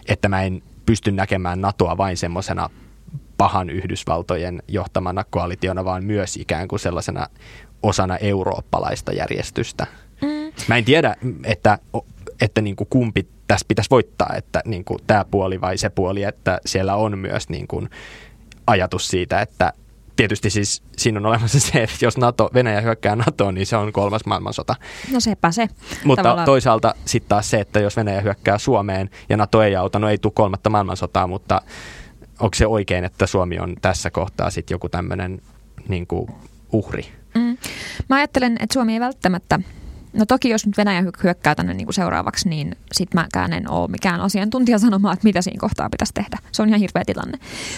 [0.07, 2.69] että mä en pysty näkemään NATOa vain semmoisena
[3.37, 7.27] pahan Yhdysvaltojen johtamana koalitiona, vaan myös ikään kuin sellaisena
[7.83, 9.87] osana eurooppalaista järjestystä.
[10.21, 10.51] Mm.
[10.67, 11.79] Mä en tiedä, että,
[12.41, 16.23] että niin kuin kumpi tässä pitäisi voittaa, että niin kuin tämä puoli vai se puoli,
[16.23, 17.89] että siellä on myös niin kuin
[18.67, 19.73] ajatus siitä, että
[20.15, 23.93] tietysti siis siinä on olemassa se, että jos NATO, Venäjä hyökkää NATOon, niin se on
[23.93, 24.75] kolmas maailmansota.
[25.13, 25.69] No sepä se.
[26.03, 26.45] Mutta Tavallaan...
[26.45, 30.17] toisaalta sitten taas se, että jos Venäjä hyökkää Suomeen ja NATO ei auta, no ei
[30.17, 31.61] tule kolmatta maailmansotaa, mutta
[32.39, 35.41] onko se oikein, että Suomi on tässä kohtaa sitten joku tämmöinen
[35.87, 36.07] niin
[36.71, 37.18] uhri?
[37.35, 37.57] Mm.
[38.09, 39.59] Mä ajattelen, että Suomi ei välttämättä
[40.13, 43.87] No toki jos nyt Venäjä hyökkää tänne niin kuin seuraavaksi, niin sit mäkään en ole
[43.87, 46.37] mikään asiantuntija sanomaan, että mitä siinä kohtaa pitäisi tehdä.
[46.51, 47.37] Se on ihan hirveä tilanne.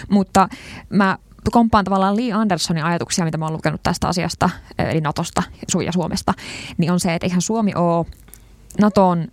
[0.10, 0.50] Mutta
[0.90, 1.18] mä
[1.52, 5.44] kompaan tavallaan Lee Andersonin ajatuksia, mitä mä oon lukenut tästä asiasta, eli Natosta
[5.86, 6.34] ja Suomesta,
[6.78, 8.06] niin on se, että eihän Suomi ole
[8.80, 9.28] NATOn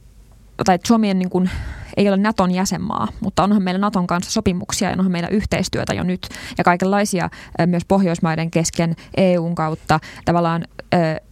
[0.65, 1.51] tai Suomi niin kuin,
[1.99, 6.03] ei ole Naton jäsenmaa, mutta onhan meillä Naton kanssa sopimuksia ja onhan meillä yhteistyötä jo
[6.03, 6.29] nyt
[6.59, 7.31] ja kaikenlaisia
[7.67, 10.01] myös Pohjoismaiden kesken EUn kautta.
[10.25, 10.65] Tavallaan,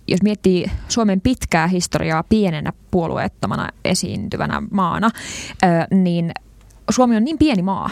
[0.09, 5.11] jos miettii Suomen pitkää historiaa pienenä puolueettomana esiintyvänä maana,
[5.91, 6.33] niin
[6.91, 7.91] Suomi on niin pieni maa,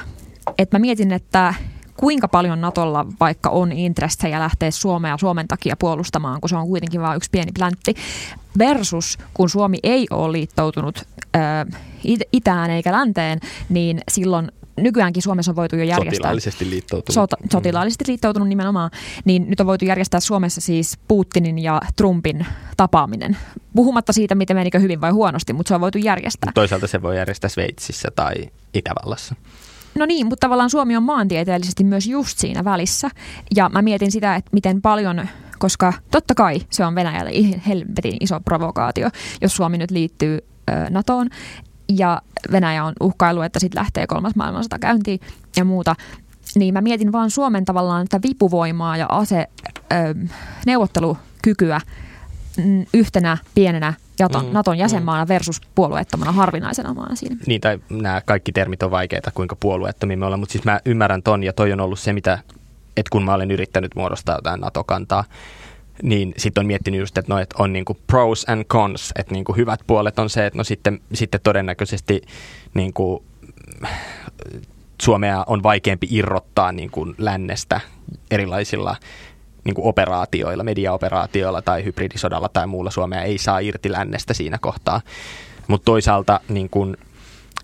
[0.59, 1.55] että mä mietin, että
[1.97, 7.01] kuinka paljon Natolla vaikka on intressejä lähteä Suomea Suomen takia puolustamaan, kun se on kuitenkin
[7.01, 7.95] vain yksi pieni pläntti,
[8.59, 11.05] versus kun Suomi ei ole liittoutunut
[12.33, 16.15] itään eikä länteen, niin silloin nykyäänkin Suomessa on voitu jo järjestää...
[16.15, 17.15] Sotilaallisesti liittoutunut.
[17.15, 17.49] Sota, mm.
[17.53, 18.91] sotilaallisesti liittoutunut nimenomaan.
[19.25, 23.37] Niin nyt on voitu järjestää Suomessa siis Putinin ja Trumpin tapaaminen.
[23.77, 26.53] Puhumatta siitä, miten menikö hyvin vai huonosti, mutta se on voitu järjestää.
[26.55, 28.35] Toisaalta se voi järjestää Sveitsissä tai
[28.75, 29.35] Itävallassa.
[29.99, 33.11] No niin, mutta tavallaan Suomi on maantieteellisesti myös just siinä välissä.
[33.57, 35.29] Ja mä mietin sitä, että miten paljon,
[35.59, 37.31] koska totta kai se on Venäjälle
[37.69, 39.11] helvetin iso provokaatio,
[39.41, 40.39] jos Suomi nyt liittyy
[40.91, 41.29] NATOon.
[41.89, 45.21] Ja Venäjä on uhkailu, että sitten lähtee kolmas maailmansota käyntiin
[45.57, 45.97] ja muuta.
[46.55, 49.47] Niin mä mietin vaan Suomen tavallaan että vipuvoimaa ja ase,
[49.93, 50.15] ö,
[50.67, 51.81] neuvottelukykyä
[52.57, 55.29] mm, yhtenä pienenä Jaton, mm, Naton jäsenmaana mm.
[55.29, 57.37] versus puolueettomana harvinaisena maana siinä.
[57.47, 61.23] Niin, tai nämä kaikki termit on vaikeita, kuinka puolueettomia me ollaan, mutta siis mä ymmärrän
[61.23, 62.39] ton, ja toi on ollut se, mitä,
[62.97, 65.25] että kun mä olen yrittänyt muodostaa jotain NATO-kantaa,
[66.03, 69.53] niin sitten on miettinyt just, että no, et on niinku pros and cons, että niinku
[69.53, 72.23] hyvät puolet on se, että no sitten, sitten todennäköisesti
[72.75, 73.25] niinku,
[75.03, 77.81] Suomea on vaikeampi irrottaa niinku lännestä
[78.31, 78.97] erilaisilla
[79.65, 85.01] niin kuin operaatioilla, mediaoperaatioilla tai hybridisodalla tai muulla Suomea ei saa irti lännestä siinä kohtaa.
[85.69, 86.71] Mutta toisaalta niin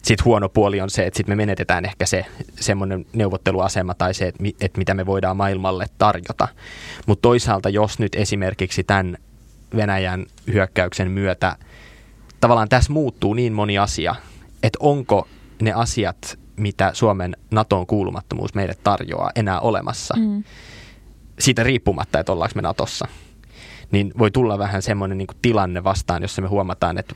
[0.02, 2.26] sit huono puoli on se, että sit me menetetään ehkä se
[2.60, 6.48] semmoinen neuvotteluasema tai se, että, että mitä me voidaan maailmalle tarjota.
[7.06, 9.16] Mutta toisaalta, jos nyt esimerkiksi tämän
[9.76, 11.56] Venäjän hyökkäyksen myötä
[12.40, 14.14] tavallaan tässä muuttuu niin moni asia,
[14.62, 15.28] että onko
[15.62, 20.14] ne asiat, mitä Suomen NATOn kuulumattomuus meille tarjoaa, enää olemassa.
[20.18, 20.44] Mm
[21.40, 23.08] siitä riippumatta, että ollaanko me Natossa,
[23.90, 27.14] niin voi tulla vähän semmoinen niin tilanne vastaan, jossa me huomataan, että,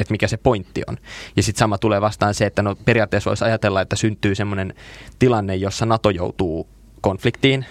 [0.00, 0.96] että mikä se pointti on.
[1.36, 4.74] Ja sitten sama tulee vastaan se, että no periaatteessa voisi ajatella, että syntyy semmoinen
[5.18, 6.68] tilanne, jossa NATO joutuu
[7.00, 7.66] konfliktiin,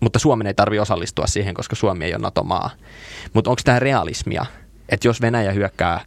[0.00, 2.70] mutta Suomen ei tarvi osallistua siihen, koska Suomi ei ole NATO-maa.
[3.32, 4.46] Mutta onko tämä realismia,
[4.88, 6.00] että jos Venäjä hyökkää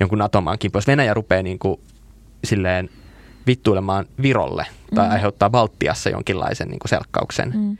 [0.00, 1.80] jonkun NATO-maan kimppuun, jos Venäjä rupeaa niin kuin
[2.44, 2.90] silleen
[3.46, 5.12] vittuilemaan Virolle tai mm.
[5.12, 7.78] aiheuttaa Baltiassa jonkinlaisen niin kuin selkkauksen, mm.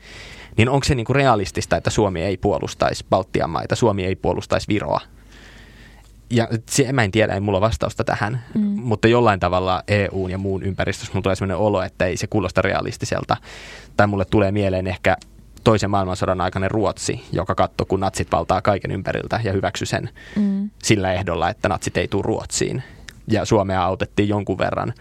[0.57, 4.67] niin onko se niin kuin realistista, että Suomi ei puolustaisi Baltian maita, Suomi ei puolustaisi
[4.67, 4.99] Viroa?
[6.29, 8.61] Ja se, mä en tiedä, ei mulla vastausta tähän, mm.
[8.61, 12.61] mutta jollain tavalla EUn ja muun ympäristössä mulla tulee sellainen olo, että ei se kuulosta
[12.61, 13.37] realistiselta.
[13.97, 15.17] Tai mulle tulee mieleen ehkä
[15.63, 20.69] toisen maailmansodan aikainen Ruotsi, joka katsoi, kun natsit valtaa kaiken ympäriltä ja hyväksyi sen mm.
[20.83, 22.83] sillä ehdolla, että natsit ei tule Ruotsiin.
[23.27, 24.93] Ja Suomea autettiin jonkun verran,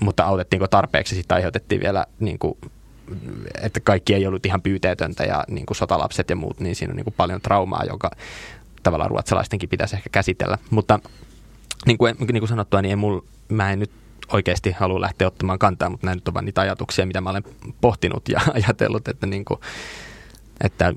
[0.00, 2.58] mutta autettiinko tarpeeksi, sitten aiheutettiin vielä, niin kuin,
[3.62, 6.96] että kaikki ei ollut ihan pyyteetöntä ja niin kuin sotalapset ja muut, niin siinä on
[6.96, 8.10] niin kuin paljon traumaa, joka
[8.84, 10.58] tavallaan ruotsalaistenkin pitäisi ehkä käsitellä.
[10.70, 11.00] Mutta
[11.86, 13.90] niin kuin, niin kuin sanottua, niin en mul, mä en nyt
[14.32, 17.44] oikeasti halua lähteä ottamaan kantaa, mutta nämä nyt on vain niitä ajatuksia, mitä mä olen
[17.80, 19.60] pohtinut ja ajatellut, että, niin kuin,
[20.60, 20.94] että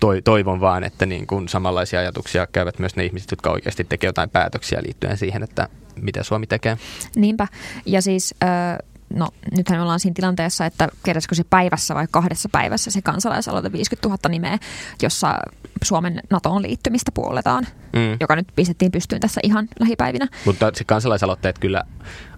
[0.00, 4.08] toi, toivon vaan, että niin kuin samanlaisia ajatuksia käyvät myös ne ihmiset, jotka oikeasti tekevät
[4.08, 5.68] jotain päätöksiä liittyen siihen, että
[6.00, 6.78] mitä Suomi tekee.
[7.16, 7.48] Niinpä.
[7.86, 8.34] Ja siis...
[8.42, 8.78] Äh
[9.10, 13.72] no nythän me ollaan siinä tilanteessa, että keräskö se päivässä vai kahdessa päivässä se kansalaisaloite
[13.72, 14.58] 50 000 nimeä,
[15.02, 15.38] jossa
[15.84, 18.16] Suomen NATOon liittymistä puoletaan, mm.
[18.20, 20.26] joka nyt pistettiin pystyyn tässä ihan lähipäivinä.
[20.44, 21.84] Mutta se kansalaisaloitteet kyllä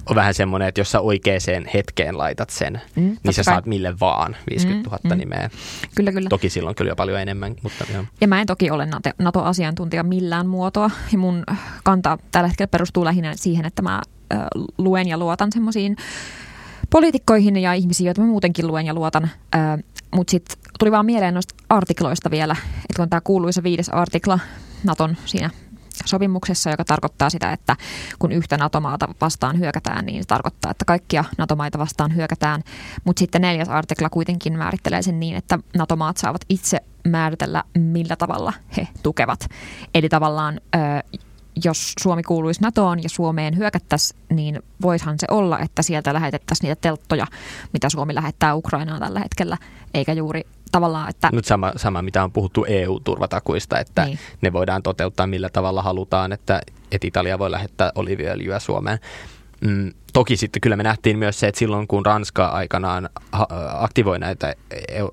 [0.07, 1.41] on vähän semmoinen, että jos sä oikeaan
[1.75, 3.55] hetkeen laitat sen, mm, niin sä kai.
[3.55, 5.19] saat mille vaan 50 000 mm, mm.
[5.19, 5.51] nimeä.
[5.95, 6.29] Kyllä, kyllä.
[6.29, 7.55] Toki silloin kyllä jo paljon enemmän.
[7.63, 8.05] Mutta joo.
[8.21, 8.89] Ja mä en toki ole
[9.19, 10.91] NATO-asiantuntija millään muotoa.
[11.13, 11.45] Ja mun
[11.85, 14.03] kanta tällä hetkellä perustuu lähinnä siihen, että mä
[14.79, 15.97] luen ja luotan semmoisiin
[16.91, 19.31] poliitikkoihin ja ihmisiin, joita mä muutenkin luen ja luotan.
[20.15, 24.39] Mutta sitten tuli vaan mieleen noista artikloista vielä, että kun tämä kuuluisa viides artikla
[24.85, 25.51] Naton siinä
[26.05, 27.77] sopimuksessa, joka tarkoittaa sitä, että
[28.19, 32.63] kun yhtä NATO-maata vastaan hyökätään, niin se tarkoittaa, että kaikkia NATO-maita vastaan hyökätään.
[33.05, 38.53] Mutta sitten neljäs artikla kuitenkin määrittelee sen niin, että NATO-maat saavat itse määritellä, millä tavalla
[38.77, 39.47] he tukevat.
[39.95, 40.61] Eli tavallaan
[41.65, 46.81] jos Suomi kuuluisi NATOon ja Suomeen hyökättäisiin, niin voishan se olla, että sieltä lähetettäisiin niitä
[46.81, 47.27] telttoja,
[47.73, 49.57] mitä Suomi lähettää Ukrainaan tällä hetkellä,
[49.95, 50.43] eikä juuri
[50.73, 51.31] tavallaan, että...
[51.33, 54.19] Nyt sama, sama mitä on puhuttu EU-turvatakuista, että niin.
[54.41, 56.61] ne voidaan toteuttaa millä tavalla halutaan, että,
[56.93, 58.99] että Italia voi lähettää oliviöljyä Suomeen.
[59.61, 63.09] Mm, toki sitten kyllä me nähtiin myös se, että silloin kun Ranska aikanaan
[63.73, 64.55] aktivoi näitä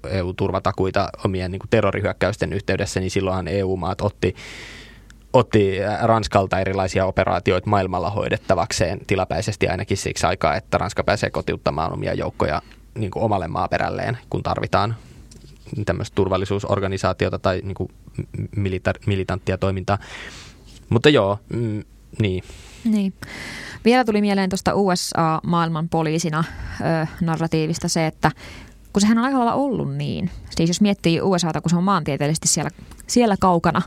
[0.09, 4.35] EU-turvatakuita omien niin kuin terrorihyökkäysten yhteydessä, niin silloinhan EU-maat otti
[5.34, 12.13] otti Ranskalta erilaisia operaatioita maailmalla hoidettavakseen tilapäisesti ainakin siksi aikaa, että Ranska pääsee kotiuttamaan omia
[12.13, 12.61] joukkoja
[12.95, 14.95] niin kuin omalle maaperälleen, kun tarvitaan
[15.86, 17.89] tämmöistä turvallisuusorganisaatiota tai niin kuin
[18.55, 19.97] milita- militanttia toimintaa.
[20.89, 21.84] Mutta joo, mm,
[22.19, 22.43] niin.
[22.84, 23.13] Niin.
[23.86, 26.43] Vielä tuli mieleen tuosta USA-maailman poliisina
[26.81, 28.31] ö, narratiivista se, että
[28.93, 30.29] kun sehän on aika lailla ollut niin.
[30.49, 32.69] Siis jos miettii USAta, kun se on maantieteellisesti siellä,
[33.07, 33.81] siellä kaukana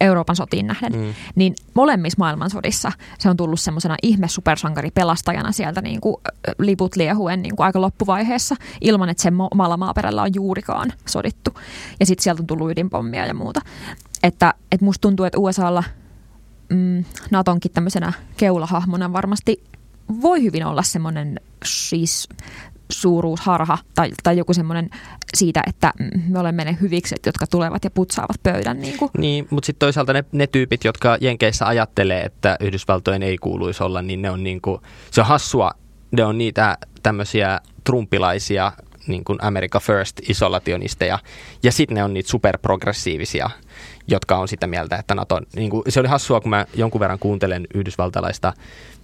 [0.00, 1.14] Euroopan sotiin nähden, mm.
[1.34, 6.16] niin molemmissa maailmansodissa se on tullut semmoisena ihme supersankari pelastajana sieltä niin kuin
[6.58, 11.50] liput liehuen niin kuin aika loppuvaiheessa, ilman että sen omalla maaperällä on juurikaan sodittu.
[12.00, 13.60] Ja sitten sieltä on tullut ydinpommia ja muuta.
[14.22, 15.84] Että, että musta tuntuu, että USAlla
[16.68, 19.62] mm, Natonkin tämmöisenä keulahahmona varmasti
[20.22, 22.28] voi hyvin olla semmoinen siis
[22.92, 24.90] suuruusharha tai, tai joku semmoinen
[25.34, 25.92] siitä, että
[26.28, 28.80] me olemme ne hyvikset, jotka tulevat ja putsaavat pöydän.
[28.80, 29.10] Niin, kuin.
[29.18, 34.02] niin mutta sitten toisaalta ne, ne tyypit, jotka Jenkeissä ajattelee, että Yhdysvaltojen ei kuuluisi olla,
[34.02, 34.80] niin ne on niin kuin,
[35.10, 35.70] se on hassua,
[36.10, 38.72] ne on niitä tämmöisiä trumpilaisia
[39.06, 41.18] niin kuin America First isolationisteja,
[41.62, 43.50] ja sitten ne on niitä superprogressiivisia,
[44.08, 47.18] jotka on sitä mieltä, että NATO, niin kuin, se oli hassua, kun mä jonkun verran
[47.18, 48.52] kuuntelen yhdysvaltalaista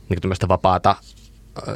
[0.09, 0.97] niin kuin vapaata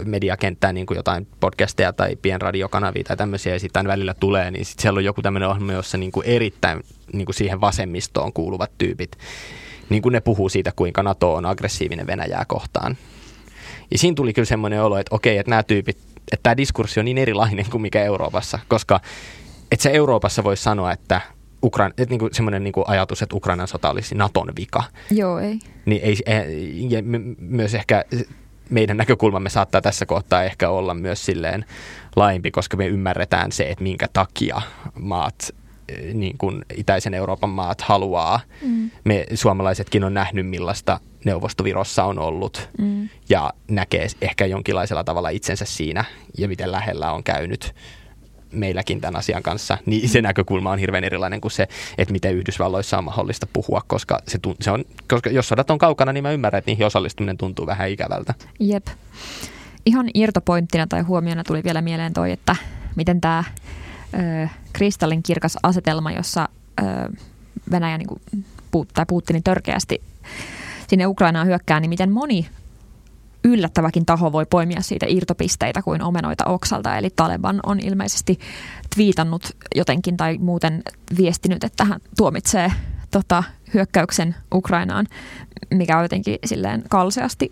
[0.04, 4.82] mediakenttää, niin kuin jotain podcasteja tai pienradiokanavia tai tämmöisiä, ja sitten välillä tulee, niin sitten
[4.82, 6.80] siellä on joku tämmöinen ohjelma, jossa niin kuin erittäin
[7.12, 9.18] niin kuin siihen vasemmistoon kuuluvat tyypit,
[9.88, 12.96] niin kuin ne puhuu siitä, kuinka NATO on aggressiivinen Venäjää kohtaan.
[13.90, 15.98] Ja siinä tuli kyllä semmoinen olo, että okei, että nämä tyypit,
[16.32, 19.00] että tämä diskurssi on niin erilainen kuin mikä Euroopassa, koska
[19.72, 21.20] että se Euroopassa voisi sanoa, että
[21.62, 24.82] Ukraina, että niin kuin semmoinen niin kuin ajatus, että Ukrainan sota olisi Naton vika.
[25.10, 25.58] Joo, ei.
[25.86, 27.02] Niin ei, ja
[27.38, 28.04] myös ehkä
[28.70, 31.64] meidän näkökulmamme saattaa tässä kohtaa ehkä olla myös silleen
[32.16, 34.62] laajempi, koska me ymmärretään se, että minkä takia
[35.00, 35.54] maat
[36.12, 38.40] niin kuin itäisen Euroopan maat haluaa.
[38.62, 38.90] Mm.
[39.04, 43.08] Me suomalaisetkin on nähnyt, millaista Neuvostovirossa on ollut mm.
[43.28, 46.04] ja näkee ehkä jonkinlaisella tavalla itsensä siinä
[46.38, 47.74] ja miten lähellä on käynyt
[48.58, 52.98] meilläkin tämän asian kanssa, niin se näkökulma on hirveän erilainen kuin se, että miten Yhdysvalloissa
[52.98, 56.58] on mahdollista puhua, koska, se, se on, koska jos sodat on kaukana, niin mä ymmärrän,
[56.58, 58.34] että niihin osallistuminen tuntuu vähän ikävältä.
[58.60, 58.86] Jep.
[59.86, 62.56] Ihan irtopointtina tai huomiona tuli vielä mieleen toi, että
[62.96, 63.44] miten tämä
[64.72, 66.48] kristallin kirkas asetelma, jossa
[66.80, 66.84] ö,
[67.70, 70.02] Venäjä niin kuin, tai Putinin törkeästi
[70.88, 72.46] sinne Ukrainaan hyökkää, niin miten moni
[73.46, 76.96] yllättäväkin taho voi poimia siitä irtopisteitä kuin omenoita oksalta.
[76.96, 78.38] Eli Taleban on ilmeisesti
[78.94, 80.82] twiitannut jotenkin tai muuten
[81.16, 82.72] viestinyt, että hän tuomitsee
[83.10, 83.44] tota,
[83.74, 85.06] hyökkäyksen Ukrainaan,
[85.70, 87.50] mikä on jotenkin silleen kalseasti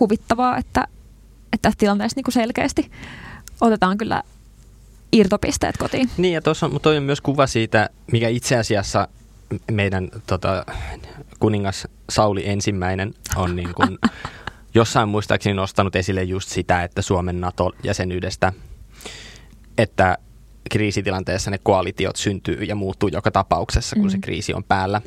[0.00, 0.86] huvittavaa, että,
[1.52, 2.90] että tässä tilanteessa niin kuin selkeästi
[3.60, 4.22] otetaan kyllä
[5.12, 6.10] irtopisteet kotiin.
[6.16, 9.08] Niin ja tuossa on, on myös kuva siitä, mikä itse asiassa
[9.70, 10.66] meidän tota,
[11.38, 13.98] kuningas Sauli ensimmäinen on niin kuin
[14.74, 18.52] jossain muistaakseni nostanut esille just sitä, että Suomen NATO-jäsenyydestä,
[19.78, 20.18] että
[20.70, 24.10] kriisitilanteessa ne koalitiot syntyy ja muuttuu joka tapauksessa, kun mm.
[24.10, 25.00] se kriisi on päällä.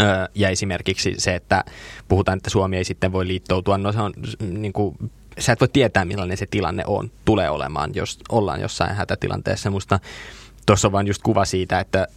[0.00, 1.64] Öö, ja esimerkiksi se, että
[2.08, 4.96] puhutaan, että Suomi ei sitten voi liittoutua, no se on niin kuin,
[5.38, 9.70] sä et voi tietää millainen se tilanne on, tulee olemaan, jos ollaan jossain hätätilanteessa.
[9.70, 10.00] Musta
[10.66, 12.08] tuossa on vain just kuva siitä, että,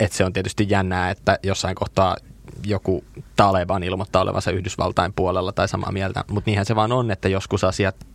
[0.00, 2.16] että se on tietysti jännää, että jossain kohtaa
[2.66, 3.04] joku
[3.36, 7.64] Taleban ilmoittaa olevansa Yhdysvaltain puolella tai samaa mieltä, mutta niinhän se vaan on, että joskus
[7.64, 8.06] asiat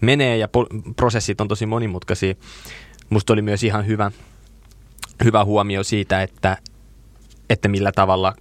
[0.00, 0.48] menee ja
[0.96, 2.34] prosessit on tosi monimutkaisia.
[3.10, 4.10] Musta oli myös ihan hyvä,
[5.24, 6.56] hyvä huomio siitä, että,
[7.50, 8.34] että millä tavalla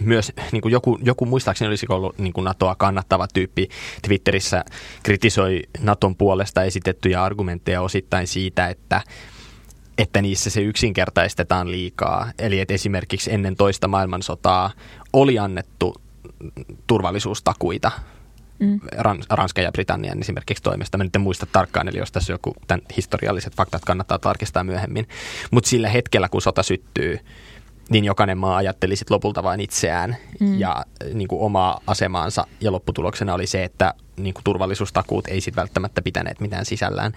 [0.00, 3.68] myös niin kuin joku, joku muistaakseni olisi ollut niin kuin NATOa kannattava tyyppi
[4.02, 4.64] Twitterissä
[5.02, 9.02] kritisoi NATOn puolesta esitettyjä argumentteja osittain siitä, että
[9.98, 12.32] että niissä se yksinkertaistetaan liikaa.
[12.38, 14.70] Eli että esimerkiksi ennen toista maailmansotaa
[15.12, 15.94] oli annettu
[16.86, 17.90] turvallisuustakuita
[18.58, 18.80] mm.
[18.98, 20.98] Rans- Ranskan ja Britannian esimerkiksi toimesta.
[20.98, 25.08] Mä nyt en muista tarkkaan, eli jos tässä joku tämän historialliset faktat kannattaa tarkistaa myöhemmin.
[25.50, 27.18] Mutta sillä hetkellä, kun sota syttyy,
[27.90, 30.58] niin jokainen maa ajatteli sit lopulta vain itseään mm.
[30.58, 30.84] ja
[31.14, 32.46] niin kuin omaa asemaansa.
[32.60, 37.12] Ja lopputuloksena oli se, että niin kuin turvallisuustakuut ei sitten välttämättä pitäneet mitään sisällään.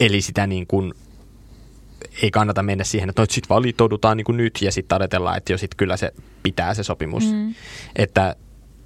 [0.00, 0.94] Eli sitä niin kuin
[2.22, 5.36] ei kannata mennä siihen, että no, sitten vaan liittoudutaan niin kuin nyt ja sitten ajatellaan,
[5.36, 6.12] että jo sitten kyllä se
[6.42, 7.32] pitää se sopimus.
[7.32, 7.54] Mm.
[7.96, 8.36] Että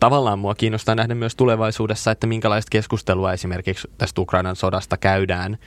[0.01, 5.59] tavallaan mua kiinnostaa nähdä myös tulevaisuudessa, että minkälaista keskustelua esimerkiksi tästä Ukrainan sodasta käydään,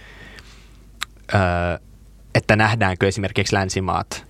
[1.34, 1.42] öö,
[2.36, 4.26] että nähdäänkö esimerkiksi länsimaat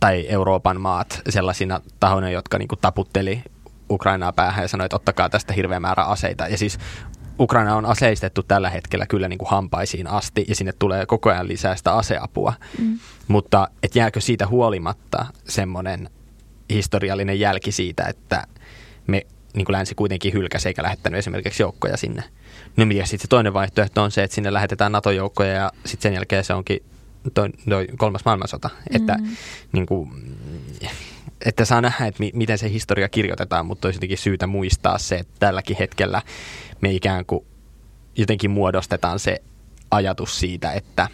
[0.00, 3.42] tai Euroopan maat sellaisina tahoina, jotka niin kuin taputteli
[3.90, 6.48] Ukrainaa päähän ja sanoi, että ottakaa tästä hirveä määrä aseita.
[6.48, 6.78] Ja siis
[7.40, 11.48] Ukraina on aseistettu tällä hetkellä kyllä niin kuin hampaisiin asti ja sinne tulee koko ajan
[11.48, 12.52] lisää sitä aseapua.
[12.78, 12.98] Mm.
[13.28, 16.10] Mutta et jääkö siitä huolimatta semmoinen
[16.70, 18.46] historiallinen jälki siitä, että
[19.06, 22.22] me niin kuin länsi kuitenkin hylkäsi eikä lähettänyt esimerkiksi joukkoja sinne.
[22.76, 26.14] No ja sitten se toinen vaihtoehto on se, että sinne lähetetään NATO-joukkoja ja sitten sen
[26.14, 26.80] jälkeen se onkin
[27.34, 28.68] toi, toi kolmas maailmansota.
[28.68, 28.96] Mm.
[28.96, 29.16] Että,
[29.72, 30.10] niin kuin,
[31.44, 35.16] että saa nähdä, että mi- miten se historia kirjoitetaan, mutta olisi jotenkin syytä muistaa se,
[35.16, 36.22] että tälläkin hetkellä
[36.84, 37.46] me ikään kuin
[38.16, 39.42] jotenkin muodostetaan se
[39.90, 41.08] ajatus siitä, että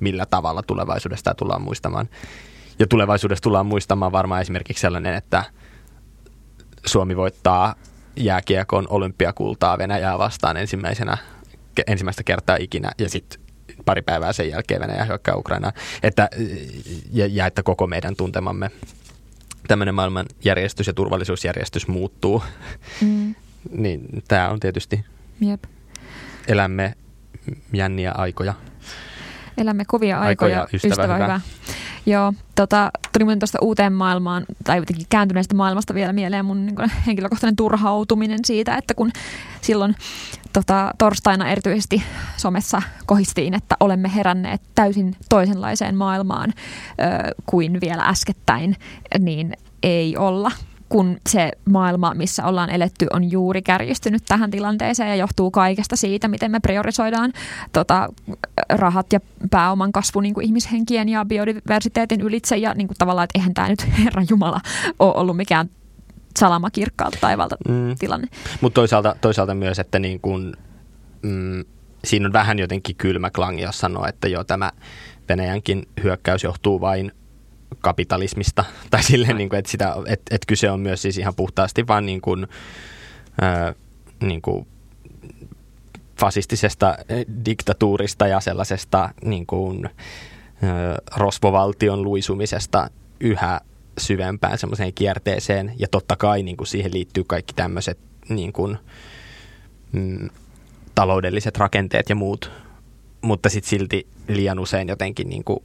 [0.00, 2.08] millä tavalla tulevaisuudesta tullaan muistamaan.
[2.78, 5.44] Ja tulevaisuudessa tullaan muistamaan varmaan esimerkiksi sellainen, että
[6.86, 7.74] Suomi voittaa
[8.16, 11.18] jääkiekon olympiakultaa Venäjää vastaan ensimmäisenä,
[11.86, 13.40] ensimmäistä kertaa ikinä ja sitten
[13.84, 15.74] pari päivää sen jälkeen Venäjä hyökkää Ukrainaan.
[16.02, 16.28] Että,
[17.12, 18.70] ja, ja että koko meidän tuntemamme
[19.68, 22.42] tämmöinen maailmanjärjestys ja turvallisuusjärjestys muuttuu.
[23.00, 23.34] Mm
[23.70, 25.04] niin tämä on tietysti
[25.40, 25.64] Jep.
[26.48, 26.94] elämme
[27.72, 28.54] jänniä aikoja.
[29.58, 31.24] Elämme kovia aikoja, aikoja ystävä, ystävä hyvä.
[31.24, 31.40] hyvä.
[32.06, 36.90] Joo, tota, tuli mun tuosta uuteen maailmaan, tai jotenkin kääntyneestä maailmasta vielä mieleen mun niin
[37.06, 39.10] henkilökohtainen turhautuminen siitä, että kun
[39.60, 39.94] silloin
[40.52, 42.02] tota, torstaina erityisesti
[42.36, 48.76] somessa kohistiin, että olemme heränneet täysin toisenlaiseen maailmaan ö, kuin vielä äskettäin,
[49.18, 49.52] niin
[49.82, 50.50] ei olla
[50.88, 56.28] kun se maailma, missä ollaan eletty, on juuri kärjistynyt tähän tilanteeseen ja johtuu kaikesta siitä,
[56.28, 57.32] miten me priorisoidaan
[57.72, 58.08] tota,
[58.68, 59.20] rahat ja
[59.50, 62.56] pääoman kasvu niin kuin ihmishenkien ja biodiversiteetin ylitse.
[62.56, 64.60] Ja niin kuin tavallaan, että eihän tämä nyt Herran Jumala
[64.98, 65.70] ole ollut mikään
[66.38, 67.94] salama kirkkaalta taivalta mm.
[67.98, 68.28] tilanne.
[68.60, 70.56] Mutta toisaalta, toisaalta myös, että niin kun,
[71.22, 71.64] mm,
[72.04, 74.72] siinä on vähän jotenkin kylmä klangi, jos sanoo, että jo tämä
[75.28, 77.12] Venäjänkin hyökkäys johtuu vain
[77.80, 78.64] kapitalismista.
[78.90, 82.06] Tai silleen, niin kuin, että, sitä, että, että kyse on myös siis ihan puhtaasti vain
[82.06, 82.46] niin kuin,
[83.40, 83.74] ää,
[84.22, 84.66] niin kuin
[86.20, 86.96] fasistisesta
[87.44, 89.84] diktatuurista ja sellaisesta niin kuin,
[90.62, 93.60] ää, rosvovaltion luisumisesta yhä
[93.98, 95.72] syvempään semmoiseen kierteeseen.
[95.76, 97.98] Ja totta kai niin kuin siihen liittyy kaikki tämmöiset
[98.28, 98.78] niin kuin,
[99.92, 100.30] mm,
[100.94, 102.50] taloudelliset rakenteet ja muut.
[103.20, 105.62] Mutta sitten silti liian usein jotenkin niin kuin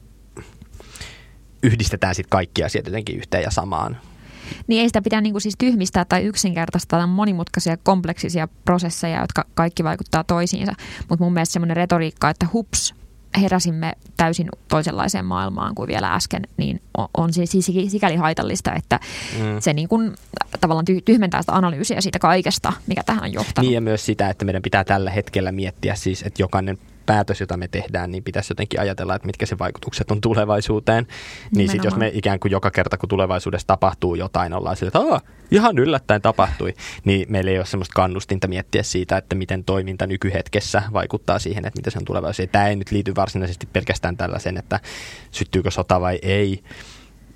[1.64, 3.98] yhdistetään sitten kaikki asiat jotenkin yhteen ja samaan.
[4.68, 9.84] Niin ei sitä pitää niin kuin siis tyhmistää tai yksinkertaistaa monimutkaisia kompleksisia prosesseja, jotka kaikki
[9.84, 10.74] vaikuttaa toisiinsa.
[11.10, 12.94] Mutta mun mielestä semmoinen retoriikka, että hups,
[13.42, 16.82] heräsimme täysin toisenlaiseen maailmaan kuin vielä äsken, niin
[17.18, 19.00] on siis sikäli haitallista, että
[19.40, 19.60] mm.
[19.60, 20.14] se niin kuin
[20.62, 23.68] tavallaan tyhmentää sitä analyysiä siitä kaikesta, mikä tähän on johtanut.
[23.68, 26.78] Niin ja myös sitä, että meidän pitää tällä hetkellä miettiä siis, että jokainen
[27.10, 31.08] päätös, jota me tehdään, niin pitäisi jotenkin ajatella, että mitkä se vaikutukset on tulevaisuuteen.
[31.56, 35.32] Niin sitten jos me ikään kuin joka kerta, kun tulevaisuudessa tapahtuu jotain, ollaan sille, että
[35.52, 36.74] ihan yllättäen tapahtui,
[37.06, 41.78] niin meillä ei ole semmoista kannustinta miettiä siitä, että miten toiminta nykyhetkessä vaikuttaa siihen, että
[41.80, 42.52] mitä se on tulevaisuudessa.
[42.52, 44.80] Tämä ei nyt liity varsinaisesti pelkästään tällaisen, että
[45.32, 46.64] syttyykö sota vai ei,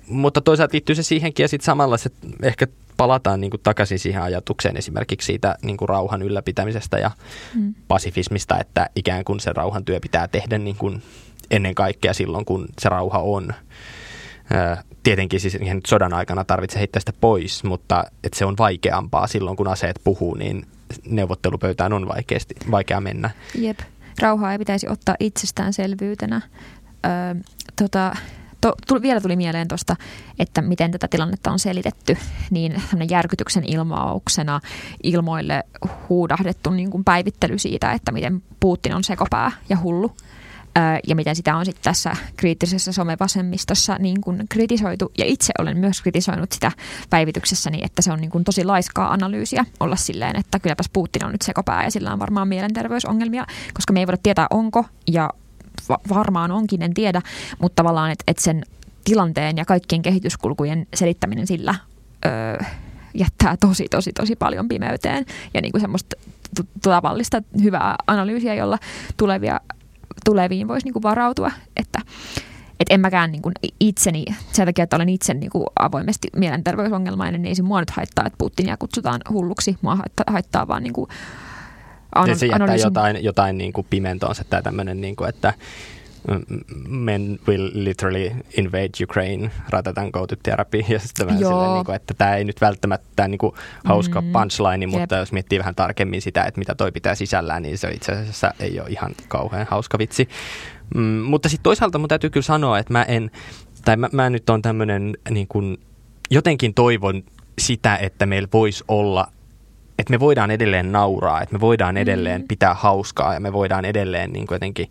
[0.08, 2.10] mutta toisaalta liittyy se siihenkin ja sitten samalla se
[2.42, 2.66] ehkä
[2.96, 7.10] palataan niin kuin takaisin siihen ajatukseen esimerkiksi siitä niin kuin rauhan ylläpitämisestä ja
[7.54, 7.74] mm.
[7.88, 11.02] pasifismista, että ikään kuin se rauhantyö pitää tehdä niin kuin
[11.50, 13.54] ennen kaikkea silloin, kun se rauha on.
[15.02, 19.56] Tietenkin siis nyt sodan aikana tarvitsee heittää sitä pois, mutta että se on vaikeampaa silloin,
[19.56, 20.66] kun aseet puhuu, niin
[21.06, 23.30] neuvottelupöytään on vaikeasti, vaikea mennä.
[23.54, 23.78] Jep.
[24.20, 26.40] Rauhaa ei pitäisi ottaa itsestäänselvyytenä.
[27.06, 27.34] Öö,
[27.76, 28.16] tota,
[28.64, 29.96] to, tuli, vielä tuli mieleen tuosta,
[30.38, 32.16] että miten tätä tilannetta on selitetty,
[32.50, 32.74] niin
[33.10, 34.60] järkytyksen ilmauksena
[35.02, 35.64] ilmoille
[36.08, 40.16] huudahdettu niin kuin päivittely siitä, että miten Putin on sekopää ja hullu
[41.06, 45.12] ja miten sitä on sitten tässä kriittisessä somevasemmistossa niin kuin kritisoitu.
[45.18, 46.72] Ja itse olen myös kritisoinut sitä
[47.10, 51.32] päivityksessäni, että se on niin kuin tosi laiskaa analyysiä olla silleen, että kylläpäs Putin on
[51.32, 55.30] nyt sekopää ja sillä on varmaan mielenterveysongelmia, koska me ei voida tietää onko ja
[55.88, 57.22] va- varmaan onkin, en tiedä,
[57.58, 58.62] mutta tavallaan, että et sen
[59.04, 61.74] tilanteen ja kaikkien kehityskulkujen selittäminen sillä
[62.26, 62.58] öö,
[63.14, 66.16] jättää tosi, tosi, tosi paljon pimeyteen ja niin kuin semmoista
[66.82, 68.78] tavallista hyvää analyysiä, jolla
[69.16, 69.60] tulevia,
[70.24, 72.00] tuleviin voisi niin kuin varautua, että
[72.80, 77.42] et en mäkään niin kuin itseni, sen takia, että olen itse niin kuin avoimesti mielenterveysongelmainen,
[77.42, 79.78] niin ei se mua nyt haittaa, että Putinia kutsutaan hulluksi.
[79.82, 81.10] Mua haittaa, haittaa vaan niin kuin
[82.14, 85.54] An- se jättää jotain, jotain niin kuin pimentoonsa tämä tämmöinen, niin kuin, että
[86.88, 90.84] men will literally invade Ukraine rather go to therapy.
[90.88, 93.54] Ja sitten vähän silleen, niin kuin, että tämä ei nyt välttämättä tämä niin kuin,
[93.84, 94.32] hauska mm.
[94.32, 95.22] punchline, mutta Jep.
[95.22, 98.80] jos miettii vähän tarkemmin sitä, että mitä toi pitää sisällään, niin se itse asiassa ei
[98.80, 100.28] ole ihan kauhean hauska vitsi.
[100.94, 103.30] Mm, mutta sitten toisaalta mun täytyy kyllä sanoa, että mä en,
[103.84, 105.80] tai mä, mä nyt on tämmöinen niin kuin,
[106.30, 107.22] jotenkin toivon
[107.58, 109.28] sitä, että meillä voisi olla
[109.98, 112.48] että me voidaan edelleen nauraa, että me voidaan edelleen mm.
[112.48, 114.90] pitää hauskaa ja me voidaan edelleen niin kuin jotenkin...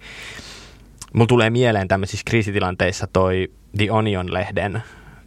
[1.14, 4.82] Mulla tulee mieleen tämmöisissä kriisitilanteissa toi The Onion-lehden,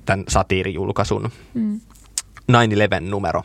[0.07, 1.80] tämän satiirijulkaisun mm.
[2.53, 3.42] 9-11-numero,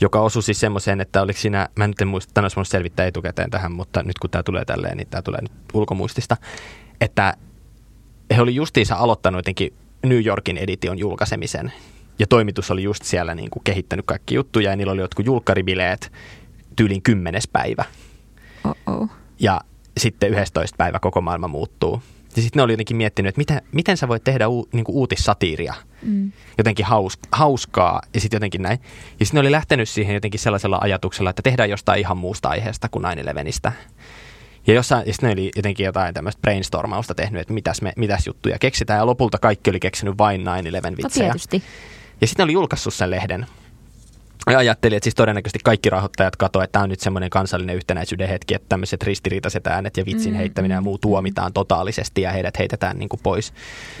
[0.00, 3.50] joka osui siis semmoiseen, että oliko siinä, mä nyt en muista, tämän olisi selvittää etukäteen
[3.50, 6.36] tähän, mutta nyt kun tämä tulee tälleen, niin tämä tulee nyt ulkomuistista,
[7.00, 7.34] että
[8.36, 9.72] he oli justiinsa aloittanut jotenkin
[10.06, 11.72] New Yorkin edition julkaisemisen
[12.18, 16.12] ja toimitus oli just siellä niin kuin kehittänyt kaikki juttuja ja niillä oli jotkut julkkaribileet
[16.76, 17.84] tyylin kymmenes päivä.
[18.66, 19.10] Uh-oh.
[19.40, 19.60] Ja
[19.98, 22.02] sitten 11 päivä koko maailma muuttuu.
[22.36, 24.96] Ja sitten ne oli jotenkin miettinyt, että miten, miten sä voit tehdä u, niin kuin
[24.96, 26.32] uutissatiiria, mm.
[26.58, 28.78] jotenkin haus, hauskaa ja sitten jotenkin näin.
[29.20, 32.88] Ja sitten ne oli lähtenyt siihen jotenkin sellaisella ajatuksella, että tehdään jostain ihan muusta aiheesta
[32.88, 33.04] kuin
[33.34, 33.72] 9
[34.66, 38.26] ja, jossain, ja sitten ne oli jotenkin jotain tämmöistä brainstormausta tehnyt, että mitäs, me, mitäs
[38.26, 38.98] juttuja keksitään.
[38.98, 40.44] Ja lopulta kaikki oli keksinyt vain 9-11
[40.96, 41.26] vitsejä.
[41.26, 41.62] No tietysti.
[42.20, 43.46] Ja sitten oli julkaissut sen lehden.
[44.50, 48.28] ja ajattelin, että siis todennäköisesti kaikki rahoittajat katsoivat, että tämä on nyt semmoinen kansallinen yhtenäisyyden
[48.28, 52.58] hetki, että tämmöiset ristiriitaiset äänet ja vitsin mm, heittäminen ja muu tuomitaan totaalisesti ja heidät
[52.58, 53.52] heitetään niin kuin pois.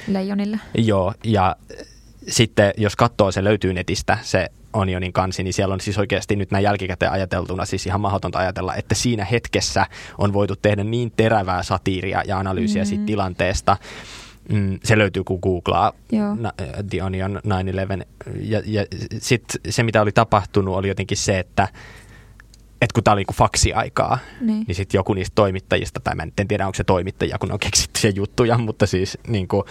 [0.08, 0.60] Leijonille.
[0.74, 1.56] Joo, ja
[2.28, 6.50] sitten jos katsoo, se löytyy netistä, se Onionin kansi, niin siellä on siis oikeasti nyt
[6.50, 9.86] näin jälkikäteen ajateltuna siis ihan mahdotonta ajatella, että siinä hetkessä
[10.18, 12.88] on voitu tehdä niin terävää satiiria ja analyysiä mm-hmm.
[12.88, 13.76] siitä tilanteesta,
[14.48, 15.92] Mm, se löytyy, kun googlaa
[16.40, 16.52] Na,
[16.90, 18.04] The Onion 9-11.
[18.40, 18.86] Ja, ja
[19.18, 21.68] sitten se, mitä oli tapahtunut, oli jotenkin se, että
[22.84, 26.48] et kun tämä oli niin faksiaikaa, niin, niin sitten joku niistä toimittajista, tai mä en
[26.48, 29.62] tiedä, onko se toimittajia, kun on keksitty juttuja, mutta siis niin kuin,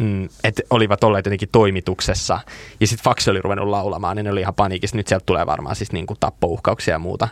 [0.00, 2.40] mm, että olivat olleet jotenkin toimituksessa.
[2.80, 4.96] Ja sitten faksi oli ruvennut laulamaan, niin ne oli ihan paniikissa.
[4.96, 7.28] Nyt sieltä tulee varmaan siis niin kuin tappouhkauksia ja muuta.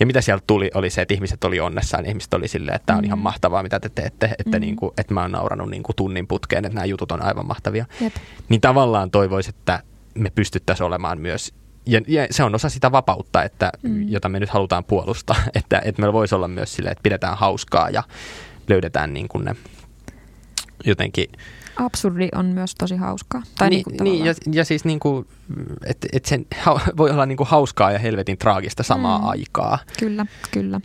[0.00, 2.06] Ja mitä sieltä tuli, oli se, että ihmiset oli onnessaan.
[2.06, 3.06] Ihmiset oli silleen, että tämä on mm.
[3.06, 4.30] ihan mahtavaa, mitä te teette.
[4.38, 4.60] Että, mm.
[4.60, 7.46] niin kuin, että mä oon nauranut niin kuin tunnin putkeen, että nämä jutut on aivan
[7.46, 7.86] mahtavia.
[8.00, 8.14] Jep.
[8.48, 9.82] Niin tavallaan toivoisi, että
[10.14, 11.54] me pystyttäisiin olemaan myös
[11.86, 14.08] ja, ja se on osa sitä vapautta, että, mm.
[14.08, 17.90] jota me nyt halutaan puolustaa, että, että meillä voisi olla myös sille, että pidetään hauskaa
[17.90, 18.02] ja
[18.68, 19.56] löydetään niin kuin ne
[20.84, 21.26] jotenkin
[21.76, 23.42] absurdi on myös tosi hauskaa.
[23.58, 25.26] Tai niin, niin, niin ja, ja siis niin kuin,
[25.86, 29.28] että et sen ha, voi olla niin kuin hauskaa ja helvetin traagista samaa mm.
[29.28, 29.78] aikaa.
[29.98, 30.80] Kyllä, kyllä.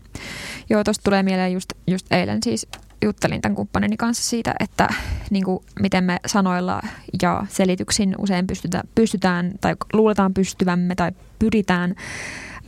[0.69, 2.67] Joo, tuosta tulee mieleen just, just eilen siis
[3.03, 4.89] juttelin tämän kumppanini kanssa siitä, että
[5.29, 6.81] niin kuin, miten me sanoilla
[7.21, 11.95] ja selityksin usein pystytään, pystytään tai luuletaan pystyvämme tai pyritään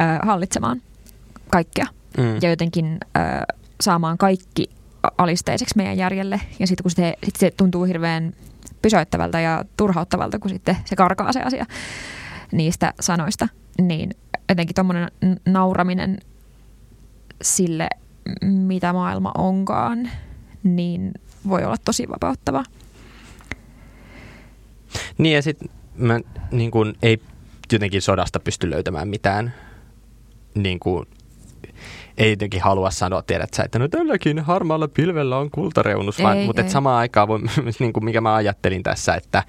[0.01, 0.81] äh, hallitsemaan
[1.49, 1.85] kaikkea
[2.17, 2.35] mm.
[2.41, 3.41] ja jotenkin äh,
[3.81, 4.69] saamaan kaikki
[5.17, 6.41] alisteiseksi meidän järjelle.
[6.59, 8.33] Ja sitten kun se, sit se tuntuu hirveän
[8.81, 11.65] pysäyttävältä ja turhauttavalta, kun sitten se karkaa se asia
[12.51, 13.47] niistä sanoista,
[13.81, 14.15] niin
[14.49, 15.11] jotenkin tuommoinen
[15.45, 16.17] nauraminen
[17.41, 17.87] sille,
[18.41, 20.09] mitä maailma onkaan,
[20.63, 21.11] niin
[21.49, 22.63] voi olla tosi vapauttava.
[25.17, 25.69] Niin ja sitten
[26.51, 27.21] niin kun, ei
[27.71, 29.53] jotenkin sodasta pysty löytämään mitään
[30.55, 31.05] niin kuin
[32.17, 36.37] ei jotenkin halua sanoa, tiedät sä, että no tälläkin harmaalla pilvellä on kultareunus, ei, vaan,
[36.37, 36.69] mutta ei.
[36.69, 37.39] samaan aikaan, voi,
[37.79, 39.43] niin kuin mikä mä ajattelin tässä, että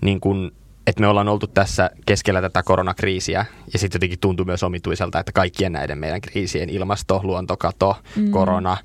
[0.00, 0.50] niin kuin,
[0.86, 5.32] että me ollaan oltu tässä keskellä tätä koronakriisiä ja sitten jotenkin tuntuu myös omituiselta, että
[5.32, 8.30] kaikkien näiden meidän kriisien, ilmasto, luontokato, mm.
[8.30, 8.76] korona,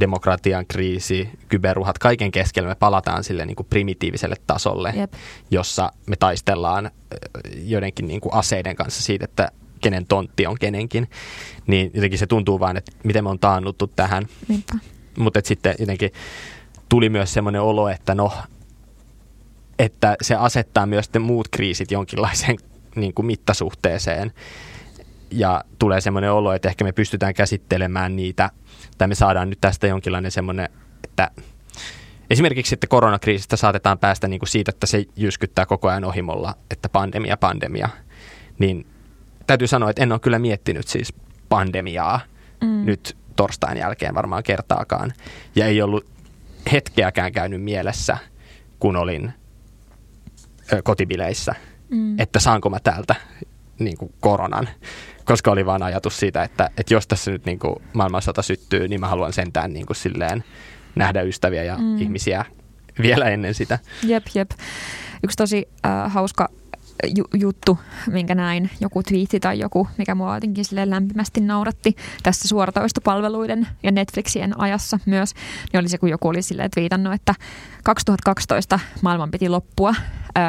[0.00, 5.12] demokratian kriisi, kyberuhat, kaiken keskellä me palataan sille niin kuin primitiiviselle tasolle, Jep.
[5.50, 6.90] jossa me taistellaan
[7.64, 9.48] joidenkin niin kuin aseiden kanssa siitä, että
[9.80, 11.08] kenen tontti on kenenkin,
[11.66, 14.26] niin jotenkin se tuntuu vaan, että miten me on taannuttu tähän.
[15.18, 16.10] Mutta sitten jotenkin
[16.88, 18.32] tuli myös semmoinen olo, että no,
[19.78, 22.56] että se asettaa myös ne muut kriisit jonkinlaiseen
[22.96, 24.32] niin kuin mittasuhteeseen.
[25.30, 28.50] Ja tulee semmoinen olo, että ehkä me pystytään käsittelemään niitä,
[28.98, 30.68] tai me saadaan nyt tästä jonkinlainen semmoinen,
[31.04, 31.30] että
[32.30, 36.88] Esimerkiksi että koronakriisistä saatetaan päästä niin kuin siitä, että se jyskyttää koko ajan ohimolla, että
[36.88, 37.88] pandemia, pandemia.
[38.58, 38.86] Niin
[39.46, 41.14] täytyy sanoa, että en ole kyllä miettinyt siis
[41.48, 42.20] pandemiaa
[42.60, 42.84] mm.
[42.84, 45.12] nyt torstain jälkeen varmaan kertaakaan.
[45.56, 46.06] Ja ei ollut
[46.72, 48.18] hetkeäkään käynyt mielessä,
[48.78, 49.32] kun olin
[50.84, 51.54] kotibileissä,
[51.90, 52.20] mm.
[52.20, 53.14] että saanko mä täältä
[53.78, 54.68] niin kuin koronan.
[55.24, 59.00] Koska oli vaan ajatus siitä, että, että jos tässä nyt niin kuin maailmansota syttyy, niin
[59.00, 60.44] mä haluan sentään niin kuin silleen
[60.94, 61.98] nähdä ystäviä ja mm.
[61.98, 62.44] ihmisiä
[63.02, 63.78] vielä ennen sitä.
[64.02, 64.50] Jep, jep.
[65.24, 66.48] Yksi tosi äh, hauska
[67.34, 67.78] juttu,
[68.12, 74.60] minkä näin, joku twiitti tai joku, mikä mua jotenkin lämpimästi nauratti tässä suoratoistopalveluiden ja Netflixien
[74.60, 75.34] ajassa myös,
[75.72, 77.34] niin oli se, kun joku oli silleen twiitannut, että
[77.84, 79.94] 2012 maailman piti loppua.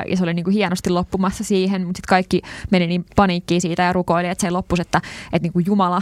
[0.10, 3.84] Ja se oli niin kuin hienosti loppumassa siihen, mutta sitten kaikki meni niin paniikkiin siitä
[3.84, 6.02] ja rukoili, että se ei loppuisi, että, että niin kuin Jumala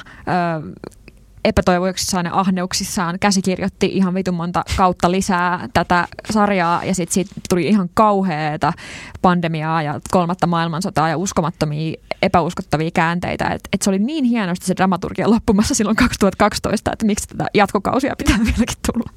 [1.46, 7.68] epätoivoiksissaan ja ahneuksissaan käsikirjoitti ihan vitun monta kautta lisää tätä sarjaa ja sitten siitä tuli
[7.68, 8.74] ihan kauheata
[9.22, 13.46] pandemiaa ja kolmatta maailmansotaa ja uskomattomia epäuskottavia käänteitä.
[13.48, 18.16] Et, et se oli niin hienosti se dramaturgia loppumassa silloin 2012, että miksi tätä jatkokausia
[18.18, 19.10] pitää vieläkin tulla.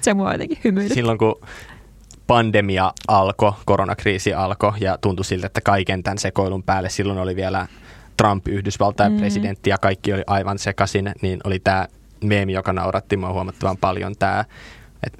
[0.00, 0.94] Se mua jotenkin hymyilytti.
[0.94, 1.40] Silloin kun
[2.26, 7.66] pandemia alkoi, koronakriisi alkoi ja tuntui siltä, että kaiken tämän sekoilun päälle silloin oli vielä
[8.20, 9.18] Trump, Yhdysvaltain mm.
[9.18, 11.88] presidentti ja kaikki oli aivan sekaisin, niin oli tämä
[12.24, 14.44] meemi, joka nauratti mua huomattavan paljon, tämä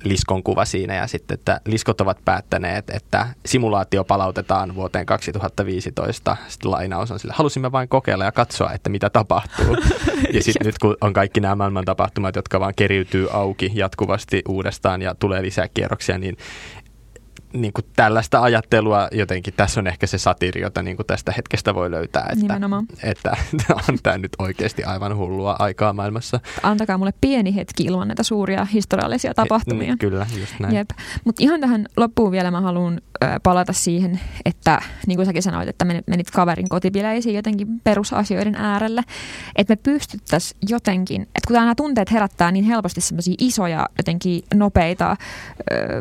[0.05, 6.37] Liskon kuva siinä ja sitten, että Liskot ovat päättäneet, että simulaatio palautetaan vuoteen 2015.
[6.49, 9.77] Sitten lainaus on sillä, halusimme vain kokeilla ja katsoa, että mitä tapahtuu.
[10.35, 15.03] ja sitten nyt kun on kaikki nämä maailman tapahtumat, jotka vaan keriytyy auki jatkuvasti uudestaan
[15.03, 16.37] ja tulee lisää kierroksia, niin
[17.53, 21.75] niin kuin tällaista ajattelua jotenkin, tässä on ehkä se satiri, jota niin kuin tästä hetkestä
[21.75, 22.87] voi löytää, että, Nimenomaan.
[23.03, 23.37] että
[23.89, 26.41] on tämä nyt oikeasti aivan hullua aikaa maailmassa.
[26.63, 29.89] Antakaa mulle pieni hetki ilman näitä suuria historiallisia tapahtumia.
[29.89, 30.75] Niin, kyllä, just näin.
[30.75, 30.91] Jep.
[31.25, 33.01] Mutta ihan tähän loppuun vielä mä haluan
[33.43, 39.03] palata siihen, että niin kuin säkin sanoit, että menit kaverin kotipileisiin jotenkin perusasioiden äärelle,
[39.57, 45.17] että me pystyttäisiin jotenkin, että kun nämä tunteet herättää niin helposti semmoisia isoja, jotenkin nopeita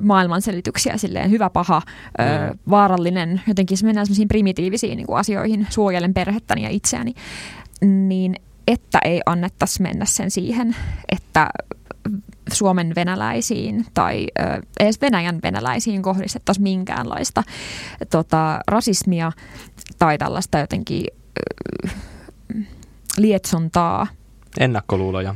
[0.02, 1.82] maailmanselityksiä silleen hyvä, paha,
[2.20, 2.24] ö,
[2.70, 7.14] vaarallinen, jotenkin se mennään semmoisiin primitiivisiin niin kuin asioihin, suojelen perhettäni ja itseäni,
[7.82, 8.36] niin
[8.68, 10.76] että ei annettaisi mennä sen siihen,
[11.10, 11.50] että
[12.52, 17.44] Suomen venäläisiin tai ö, edes Venäjän venäläisiin kohdistettaisiin minkäänlaista
[18.10, 19.32] tota, rasismia
[20.00, 22.60] tai tällaista jotenkin ö,
[23.18, 24.08] lietsontaa.
[24.60, 25.36] Ennakkoluuloja.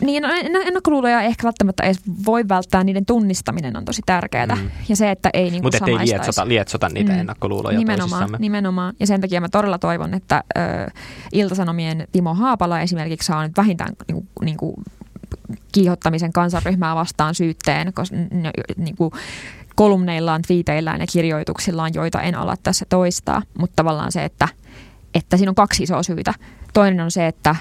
[0.00, 0.28] Niin, no,
[0.66, 4.46] ennakkoluuloja ehkä välttämättä edes voi välttää, niiden tunnistaminen on tosi tärkeää.
[4.46, 4.70] Mm.
[4.88, 7.18] Ja se, että ei niin Mutta ei lietsota, lietsota niitä mm.
[7.18, 8.38] ennakkoluuloja nimenomaan, toisissamme.
[8.38, 8.94] nimenomaan.
[9.00, 10.60] Ja sen takia mä todella toivon, että ö,
[11.32, 14.74] Iltasanomien Timo Haapala esimerkiksi saa nyt vähintään niin kuin, niin kuin
[15.72, 18.16] kiihottamisen kansanryhmää vastaan syytteen, koska
[18.76, 19.10] niin kuin,
[19.76, 24.48] kolumneillaan, twiiteillään ja kirjoituksillaan, joita en ala tässä toistaa, mutta tavallaan se, että,
[25.14, 26.34] että siinä on kaksi isoa syytä.
[26.72, 27.56] Toinen on se, että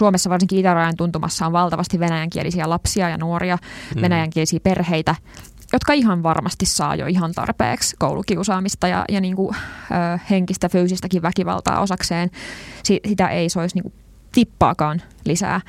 [0.00, 3.58] Suomessa varsinkin itärajan tuntumassa on valtavasti venäjänkielisiä lapsia ja nuoria,
[3.94, 4.02] mm.
[4.02, 5.14] venäjänkielisiä perheitä,
[5.72, 11.22] jotka ihan varmasti saa jo ihan tarpeeksi koulukiusaamista ja, ja niin kuin, ö, henkistä, fyysistäkin
[11.22, 12.30] väkivaltaa osakseen.
[12.82, 13.94] Si, sitä ei soisi niin kuin
[14.32, 15.60] tippaakaan lisää.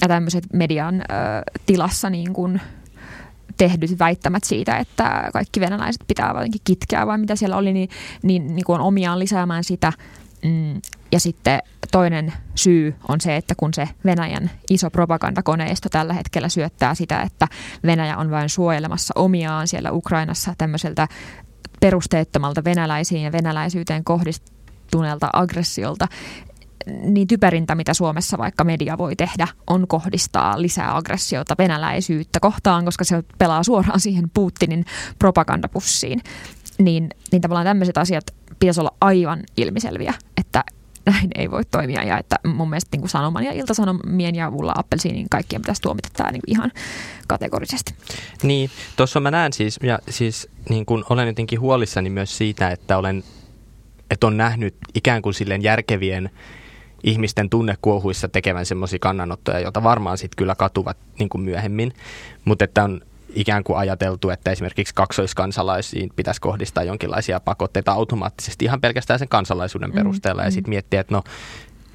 [0.00, 1.04] Ja tämmöiset median ö,
[1.66, 2.60] tilassa niin kuin
[3.56, 7.88] tehdyt väittämät siitä, että kaikki venäläiset pitää jotenkin kitkeä vai mitä siellä oli, niin,
[8.22, 9.92] niin, niin kuin on omiaan lisäämään sitä.
[10.44, 10.80] Mm,
[11.12, 11.58] ja sitten
[11.92, 17.48] toinen syy on se, että kun se Venäjän iso propagandakoneisto tällä hetkellä syöttää sitä, että
[17.86, 21.08] Venäjä on vain suojelemassa omiaan siellä Ukrainassa tämmöiseltä
[21.80, 26.08] perusteettomalta venäläisiin ja venäläisyyteen kohdistuneelta aggressiolta,
[26.86, 33.04] niin typerintä, mitä Suomessa vaikka media voi tehdä, on kohdistaa lisää aggressiota venäläisyyttä kohtaan, koska
[33.04, 34.84] se pelaa suoraan siihen Putinin
[35.18, 36.20] propagandapussiin.
[36.78, 38.24] Niin, niin tavallaan tämmöiset asiat
[38.58, 40.64] pitäisi olla aivan ilmiselviä, että
[41.06, 44.72] näin ei voi toimia ja että mun mielestä niin kuin Sanoman ja Iltasanomien ja Ulla
[44.76, 46.72] Appelsiinin kaikkien pitäisi tuomita tämä niin ihan
[47.26, 47.94] kategorisesti.
[48.42, 52.98] Niin, tuossa mä näen siis, ja siis niin kuin olen jotenkin huolissani myös siitä, että
[52.98, 53.24] olen,
[54.10, 56.30] että on nähnyt ikään kuin silleen järkevien
[57.02, 61.92] ihmisten tunnekuohuissa tekevän semmoisia kannanottoja, joita varmaan sitten kyllä katuvat niin kuin myöhemmin,
[62.44, 63.00] mutta että on
[63.34, 69.90] ikään kuin ajateltu, että esimerkiksi kaksoiskansalaisiin pitäisi kohdistaa jonkinlaisia pakotteita automaattisesti ihan pelkästään sen kansalaisuuden
[69.90, 70.46] mm, perusteella mm.
[70.46, 71.22] ja sitten miettiä, että no,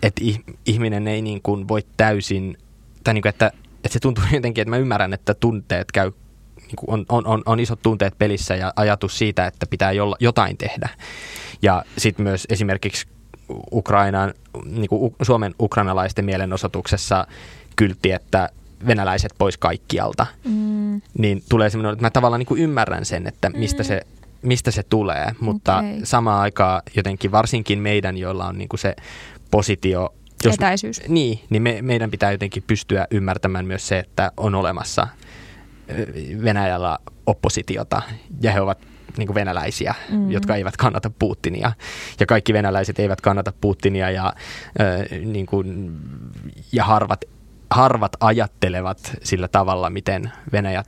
[0.03, 0.21] että
[0.65, 2.57] ihminen ei niin kuin voi täysin,
[3.03, 6.11] tai niin kuin, että, että se tuntuu jotenkin, että mä ymmärrän, että tunteet käy
[6.57, 10.15] niin kuin on, on, on, on isot tunteet pelissä ja ajatus siitä, että pitää jolla,
[10.19, 10.89] jotain tehdä.
[11.61, 13.07] Ja sitten myös esimerkiksi
[13.71, 14.33] Ukrainaan,
[14.65, 17.27] niin kuin Suomen ukrainalaisten mielenosoituksessa
[17.75, 18.49] kyltti, että
[18.87, 21.01] venäläiset pois kaikkialta, mm.
[21.17, 23.87] niin tulee semmoinen, että mä tavallaan niin kuin ymmärrän sen, että mistä, mm.
[23.87, 24.01] se,
[24.41, 25.99] mistä se tulee, mutta okay.
[26.03, 28.95] samaan aikaan jotenkin varsinkin meidän, joilla on niin kuin se
[29.51, 31.01] positio, jos, Etäisyys.
[31.07, 35.07] Niin, niin me, meidän pitää jotenkin pystyä ymmärtämään myös se, että on olemassa
[36.43, 38.01] Venäjällä oppositiota
[38.41, 38.77] ja he ovat
[39.17, 40.31] niin kuin venäläisiä, mm.
[40.31, 41.71] jotka eivät kannata Putinia.
[42.19, 44.33] Ja kaikki venäläiset eivät kannata Putinia ja,
[44.81, 45.97] äh, niin kuin,
[46.71, 47.25] ja harvat
[47.69, 50.83] harvat ajattelevat sillä tavalla, miten Venäjä,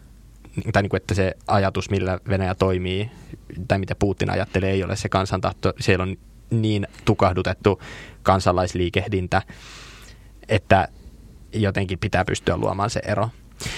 [0.74, 3.12] tai niin kuin, että se ajatus, millä Venäjä toimii,
[3.68, 5.74] tai mitä Putin ajattelee, ei ole se kansantahto.
[5.80, 6.16] Siellä on
[6.50, 7.82] niin tukahdutettu
[8.24, 9.42] kansalaisliikehdintä,
[10.48, 10.88] että
[11.54, 13.30] jotenkin pitää pystyä luomaan se ero.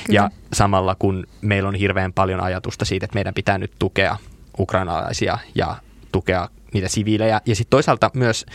[0.05, 0.17] Kyllä.
[0.21, 4.17] Ja samalla kun meillä on hirveän paljon ajatusta siitä, että meidän pitää nyt tukea
[4.59, 5.75] ukrainalaisia ja
[6.11, 7.41] tukea niitä siviilejä.
[7.45, 8.45] Ja sitten toisaalta myös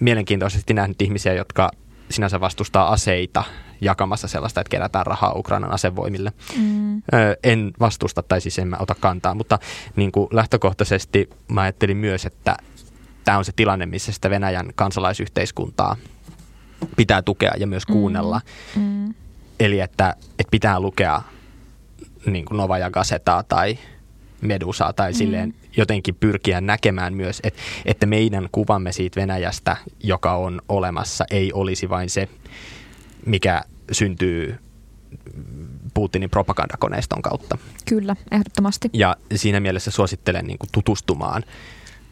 [0.00, 1.70] mielenkiintoisesti nähnyt ihmisiä, jotka
[2.10, 3.44] sinänsä vastustaa aseita
[3.82, 6.32] jakamassa sellaista, että kerätään rahaa Ukrainan asevoimille.
[6.56, 7.02] Mm.
[7.44, 9.58] En vastusta, tai siis en mä ota kantaa, mutta
[9.96, 12.56] niin kuin lähtökohtaisesti mä ajattelin myös, että
[13.24, 15.96] tämä on se tilanne, missä sitä Venäjän kansalaisyhteiskuntaa
[16.96, 18.40] pitää tukea ja myös kuunnella.
[18.76, 18.82] Mm.
[18.82, 19.14] Mm.
[19.60, 21.22] Eli että, että pitää lukea
[22.26, 23.78] niin kuin Novaja Gazetaa tai
[24.40, 25.16] Medusaa tai mm.
[25.16, 31.52] silleen jotenkin pyrkiä näkemään myös, että, että meidän kuvamme siitä Venäjästä, joka on olemassa, ei
[31.52, 32.28] olisi vain se,
[33.26, 33.62] mikä
[33.92, 34.58] syntyy
[35.94, 37.58] Putinin propagandakoneiston kautta.
[37.88, 38.90] Kyllä, ehdottomasti.
[38.92, 41.42] Ja siinä mielessä suosittelen niin kuin tutustumaan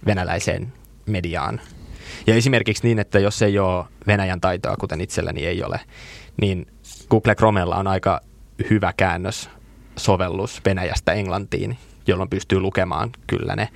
[0.06, 0.72] venäläiseen
[1.06, 1.60] mediaan.
[2.26, 5.80] Ja esimerkiksi niin, että jos ei ole Venäjän taitoa, kuten itselläni ei ole,
[6.40, 6.66] niin
[7.10, 8.20] Google Chromella on aika
[8.70, 9.50] hyvä käännös
[9.96, 13.68] sovellus Venäjästä Englantiin, jolloin pystyy lukemaan kyllä ne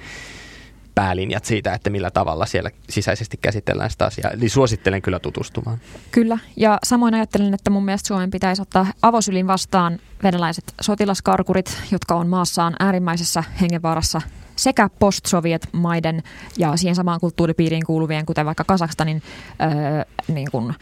[0.94, 4.30] päälinjat siitä, että millä tavalla siellä sisäisesti käsitellään sitä asiaa.
[4.30, 5.78] Eli suosittelen kyllä tutustumaan.
[6.10, 12.14] Kyllä, ja samoin ajattelen, että mun mielestä Suomen pitäisi ottaa avosylin vastaan venäläiset sotilaskarkurit, jotka
[12.14, 14.20] on maassaan äärimmäisessä hengenvaarassa
[14.56, 16.22] sekä post-soviet-maiden
[16.58, 19.22] ja siihen samaan kulttuuripiiriin kuuluvien, kuten vaikka Kasakstanin
[19.62, 20.74] öö, niin kuin,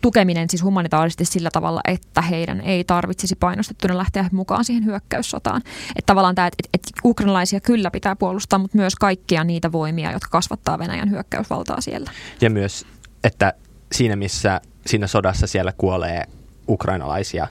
[0.00, 5.62] tukeminen siis humanitaarisesti sillä tavalla, että heidän ei tarvitsisi painostettuna lähteä mukaan siihen hyökkäyssotaan.
[5.96, 10.30] Että tavallaan tämä, että, että ukrainalaisia kyllä pitää puolustaa, mutta myös kaikkia niitä voimia, jotka
[10.30, 12.10] kasvattaa Venäjän hyökkäysvaltaa siellä.
[12.40, 12.86] Ja myös,
[13.24, 13.52] että
[13.92, 16.24] siinä missä siinä sodassa siellä kuolee
[16.68, 17.48] ukrainalaisia,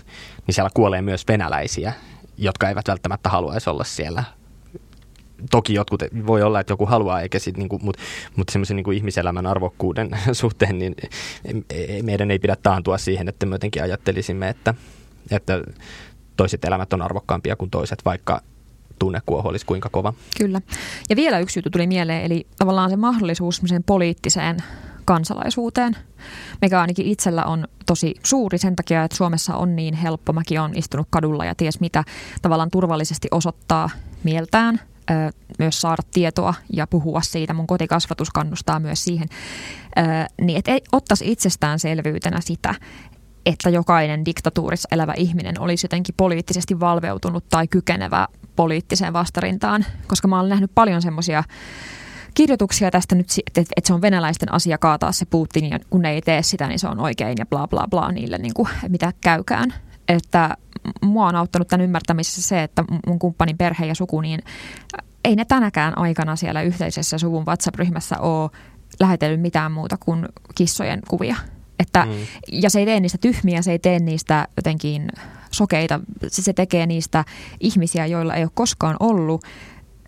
[0.48, 1.94] niin siellä kuolee myös venäläisiä,
[2.38, 4.24] jotka eivät välttämättä haluaisi olla siellä
[5.52, 8.02] toki jotkut, voi olla, että joku haluaa, eikä sit, niinku, mutta
[8.36, 10.95] mut semmoisen niinku ihmiselämän arvokkuuden suhteen, niin
[12.03, 14.74] meidän ei pidä taantua siihen, että me jotenkin ajattelisimme, että,
[15.32, 15.61] että
[16.38, 18.41] toiset elämät on arvokkaampia kuin toiset, vaikka
[18.99, 20.14] tunnekuohu olisi kuinka kova.
[20.38, 20.61] Kyllä.
[21.10, 24.57] Ja vielä yksi juttu tuli mieleen, eli tavallaan se mahdollisuus poliittiseen
[25.06, 25.98] kansalaisuuteen,
[26.61, 30.34] mikä ainakin itsellä on tosi suuri sen takia, että Suomessa on niin helppo.
[30.34, 32.03] Mäkin olen istunut kadulla ja ties mitä
[32.41, 33.90] tavallaan turvallisesti osoittaa
[34.24, 34.80] mieltään
[35.60, 37.53] myös saada tietoa ja puhua siitä.
[37.53, 39.27] Mun kotikasvatus kannustaa myös siihen,
[40.41, 42.76] niin että ei ottaisi itsestäänselvyytenä sitä,
[43.45, 50.40] että jokainen diktatuurissa elävä ihminen olisi jotenkin poliittisesti valveutunut tai kykenevä poliittiseen vastarintaan, koska mä
[50.40, 51.44] olen nähnyt paljon semmoisia
[52.34, 56.11] kirjoituksia tästä nyt, että, että se on venäläisten asia kaataa se Putin ja kun ne
[56.11, 59.14] ei tee sitä, niin se on oikein ja bla bla bla niille, niin kuin, mitä
[59.22, 59.73] käykään.
[60.07, 60.57] Että
[61.02, 64.40] mua on auttanut tämän ymmärtämisessä se, että mun kumppanin perhe ja suku, niin
[65.24, 68.49] ei ne tänäkään aikana siellä yhteisessä suvun WhatsApp-ryhmässä ole
[68.99, 70.26] lähetellyt mitään muuta kuin
[70.56, 71.36] kissojen kuvia.
[71.80, 72.11] Että, mm.
[72.52, 75.07] Ja se ei tee niistä tyhmiä, se ei tee niistä jotenkin
[75.52, 77.26] sokeita, se tekee niistä
[77.60, 79.44] ihmisiä, joilla ei ole koskaan ollut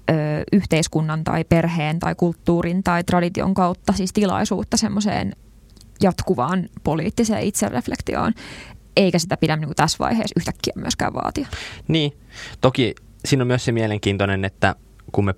[0.09, 0.13] ö,
[0.51, 5.35] yhteiskunnan tai perheen tai kulttuurin tai tradition kautta siis tilaisuutta semmoiseen
[6.01, 8.33] jatkuvaan poliittiseen itsereflektioon
[8.95, 11.47] eikä sitä pidä niin kuin tässä vaiheessa yhtäkkiä myöskään vaatia.
[11.87, 12.13] Niin,
[12.61, 12.95] toki
[13.25, 14.75] siinä on myös se mielenkiintoinen, että
[15.11, 15.33] kun me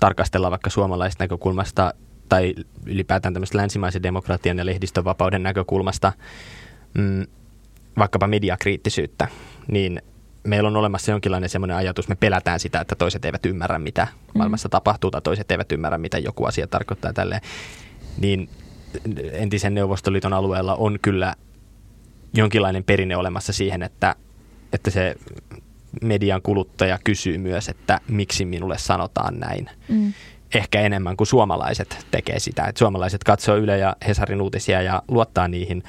[0.00, 1.94] tarkastellaan vaikka suomalaisesta näkökulmasta
[2.28, 2.54] tai
[2.86, 6.12] ylipäätään tämmöistä länsimaisen demokratian ja lehdistönvapauden näkökulmasta
[6.94, 7.26] mm,
[7.98, 9.28] vaikkapa mediakriittisyyttä,
[9.68, 10.02] niin
[10.44, 14.68] meillä on olemassa jonkinlainen semmoinen ajatus, me pelätään sitä, että toiset eivät ymmärrä, mitä maailmassa
[14.68, 14.70] mm.
[14.70, 17.40] tapahtuu, tai toiset eivät ymmärrä, mitä joku asia tarkoittaa tälleen.
[18.18, 18.48] Niin
[19.32, 21.34] entisen Neuvostoliiton alueella on kyllä
[22.34, 24.16] jonkinlainen perinne olemassa siihen, että,
[24.72, 25.14] että se
[26.02, 29.70] median kuluttaja kysyy myös, että miksi minulle sanotaan näin.
[29.88, 30.12] Mm.
[30.54, 32.64] Ehkä enemmän kuin suomalaiset tekee sitä.
[32.64, 35.82] Että suomalaiset katsoo Yle ja Hesarin uutisia ja luottaa niihin.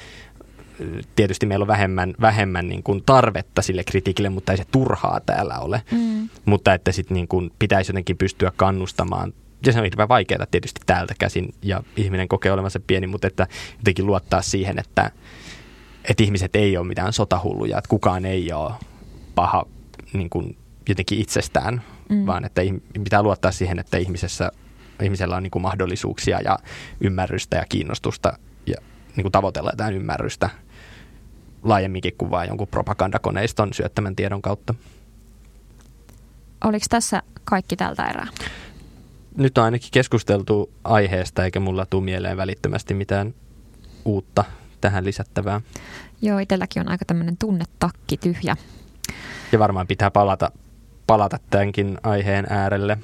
[1.16, 5.60] Tietysti meillä on vähemmän, vähemmän niin kuin tarvetta sille kritiikille, mutta ei se turhaa täällä
[5.60, 5.82] ole.
[5.92, 6.30] Mm.
[6.46, 9.34] Mutta että sitten niin kuin pitäisi jotenkin pystyä kannustamaan
[9.66, 13.48] ja se on hirveän vaikeaa tietysti täältä käsin ja ihminen kokee olevansa pieni, mutta että
[13.78, 15.12] jotenkin luottaa siihen, että,
[16.06, 18.74] että ihmiset ei ole mitään sotahulluja, että kukaan ei ole
[19.36, 19.66] paha
[20.14, 20.58] niin kuin
[20.90, 22.26] jotenkin itsestään, mm.
[22.26, 22.62] vaan että
[23.04, 24.52] pitää luottaa siihen, että ihmisessä,
[25.04, 26.60] ihmisellä on niin kuin mahdollisuuksia ja
[27.02, 28.34] ymmärrystä ja kiinnostusta
[28.66, 28.76] ja
[29.16, 30.50] niin kuin tavoitella jotain ymmärrystä
[31.64, 34.74] laajemminkin kuin vain jonkun propagandakoneiston syöttämän tiedon kautta.
[36.64, 38.28] Oliko tässä kaikki tältä erää?
[39.38, 43.34] Nyt on ainakin keskusteltu aiheesta, eikä mulla tule mieleen välittömästi mitään
[44.06, 44.44] uutta
[44.82, 45.62] tähän lisättävää.
[46.22, 48.56] Joo, itselläkin on aika tämmöinen tunnetakki tyhjä.
[49.52, 50.52] Ja varmaan pitää palata,
[51.08, 52.98] palata tämänkin aiheen äärelle.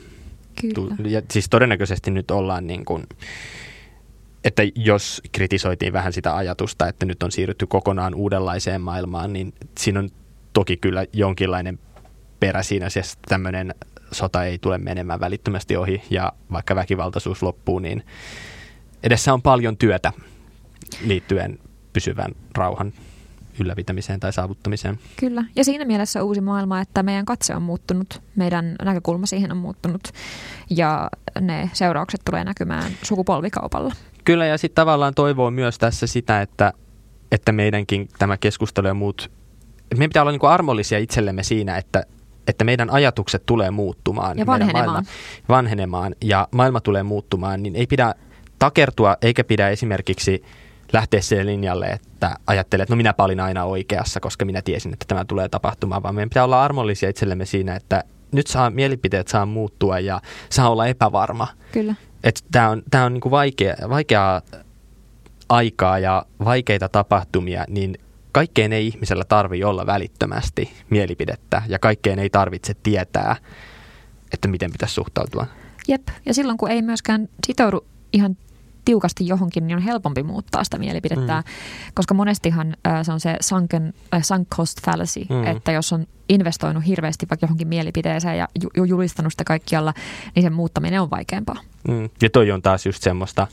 [0.61, 0.95] Kyllä.
[1.03, 3.03] Ja siis todennäköisesti nyt ollaan niin kuin,
[4.43, 9.99] että jos kritisoitiin vähän sitä ajatusta, että nyt on siirrytty kokonaan uudenlaiseen maailmaan, niin siinä
[9.99, 10.09] on
[10.53, 11.79] toki kyllä jonkinlainen
[12.39, 13.75] perä siinä, siis tämmöinen
[14.11, 18.03] sota ei tule menemään välittömästi ohi ja vaikka väkivaltaisuus loppuu, niin
[19.03, 20.13] edessä on paljon työtä
[21.01, 21.59] liittyen
[21.93, 22.93] pysyvän rauhan
[23.59, 24.99] ylläpitämiseen tai saavuttamiseen.
[25.15, 29.57] Kyllä, ja siinä mielessä uusi maailma, että meidän katse on muuttunut, meidän näkökulma siihen on
[29.57, 30.01] muuttunut
[30.69, 31.09] ja
[31.39, 33.93] ne seuraukset tulee näkymään sukupolvikaupalla.
[34.23, 36.73] Kyllä, ja sitten tavallaan toivoo myös tässä sitä, että,
[37.31, 39.31] että meidänkin tämä keskustelu ja muut,
[39.97, 42.03] meidän pitää olla niin armollisia itsellemme siinä, että,
[42.47, 44.37] että meidän ajatukset tulee muuttumaan.
[44.37, 44.85] Ja vanhenemaan.
[44.85, 45.09] Maailma,
[45.49, 48.15] vanhenemaan ja maailma tulee muuttumaan, niin ei pidä
[48.59, 50.43] takertua eikä pidä esimerkiksi–
[50.93, 55.05] lähteä sille linjalle, että ajattelee, että no minä olin aina oikeassa, koska minä tiesin, että
[55.07, 59.45] tämä tulee tapahtumaan, vaan meidän pitää olla armollisia itsellemme siinä, että nyt saa mielipiteet saa
[59.45, 61.47] muuttua ja saa olla epävarma.
[61.71, 61.95] Kyllä.
[62.23, 64.41] Että tämä on, tämä on niin kuin vaikea, vaikeaa
[65.49, 67.97] aikaa ja vaikeita tapahtumia, niin
[68.31, 73.35] kaikkeen ei ihmisellä tarvi olla välittömästi mielipidettä ja kaikkeen ei tarvitse tietää,
[74.33, 75.45] että miten pitäisi suhtautua.
[75.87, 78.37] Jep, ja silloin kun ei myöskään sitoudu ihan
[78.85, 81.43] tiukasti johonkin, niin on helpompi muuttaa sitä mielipidettä, mm.
[81.93, 85.47] koska monestihan äh, se on se sunken, äh, sunk cost fallacy, mm.
[85.47, 88.47] että jos on investoinut hirveästi vaikka johonkin mielipiteeseen ja
[88.77, 89.93] ju- julistanut sitä kaikkialla,
[90.35, 91.57] niin sen muuttaminen on vaikeampaa.
[91.87, 92.09] Mm.
[92.21, 93.47] Ja toi on taas just semmoista,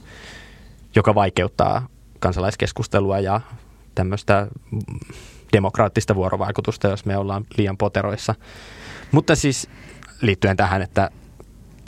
[0.94, 1.86] joka vaikeuttaa
[2.18, 3.40] kansalaiskeskustelua ja
[3.94, 4.46] tämmöistä
[5.52, 8.34] demokraattista vuorovaikutusta, jos me ollaan liian poteroissa.
[9.12, 9.68] Mutta siis
[10.20, 11.10] liittyen tähän, että,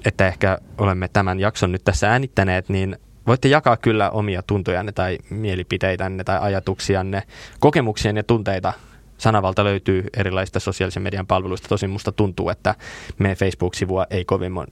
[0.04, 2.96] että ehkä olemme tämän jakson nyt tässä äänittäneet, niin
[3.26, 7.22] voitte jakaa kyllä omia tuntojanne tai mielipiteitänne tai ajatuksianne,
[7.60, 8.72] kokemuksianne ja tunteita.
[9.18, 11.68] Sanavalta löytyy erilaisista sosiaalisen median palveluista.
[11.68, 12.74] Tosin musta tuntuu, että
[13.18, 14.66] meidän Facebook-sivua ei kovin mon,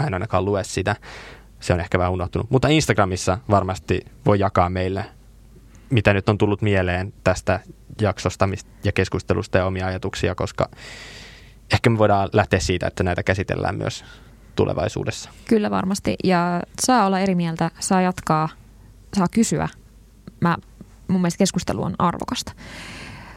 [0.00, 0.96] mä en ainakaan lue sitä.
[1.60, 2.50] Se on ehkä vähän unohtunut.
[2.50, 5.04] Mutta Instagramissa varmasti voi jakaa meille,
[5.90, 7.60] mitä nyt on tullut mieleen tästä
[8.00, 8.48] jaksosta
[8.84, 10.68] ja keskustelusta ja omia ajatuksia, koska
[11.72, 14.04] ehkä me voidaan lähteä siitä, että näitä käsitellään myös
[14.56, 15.30] tulevaisuudessa.
[15.48, 16.16] Kyllä varmasti.
[16.24, 18.48] Ja saa olla eri mieltä, saa jatkaa,
[19.16, 19.68] saa kysyä.
[20.40, 20.56] Mä,
[21.08, 22.52] mun mielestä keskustelu on arvokasta.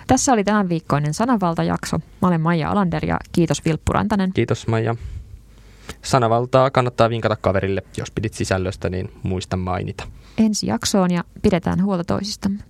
[0.08, 1.98] Tässä oli tämän viikkoinen sananvaltajakso.
[1.98, 4.34] Mä olen Maija Alander ja kiitos Vilppu Rantanen.
[4.34, 4.96] Kiitos Maija.
[6.02, 7.84] Sanavaltaa kannattaa vinkata kaverille.
[7.98, 10.08] Jos pidit sisällöstä, niin muista mainita.
[10.38, 12.64] Ensi jaksoon ja pidetään huolta toisistamme.